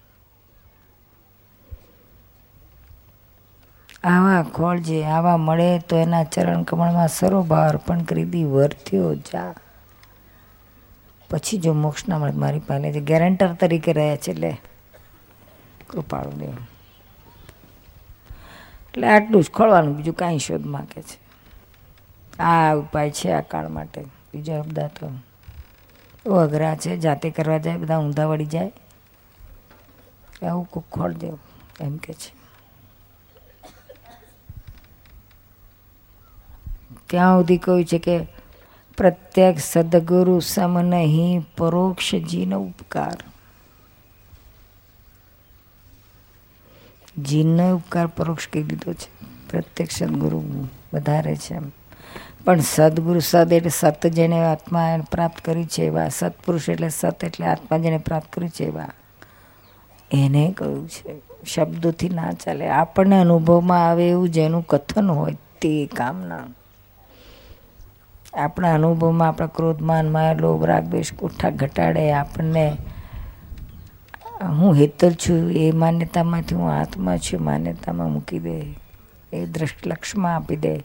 આવા 4.03 4.43
ખોળજે 4.43 5.03
આવા 5.03 5.37
મળે 5.37 5.79
તો 5.79 5.95
એના 5.97 6.23
ચરણ 6.23 6.63
કમળમાં 6.63 7.07
સરોભાર 7.07 7.69
અર્પણ 7.69 8.03
કરી 8.03 8.25
દી 8.25 8.43
વર્ત્યો 8.43 9.15
જા. 9.15 9.53
પછી 11.29 11.57
જો 11.57 11.73
મોક્ષ 11.73 12.07
ના 12.07 12.17
મળે, 12.17 12.31
મારી 12.31 12.59
પાસે 12.59 12.91
જે 12.91 13.01
ગેરંટર 13.01 13.53
તરીકે 13.53 13.93
રહ્યા 13.93 14.15
છે 14.15 14.31
એટલે 14.31 14.57
કૃપાળુ 15.89 16.31
દેવ 16.31 16.53
એટલે 18.93 19.07
આટલું 19.07 19.43
જ 19.43 19.49
ખોળવાનું, 19.49 19.97
બીજું 19.97 20.15
કાંઈ 20.15 20.39
શોધ 20.39 20.65
માગે 20.65 21.01
છે. 21.01 21.23
આ 22.43 22.73
ઉપાય 22.73 23.11
છે 23.11 23.31
આ 23.31 23.41
કાળ 23.41 23.67
માટે. 23.67 24.01
બીજા 24.03 24.61
બધા 24.61 24.87
તો 24.87 25.07
બહુ 26.25 26.35
અઘરા 26.35 26.75
છે, 26.75 26.97
જાતે 26.97 27.29
કરવા 27.29 27.57
જાય, 27.57 27.77
બધા 27.77 27.97
ઊંધા 27.97 28.25
વળી 28.25 28.45
જાય. 28.45 28.71
આવું 30.47 30.65
કોક 30.65 30.83
ખોળ 30.91 31.13
દેવું, 31.13 31.39
એમ 31.79 31.97
કે 31.97 32.13
છે. 32.13 32.43
ત્યાં 37.09 37.39
સુધી 37.39 37.57
કહ્યું 37.57 37.85
છે 37.85 37.99
કે 37.99 38.27
પ્રત્યેક 38.97 39.59
સદગુરુ 39.59 40.39
સમ 40.39 40.81
નહીં 40.81 41.45
પરોક્ષજીનો 41.57 42.59
ઉપકાર. 42.59 43.32
જીનનો 47.17 47.75
ઉપકાર 47.75 48.07
પરોક્ષ 48.07 48.47
કહી 48.53 48.63
દીધો 48.63 48.93
છે. 48.93 49.25
પ્રત્યક્ષ 49.49 49.97
સદગુરુ 49.97 50.43
વધારે 50.93 51.35
છે 51.35 51.53
એમ. 51.53 51.63
પણ 52.45 52.59
સદગુરુ 52.59 53.19
સદ 53.19 53.53
એટલે 53.53 53.69
સત 53.69 54.07
જેને 54.07 54.45
આત્મા 54.45 54.97
પ્રાપ્ત 55.11 55.45
કરી 55.45 55.65
છે 55.65 55.83
એવા. 55.83 56.09
સત્પુરુષ 56.09 56.69
એટલે 56.69 56.89
સત 56.89 57.23
એટલે 57.23 57.45
આત્મા 57.45 57.77
જેને 57.77 57.97
પ્રાપ્ત 57.97 58.33
કરી 58.33 58.49
છે 58.49 58.63
એવા. 58.63 58.89
એને 60.11 60.53
કહ્યું 60.57 60.89
છે, 60.89 61.21
શબ્દોથી 61.45 62.09
ના 62.09 62.31
ચાલે. 62.31 62.69
આપણને 62.69 63.21
અનુભવમાં 63.21 63.89
આવે 63.89 64.09
એવું 64.09 64.29
જેનું 64.29 64.65
કથન 64.67 65.11
હોય 65.11 65.37
તે 65.61 65.85
કામના. 65.85 66.39
આપણા 68.33 68.73
અનુભવમાં, 68.73 69.27
આપણા 69.27 69.47
ક્રોધમાન 69.47 70.11
માયા 70.11 70.33
લોભ 70.33 70.65
રાગ 70.65 70.83
દ્વેષ 70.83 71.13
કોઠા, 71.13 71.49
ઘટાડે 71.49 72.11
આપણને 72.11 72.77
હું 74.49 74.75
હેતલ 74.75 75.11
છું, 75.11 75.51
એ 75.51 75.71
માન્યતામાંથી 75.71 76.55
હું 76.55 76.71
આત્મા 76.71 77.17
છું, 77.17 77.43
માન્યતામાં 77.43 78.11
મૂકી 78.11 78.39
દે, 78.39 78.75
એ 79.33 79.45
દ્રષ્ટિ 79.45 79.89
લક્ષ્યમાં 79.89 80.35
આપી 80.35 80.55
દે. 80.55 80.75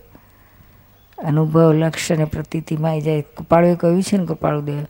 અનુભવ 1.18 1.72
લક્ષ્ય 1.72 2.14
અને 2.14 2.24
પ્રતીતિમાં 2.24 2.90
આવી 2.90 3.00
જાય. 3.00 3.20
કૃપાળુએ 3.20 3.74
કહ્યું 3.74 4.02
છે 4.02 4.16
ને 4.16 4.26
કૃપાળુદેવ 4.26 4.86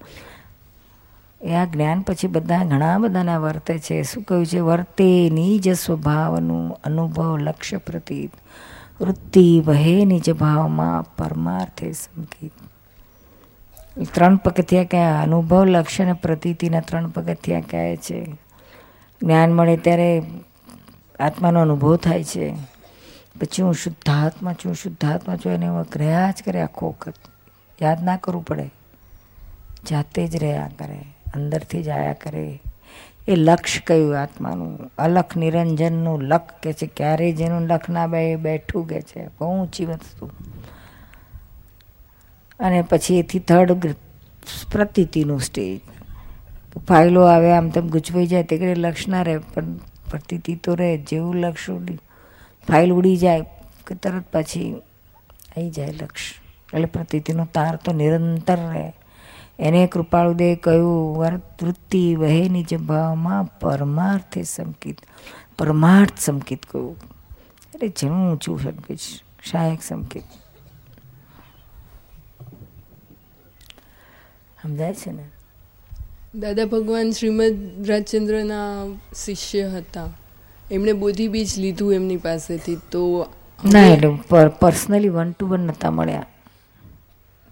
એ 1.42 1.54
આ 1.54 1.64
જ્ઞાન 1.64 2.00
પછી 2.00 2.28
બધા 2.28 2.64
ઘણા 2.64 2.98
બધાના 2.98 3.38
વર્તે 3.38 3.78
છે. 3.78 4.02
શું 4.02 4.22
કહ્યું 4.22 4.46
છે? 4.46 4.58
વર્તે 4.58 5.30
નિજ 5.30 5.72
સ્વભાવનું 5.72 6.80
અનુભવ 6.84 7.36
લક્ષ્ય 7.36 7.76
પ્રતીત. 7.76 8.30
વૃત્તિ 9.00 9.62
વહે 9.66 10.04
નિજ 10.04 10.30
ભાવમાં 10.30 11.16
પરમાર્થે 11.16 11.92
સંકેત. 11.92 12.50
ત્રણ 14.14 14.36
પગથિયા 14.36 14.84
કયા? 14.84 15.22
અનુભવ 15.22 15.64
લક્ષ્ય 15.64 16.02
અને 16.02 16.12
પ્રતીતિના 16.12 16.80
ત્રણ 16.80 17.08
પગથિયા 17.08 17.60
કહે 17.60 17.96
છે? 17.96 18.47
જ્ઞાન 19.22 19.52
મળે 19.52 19.76
ત્યારે 19.76 20.22
આત્માનો 21.20 21.60
અનુભવ 21.60 21.96
થાય 21.96 22.24
છે. 22.24 22.54
પછી 23.40 23.62
હું 23.62 23.74
શુદ્ધાત્મા 23.74 24.52
છું 24.52 24.74
શુદ્ધાત્મા 24.74 25.36
છું, 25.36 25.52
એને 25.52 25.68
રહ્યા 25.96 26.30
જ 26.30 26.42
કરે 26.46 26.60
આખો 26.60 26.88
વખત. 26.88 27.14
યાદ 27.82 28.04
ના 28.04 28.16
કરવું 28.16 28.44
પડે. 28.44 28.70
જાતે 29.90 30.26
જ 30.26 30.36
રહ્યા 30.36 30.70
કરે, 30.78 31.04
અંદરથી 31.34 31.82
જ 31.82 31.88
આયા 31.88 32.12
કરે. 32.12 32.62
એ 33.28 33.36
લક્ષ 33.36 33.82
કયું 33.86 34.22
આત્માનું? 34.22 34.90
અલખ 34.98 35.36
નિરંજનનું 35.36 36.22
લખ 36.22 36.40
કે 36.62 36.72
છે? 36.72 36.86
ક્યારેય 36.86 37.32
જેનું 37.32 37.62
લખ 37.62 37.90
ના 37.90 38.06
બે 38.06 38.36
બેઠું 38.36 38.88
કે 38.88 39.02
છે? 39.02 39.26
બહુ 39.26 39.62
ઊંચી 39.62 39.84
વસ્તુ. 39.84 40.30
અને 42.60 42.82
પછી 42.82 43.18
એથી 43.18 43.38
થર્ડ 43.38 43.72
પ્રતીતિનું 44.72 45.40
સ્ટેજ 45.40 45.80
ફાઇલો 46.76 47.22
આવે, 47.22 47.52
આમ 47.52 47.68
તેમ 47.68 47.88
ગૂંચવાઈ 47.88 48.26
જાય 48.26 48.42
તે 48.42 48.58
કરે 48.58 48.74
લક્ષ 48.74 49.08
ના 49.08 49.22
રહે, 49.22 49.38
પણ 49.38 49.76
પ્રતીતિ 50.10 50.54
તો 50.54 50.74
રહે, 50.74 50.98
જેવું 50.98 51.36
લક્ષ 51.36 51.70
ઉડી, 51.70 51.98
ફાઇલ 52.68 52.92
ઉડી 52.92 53.16
જાય, 53.16 53.42
કે 53.86 53.94
તરત 53.94 54.24
પછી 54.32 54.74
આવી 55.56 55.70
જાય 55.70 55.92
લક્ષ. 55.92 56.20
એટલે 56.74 56.86
પ્રતીતિનો 56.86 57.48
તાર 57.54 57.76
તો 57.76 57.92
નિરંતર 57.92 58.58
રહે. 58.58 58.92
એને 59.58 59.86
કૃપાળુદે 59.86 60.54
કહ્યું 60.54 61.18
વૃત્તિ 61.18 62.14
વહે 62.14 62.48
નિજ 62.48 62.76
ભાવમાં 62.76 63.58
પરમાર્થે 63.58 64.42
સંકિત. 64.42 64.98
પરમાર્થ 65.58 66.18
સંકિત 66.18 66.66
કહ્યું. 66.66 66.96
એટલે 67.74 67.88
જેનું 67.88 68.32
ઊંચું 68.32 68.60
સંકિત, 68.60 68.98
સહાયક 69.50 69.82
સંકેત. 69.82 70.22
સમજાય 74.62 74.94
છે 74.94 75.12
ને? 75.12 75.24
દાદા 76.34 76.64
ભગવાન 76.64 77.10
શ્રીમદ 77.10 77.86
રાજચંદ્રના 77.88 78.86
શિષ્ય 79.24 79.68
હતા. 79.68 80.08
એમણે 80.70 80.92
બોધી 80.92 81.28
બીજ 81.28 81.58
લીધું 81.58 81.94
એમની 81.94 82.16
પાસેથી 82.16 82.78
તો 82.90 83.26
ના 83.72 83.86
એટલે 83.86 84.48
પર્સનલી 84.48 85.08
વન 85.08 85.32
ટુ 85.32 85.46
વન 85.46 85.60
નતા 85.60 85.90
મળ્યા. 85.90 86.26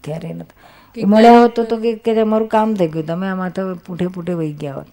ત્યારે 0.01 0.33
નતા. 0.33 0.55
એ 0.97 1.03
મળ્યા 1.03 1.41
હોત 1.41 1.59
તો 1.59 1.77
કે 1.77 2.15
તમારું 2.15 2.47
કામ 2.47 2.73
થઈ 2.73 2.87
ગયું. 2.87 3.05
તમે 3.05 3.27
આમાં 3.27 3.49
તો 3.49 3.75
પૂઠે 3.75 4.07
પૂઠે 4.07 4.33
વહી 4.33 4.53
ગયા 4.53 4.73
હોત. 4.73 4.87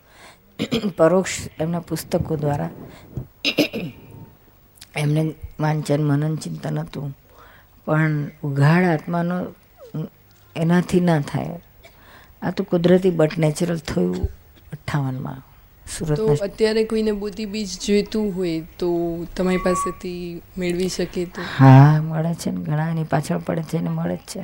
પરોક્ષ 0.97 1.49
એમના 1.61 1.81
પુસ્તકો 1.81 2.37
દ્વારા 2.37 2.71
એમને 4.97 5.35
વાંચન 5.61 6.05
મનન 6.05 6.37
ચિંતન 6.37 6.79
હતું. 6.79 7.17
પણ 7.85 8.31
ઉઘાડ 8.43 8.85
આત્માનો 8.85 9.47
એનાથી 10.57 11.01
ના 11.01 11.21
થાય. 11.21 11.61
આ 12.45 12.51
તો 12.51 12.63
કુદરતી 12.65 13.11
બટ 13.11 13.39
નેચરલ 13.39 13.79
થયું 13.79 14.29
અઠ્ઠાવનમાં. 14.73 15.41
સુરત 15.87 16.17
તો 16.17 16.27
અત્યારે 16.47 16.85
કોઈને 16.85 17.13
બોધી 17.13 17.47
બીજ 17.47 17.71
જોઈતું 17.87 18.27
હોય 18.37 18.61
તો 18.79 18.89
તમારી 19.37 19.59
પાસેથી 19.59 20.43
મેળવી 20.59 20.89
શકે 20.89 21.25
તો? 21.25 21.41
હા 21.59 22.01
મળે 22.01 22.35
છે 22.35 22.51
ને 22.51 22.61
ઘણા 22.61 22.91
એની 22.91 23.05
પાછળ 23.05 23.39
પડે 23.39 23.63
છે 23.63 23.79
ને 23.79 23.91
મળે 23.91 24.17
જ 24.17 24.25
છે 24.27 24.43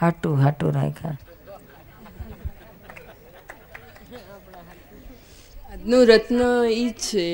હાટું 0.00 0.42
હાટું 0.42 0.72
રાખ્યા. 0.72 1.16
આજનું 5.70 6.06
રત્ન 6.06 6.40
એ 6.68 6.86
છે 7.04 7.26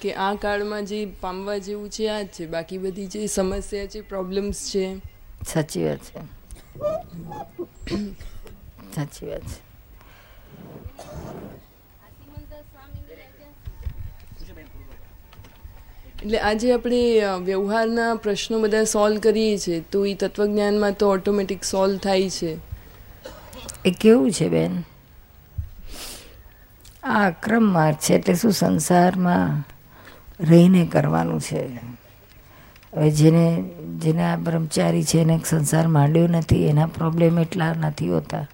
કે 0.00 0.14
આ 0.14 0.34
કાળમાં 0.34 0.84
જે 0.84 0.98
પામવા 1.20 1.58
જેવું 1.58 1.90
છે 1.90 2.10
આ 2.10 2.22
જ 2.22 2.28
છે. 2.28 2.46
બાકી 2.46 2.78
બધી 2.78 3.06
જે 3.06 3.28
સમસ્યા 3.28 3.86
છે 3.86 4.00
પ્રોબ્લેમ્સ 4.00 4.72
છે. 4.72 4.84
સાચી 5.46 5.84
વાત 5.84 6.00
છે. 6.00 6.37
સાચી 8.94 9.26
વાત 9.26 9.40
છે. 9.40 9.68
એટલે 16.22 16.38
આજે 16.38 16.72
આપણે 16.72 17.22
વ્યવહારના 17.44 18.14
પ્રશ્નો 18.14 18.60
બધા 18.60 18.84
સોલ્વ 18.84 19.20
કરીએ 19.20 19.58
છીએ 19.58 19.80
તો 19.80 20.06
એ 20.06 20.14
તત્વજ્ઞાનમાં 20.14 20.92
તો 20.92 21.10
ઓટોમેટિક 21.10 21.64
સોલ્વ 21.64 21.98
થાય 21.98 22.30
છે. 22.30 22.58
એ 23.84 23.90
કેવું 23.90 24.30
છે 24.30 24.48
બેન? 24.48 24.82
આ 27.02 27.26
અક્રમ 27.26 27.64
માર્ગ 27.72 27.96
છે 27.96 28.14
એટલે 28.14 28.34
શું 28.34 28.52
સંસારમાં 28.52 29.64
રહીને 30.40 30.86
કરવાનું 30.86 31.40
છે? 31.40 31.62
હવે 32.92 33.10
જેને 33.10 33.44
જેને 33.98 34.22
આ 34.24 34.36
બ્રહ્મચારી 34.36 35.04
છે 35.04 35.18
એને 35.20 35.40
સંસાર 35.44 35.88
માંડ્યો 35.88 36.26
નથી, 36.26 36.66
એના 36.66 36.86
પ્રોબ્લેમ 36.86 37.38
એટલા 37.38 37.72
નથી 37.72 38.08
હોતા. 38.08 38.46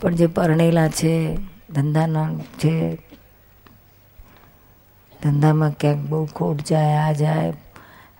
પણ 0.00 0.14
જે 0.14 0.26
પરણેલા 0.26 0.88
છે, 0.88 1.36
ધંધાના 1.70 2.30
છે, 2.58 2.98
ધંધામાં 5.22 5.70
ક્યાંક 5.78 6.00
બહુ 6.08 6.26
ખોટ 6.26 6.64
જાય, 6.66 6.96
આ 6.96 7.12
જાય, 7.12 7.52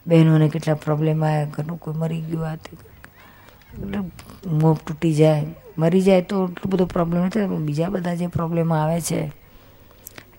બહેનોને 0.06 0.48
કેટલા 0.48 0.74
પ્રોબ્લેમ 0.74 1.24
આવે, 1.24 1.46
ઘરનું 1.50 1.80
કોઈ 1.80 1.94
મરી 1.94 2.20
ગયું, 2.20 2.46
આ 2.48 2.56
તે 2.56 2.70
મોફ 4.50 4.80
તૂટી 4.86 5.14
જાય. 5.14 5.46
મરી 5.78 6.00
જાય 6.00 6.22
તો 6.22 6.36
એટલું 6.44 6.70
બધો 6.72 6.86
પ્રોબ્લેમ 6.86 7.24
નથી 7.24 7.46
બીજા 7.46 7.88
બધા 7.88 8.14
જે 8.14 8.26
પ્રોબ્લેમ 8.26 8.72
આવે 8.72 9.00
છે, 9.00 9.32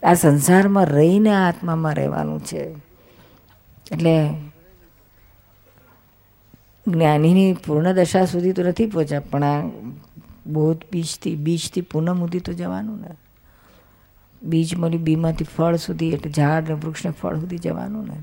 આ 0.03 0.13
સંસારમાં 0.13 0.85
રહીને 0.85 1.33
આત્મામાં 1.33 1.95
રહેવાનું 1.95 2.41
છે. 2.45 2.63
એટલે 3.91 4.15
જ્ઞાનીની 6.87 7.53
પૂર્ણ 7.53 7.93
દશા 7.93 8.25
સુધી 8.25 8.51
તો 8.51 8.63
નથી 8.63 8.85
પહોંચ્યા, 8.85 9.19
પણ 9.19 9.43
આ 9.43 9.69
બોધ 10.47 10.77
બીજથી 10.91 11.35
બીજથી 11.35 11.81
પૂનમ 11.81 12.19
સુધી 12.19 12.39
તો 12.39 12.53
જવાનું 12.53 13.01
ને. 13.01 13.09
બીજ 14.43 14.75
મળી 14.75 14.97
બીમાંથી 14.97 15.45
ફળ 15.57 15.75
સુધી, 15.75 16.09
એટલે 16.09 16.31
ઝાડ 16.31 16.69
ને 16.69 16.73
વૃક્ષને 16.73 17.11
ફળ 17.11 17.39
સુધી 17.39 17.57
જવાનું 17.57 18.05
ને. 18.05 18.17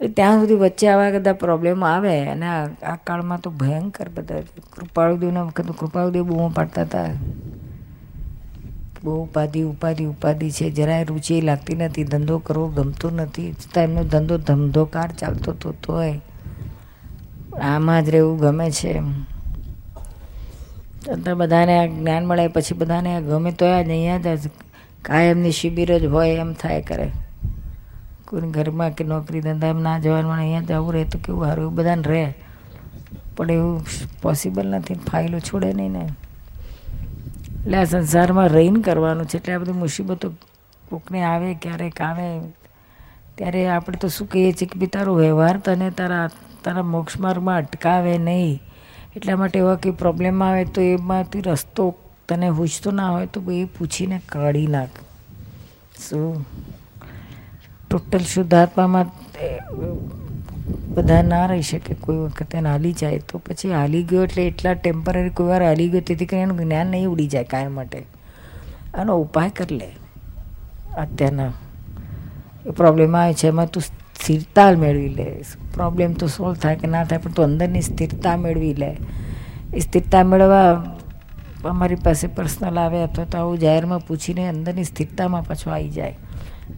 એટલે 0.00 0.08
ત્યાં 0.08 0.40
સુધી 0.40 0.54
વચ્ચે 0.54 0.88
આવા 0.88 1.10
બધા 1.10 1.32
પ્રોબ્લેમ 1.32 1.84
આવે 1.84 2.28
અને 2.28 2.46
આ 2.46 2.96
કાળમાં 3.04 3.40
તો 3.40 3.50
ભયંકર 3.50 4.08
બધા. 4.08 4.40
કૃપાળુદેવના 4.72 5.42
વખત 5.42 5.70
કૃપાળુદેવ 5.72 6.22
બહુ 6.22 6.48
પાડતા 6.48 6.82
હતા. 6.82 7.06
બહુ 9.04 9.22
ઉપાધિ 9.22 9.62
ઉપાધિ 9.62 10.04
ઉપાધિ 10.04 10.50
છે. 10.50 10.70
જરાય 10.70 11.04
રુચિ 11.04 11.40
લાગતી 11.40 11.74
નથી, 11.74 12.04
ધંધો 12.04 12.38
કરવો 12.38 12.66
ગમતો 12.68 13.10
નથી. 13.10 13.52
છતાં 13.52 13.84
એમનો 13.84 14.04
ધંધો 14.04 14.38
ધંધોકાર 14.38 15.12
ચાલતો 15.12 15.52
તો 15.52 15.72
તોય. 15.72 16.20
આમાં 17.62 18.04
જ 18.04 18.10
રહેવું 18.10 18.38
ગમે 18.38 18.70
છે. 18.70 19.00
તો 21.24 21.36
બધાને 21.36 21.78
આ 21.78 21.86
જ્ઞાન 21.86 22.26
મળે, 22.26 22.48
પછી 22.48 22.74
બધાને 22.74 23.16
આ 23.16 23.20
ગમે 23.20 23.52
તો 23.52 23.66
જ 23.66 23.68
અહીંયા 23.68 24.18
જ 24.18 24.50
કાયમની 25.02 25.50
શિબિર 25.50 25.98
જ 25.98 26.04
હોય 26.04 26.30
એમ 26.30 26.52
થાય 26.52 26.82
કરે. 26.82 27.10
કોઈ 28.28 28.40
ઘરમાં 28.40 28.90
કે 28.90 29.04
નોકરી 29.04 29.40
ધંધા 29.40 29.66
એમ 29.66 29.82
ના 29.82 29.98
જવાનું 29.98 30.32
અહીંયા 30.32 30.60
જવું 30.60 30.92
રહે 30.92 31.04
તો 31.04 31.18
કેવું 31.18 31.44
સારું, 31.44 31.62
એવું 31.62 31.74
બધાને 31.74 32.02
રહે. 32.02 32.34
પણ 33.36 33.50
એવું 33.50 33.86
પોસિબલ 34.22 34.66
નથી, 34.66 34.94
ફાઇલો 34.94 35.38
છોડે 35.38 35.72
નહીં 35.72 35.92
ને. 35.92 36.08
એટલે 37.60 37.76
આ 37.76 37.84
સંસારમાં 37.84 38.48
રહીને 38.48 38.82
કરવાનું 38.82 39.26
છે, 39.26 39.36
એટલે 39.36 39.54
આ 39.54 39.58
બધી 39.58 39.72
મુસીબતો 39.72 40.32
કોકને 40.90 41.22
આવે, 41.22 41.54
ક્યારેક 41.54 42.00
આવે. 42.00 42.40
ત્યારે 43.34 43.68
આપણે 43.68 43.96
તો 43.96 44.08
શું 44.08 44.28
કહીએ 44.28 44.52
છીએ 44.52 44.68
કે 44.68 44.78
બી 44.78 44.90
વ્યવહાર 45.16 45.58
તને 45.58 45.90
તારા 45.90 46.28
તારા 46.64 46.82
મોક્ષ 46.82 47.20
માર્ગમાં 47.20 47.56
અટકાવે 47.56 48.18
નહીં. 48.18 48.62
એટલા 49.16 49.36
માટે 49.36 49.58
એવા 49.58 49.74
કંઈ 49.74 49.92
પ્રોબ્લેમ 49.92 50.42
આવે 50.42 50.64
તો 50.64 50.80
એમાંથી 50.80 51.40
રસ્તો 51.40 51.94
તને 52.28 52.50
પૂછતો 52.50 52.90
ના 52.90 53.10
હોય 53.10 53.26
તો 53.26 53.42
એ 53.52 53.64
પૂછીને 53.64 54.20
કાઢી 54.28 54.66
નાખ. 54.66 54.88
શું? 56.10 56.46
ટોટલ 57.90 58.18
શુદ્ધાત્મામાં 58.18 59.06
બધા 60.94 61.22
ના 61.22 61.46
રહી 61.46 61.62
શકે. 61.62 61.94
કોઈ 61.94 62.16
વખત 62.16 62.54
એને 62.54 62.68
હાલી 62.68 62.92
જાય 62.92 63.18
તો 63.18 63.38
પછી 63.38 63.72
હાલી 63.72 64.02
ગયો 64.02 64.24
એટલે 64.24 64.46
એટલા 64.46 64.72
ટેમ્પરરી 64.72 65.30
કોઈ 65.30 65.46
વાર 65.46 65.62
હાલી 65.62 65.88
ગયો 65.88 66.00
તેથી 66.00 66.26
કરીને 66.26 66.42
એનું 66.42 66.58
જ્ઞાન 66.58 66.86
નહીં 66.86 67.06
ઉડી 67.06 67.26
જાય 67.26 67.44
કાંઈ 67.44 67.68
માટે. 67.68 68.06
આનો 68.94 69.16
ઉપાય 69.16 69.50
કરી 69.50 69.76
લે. 69.76 69.90
અત્યારના 70.96 71.52
એ 72.66 72.70
પ્રોબ્લેમ 72.70 73.16
આવે 73.16 73.34
છે. 73.34 73.48
એમાં 73.48 73.66
તું 73.66 73.82
સ્થિરતા 74.20 74.70
મેળવી 74.70 75.08
લે. 75.08 75.42
પ્રોબ્લેમ 75.74 76.12
તો 76.12 76.26
સોલ્વ 76.26 76.54
થાય 76.54 76.76
કે 76.76 76.88
ના 76.88 77.04
થાય, 77.04 77.18
પણ 77.18 77.30
તું 77.30 77.44
અંદરની 77.44 77.80
સ્થિરતા 77.80 78.36
મેળવી 78.36 78.74
લે. 78.74 78.96
એ 79.74 79.78
સ્થિરતા 79.78 80.22
મેળવવા 80.22 80.96
અમારી 81.64 81.94
પાસે 81.94 82.26
પર્સનલ 82.26 82.78
આવે 82.78 83.02
અથવા 83.02 83.24
તો 83.24 83.38
આવું 83.38 83.58
જાહેરમાં 83.58 84.00
પૂછીને 84.00 84.48
અંદરની 84.48 84.84
સ્થિરતામાં 84.84 85.42
પાછો 85.42 85.70
આવી 85.70 85.88
જાય. 85.88 86.14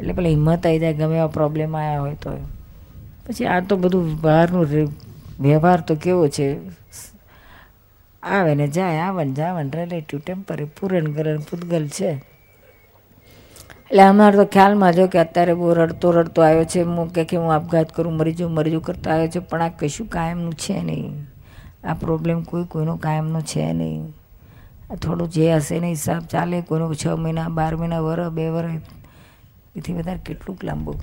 એટલે 0.01 0.13
પેલા 0.13 0.29
હિંમત 0.29 0.67
આવી 0.67 0.79
જાય 0.79 0.93
ગમે 0.93 1.17
એવા 1.17 1.27
પ્રોબ્લેમ 1.27 1.77
આવ્યા 1.77 2.01
હોય 2.01 2.15
તો. 2.15 2.31
પછી 3.27 3.47
આ 3.47 3.61
તો 3.61 3.77
બધું 3.77 4.21
બહારનું 4.21 4.67
વ્યવહાર 5.41 5.81
તો 5.81 5.95
કેવો 5.95 6.29
છે? 6.29 6.81
આવે 8.23 8.55
ને 8.55 8.69
જાય, 8.69 8.99
આવે 8.99 9.25
ને 9.25 9.33
જાવે 9.33 9.63
રિલેટિવ 9.63 10.21
ટેમ્પરે 10.21 10.65
પૂરણ 10.65 11.05
ગરણ 11.05 11.39
પૂતગલ 11.39 11.89
છે. 11.89 12.30
એટલે 13.91 14.03
અમારે 14.03 14.37
તો 14.37 14.45
ખ્યાલમાં 14.45 14.93
જો 14.93 15.07
કે 15.07 15.19
અત્યારે 15.19 15.55
બહુ 15.55 15.73
રડતો 15.73 16.11
રડતો 16.11 16.43
આવ્યો 16.43 16.65
છે. 16.65 16.83
હું 16.83 17.13
કે 17.13 17.25
કે 17.25 17.37
હું 17.37 17.55
આપઘાત 17.55 17.93
કરું, 17.93 18.17
મરી 18.17 18.33
જાઉં 18.33 18.53
મરી 18.53 18.71
જાઉં 18.71 18.83
કરતો 18.83 19.11
આવ્યો 19.11 19.29
છે. 19.29 19.39
પણ 19.39 19.63
આ 19.63 19.69
કશું 19.69 20.07
કાયમનું 20.07 20.55
છે 20.55 20.83
નહીં. 20.83 21.27
આ 21.85 21.95
પ્રોબ્લેમ 21.95 22.43
કોઈ 22.43 22.65
કોઈનો 22.65 22.97
કાયમનો 22.97 23.41
છે 23.41 23.73
નહીં. 23.73 24.13
થોડું 25.03 25.31
જે 25.31 25.55
હશે 25.55 25.81
ને 25.81 25.89
હિસાબ 25.89 26.23
ચાલે. 26.23 26.61
કોઈનો 26.61 26.95
છ 26.95 27.07
મહિના, 27.07 27.49
બાર 27.49 27.77
મહિના, 27.77 28.01
વર, 28.01 28.29
બે 28.29 28.49
વર, 28.49 28.65
એથી 29.77 29.93
વધારે 29.93 30.19
કેટલુંક 30.19 30.65
લાંબુ. 30.65 30.95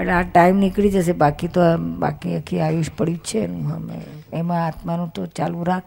એટલે 0.00 0.12
આ 0.12 0.22
ટાઈમ 0.22 0.56
નીકળી 0.56 0.90
જશે. 0.90 1.12
બાકી 1.12 1.48
તો 1.48 1.60
બાકી 1.78 2.36
આખી 2.36 2.60
આયુષ 2.60 2.86
પડ્યું 2.96 3.18
છે. 3.18 3.38
એનું 3.38 3.74
અમે, 3.74 4.00
એમાં 4.32 4.66
આત્માનું 4.66 5.12
તો 5.14 5.26
ચાલુ 5.26 5.64
રાખ. 5.64 5.82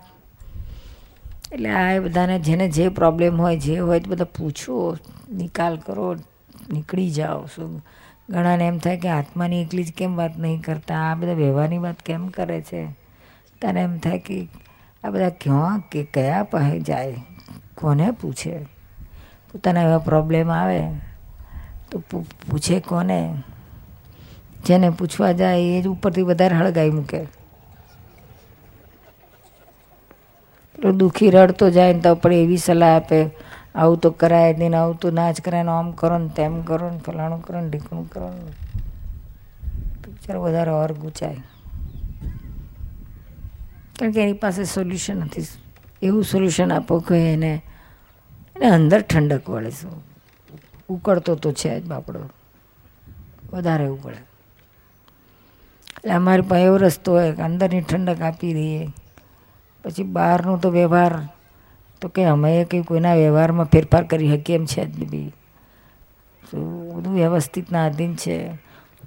એટલે 1.52 1.70
આ 1.70 2.00
બધાને 2.00 2.40
જેને 2.40 2.70
જે 2.70 2.90
પ્રોબ્લેમ 2.90 3.42
હોય, 3.42 3.58
જે 3.58 3.80
હોય 3.80 4.00
તો 4.00 4.12
બધા 4.12 4.24
પૂછો, 4.24 4.98
નિકાલ 5.34 5.78
કરો, 5.78 6.16
નીકળી 6.74 7.10
જાઓ. 7.10 7.46
શું 7.46 7.86
ઘણાને 8.30 8.68
એમ 8.68 8.78
થાય 8.78 8.98
કે 8.98 9.10
આત્માની 9.10 9.62
એકલી 9.62 9.84
જ 9.84 9.94
કેમ 9.94 10.16
વાત 10.16 10.38
નહીં 10.38 10.62
કરતા? 10.62 10.96
આ 10.96 11.16
બધા 11.16 11.34
વ્યવહારની 11.34 11.78
વાત 11.78 11.96
કેમ 11.96 12.28
કરે 12.28 12.62
છે? 12.62 12.86
તને 13.62 13.82
એમ 13.82 13.98
થાય 13.98 14.20
કે 14.20 14.48
આ 15.04 15.10
બધા 15.10 15.30
ક્યાં 15.30 15.80
કે 15.92 16.04
કયા 16.04 16.44
પાસે 16.44 16.80
જાય? 16.80 17.16
કોને 17.76 18.12
પૂછે? 18.12 18.64
પોતાના 19.52 19.82
એવા 19.82 19.98
પ્રોબ્લેમ 19.98 20.52
આવે 20.52 20.82
તો 21.92 22.00
પૂછે 22.52 22.80
કોને? 22.80 23.44
જેને 24.66 24.90
પૂછવા 24.90 25.32
જાય 25.32 25.60
એ 25.60 25.82
જ 25.82 25.88
ઉપરથી 25.88 26.22
વધારે 26.22 26.56
હળગાઈ 26.56 26.90
મૂકે. 26.90 27.39
પેલો 30.82 30.94
દુઃખી 30.94 31.30
રડતો 31.30 31.70
જાય 31.70 31.94
ને 31.94 32.00
તો 32.00 32.10
આપણે 32.12 32.44
એવી 32.44 32.58
સલાહ 32.58 32.96
આપે, 32.96 33.30
આવું 33.76 33.98
તો 33.98 34.12
કરાય 34.12 34.54
નહીં 34.54 34.76
આવું 34.76 34.96
તો 34.96 35.12
ના 35.12 35.32
જ 35.32 35.42
કરાય 35.42 35.66
આમ 35.66 35.92
કરો 35.92 36.18
ને 36.18 36.30
તેમ 36.36 36.62
કરો 36.62 36.90
ને 36.90 36.98
ફલાણું 36.98 37.42
કરો 37.42 37.62
ને 37.62 37.70
ઢીકણું 37.70 38.10
કરો 38.10 38.30
ને. 38.30 38.52
પિક્ચર 40.04 40.38
વધારે 40.38 40.72
ઓર 40.72 40.94
ગુચાય. 40.94 41.38
કારણ 44.00 44.12
કે 44.12 44.22
એની 44.22 44.34
પાસે 44.34 44.64
સોલ્યુશન 44.64 45.18
નથી. 45.18 45.44
એવું 46.02 46.24
સોલ્યુશન 46.24 46.72
આપો 46.72 47.00
કે 47.00 47.34
એને 47.34 47.62
એને 48.56 48.66
અંદર 48.66 49.02
ઠંડક 49.02 49.50
વળે 49.50 49.70
શું 49.70 50.04
ઉકળતો 50.90 51.36
તો 51.36 51.52
છે 51.52 51.80
જ 51.80 51.86
બાપડો. 51.86 52.20
વધારે 53.54 53.88
ઉકળે. 53.88 54.18
એટલે 55.98 56.12
અમારી 56.12 56.42
પાસે 56.42 56.64
એવો 56.64 56.78
રસ્તો 56.78 57.12
હોય 57.12 57.32
કે 57.32 57.42
અંદરની 57.42 57.82
ઠંડક 57.82 58.22
આપી 58.22 58.54
દઈએ. 58.54 58.90
પછી 59.84 60.04
બહારનું 60.04 60.62
તો 60.62 60.70
વ્યવહાર, 60.70 61.30
તો 62.02 62.08
કે 62.08 62.24
અમે 62.24 62.66
કંઈ 62.66 62.82
કોઈના 62.82 63.16
વ્યવહારમાં 63.16 63.66
ફેરફાર 63.66 64.04
કરી 64.04 64.38
શકીએ 64.38 64.56
એમ 64.56 64.66
છે 64.66 64.86
જ 64.86 65.10
બી. 65.10 65.34
શું 66.52 66.96
બધું 66.96 67.14
વ્યવસ્થિતના 67.14 67.86
આધીન 67.86 68.16
છે. 68.16 68.50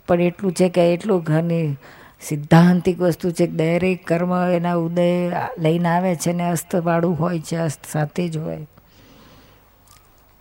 પણ 0.09 0.21
એટલું 0.21 0.53
છે 0.53 0.69
કે 0.69 0.93
એટલું 0.93 1.23
ઘરની 1.23 1.77
સિદ્ધાંતિક 2.21 3.01
વસ્તુ 3.01 3.31
છે 3.31 3.47
કે 3.47 3.53
દરેક 3.53 4.07
કર્મ 4.07 4.51
એના 4.51 4.75
ઉદય 4.75 5.33
લઈને 5.59 5.89
આવે 5.89 6.15
છે 6.17 6.33
ને 6.33 6.51
અસ્તવાળું 6.51 7.19
હોય 7.19 7.41
છે, 7.41 7.57
અસ્ત 7.57 7.81
સાથે 7.93 8.29
જ 8.29 8.37
હોય. 8.37 8.67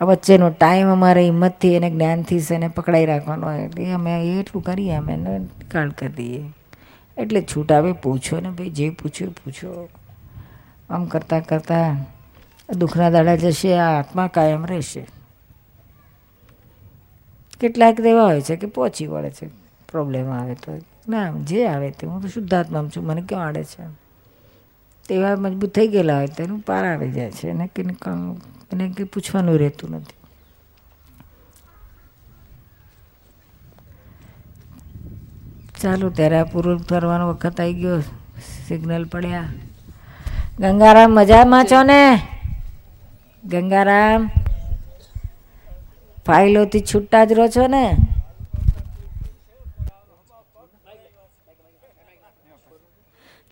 આ 0.00 0.04
વચ્ચેનો 0.04 0.50
ટાઈમ 0.50 0.88
અમારે 0.88 1.22
હિંમતથી 1.22 1.76
અને 1.76 1.90
જ્ઞાનથી 1.90 2.40
છે 2.40 2.54
એને 2.54 2.68
પકડાઈ 2.68 3.06
રાખવાનો 3.06 3.46
હોય. 3.46 3.58
એટલે 3.58 3.92
અમે 3.92 4.40
એટલું 4.40 4.62
કરીએ, 4.62 4.94
અમે 4.94 5.12
એને 5.12 5.38
નિકાલ 5.38 5.90
કરી 5.90 6.08
દઈએ. 6.08 6.44
એટલે 7.16 7.42
છૂટ 7.42 7.72
આવે, 7.72 7.92
પૂછો 7.92 8.40
ને 8.40 8.50
ભાઈ, 8.50 8.70
જે 8.70 8.90
પૂછ્યું, 8.90 9.32
પૂછો. 9.32 9.88
આમ 10.92 11.04
કરતાં 11.04 11.40
કરતાં 11.40 11.96
દુઃખના 12.78 13.10
દાડા 13.10 13.36
જશે, 13.36 13.74
આ 13.78 13.98
આત્મા 13.98 14.26
કાયમ 14.28 14.66
રહેશે. 14.66 15.06
કેટલાક 17.60 18.00
એવા 18.00 18.24
હોય 18.24 18.40
છે 18.40 18.56
કે 18.56 18.66
પહોંચી 18.66 19.06
વળે 19.06 19.30
છે 19.30 19.46
પ્રોબ્લેમ 19.88 20.30
આવે 20.30 20.54
તો. 20.54 20.78
ના 21.08 21.32
જે 21.40 21.66
આવે 21.66 21.90
તે, 21.90 22.06
હું 22.06 22.22
તો 22.22 22.28
શુદ્ધાત્મા 22.28 22.88
છું, 22.96 23.04
મને 23.06 23.22
કેમ 23.22 23.38
આડે 23.38 23.64
છે? 23.64 23.84
તેવા 25.08 25.34
મજબૂત 25.36 25.74
થઈ 25.74 25.88
ગયેલા 25.88 26.16
હોય 26.16 26.26
તેનું 26.26 26.60
પાર 26.60 26.84
આવી 26.86 27.10
જાય 27.10 27.30
છે, 27.30 27.48
એને 27.48 27.66
કે 27.74 27.82
એને 27.82 28.88
કંઈ 28.88 29.04
પૂછવાનું 29.04 29.58
રહેતું 29.58 29.90
નથી. 29.90 30.18
ચાલો, 35.80 36.10
ત્યારે 36.10 36.38
આ 36.38 36.44
પૂરું 36.44 36.78
ફરવાનો 36.78 37.28
વખત 37.30 37.60
આવી 37.60 37.74
ગયો, 37.74 38.00
સિગ્નલ 38.68 39.04
પડ્યા. 39.04 39.44
ગંગારામ 40.58 41.10
મજામાં 41.12 41.66
છો 41.66 41.80
ને? 41.82 42.20
ગંગારામ 43.44 44.28
ફાઇલોથી 46.26 46.84
છૂટા 46.90 47.24
જ 47.24 47.30
રહો 47.34 47.46
છો 47.48 47.64
ને? 47.66 47.84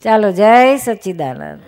ચાલો 0.03 0.28
જય 0.32 0.53
સચ્ચિદાનંદ 0.78 1.61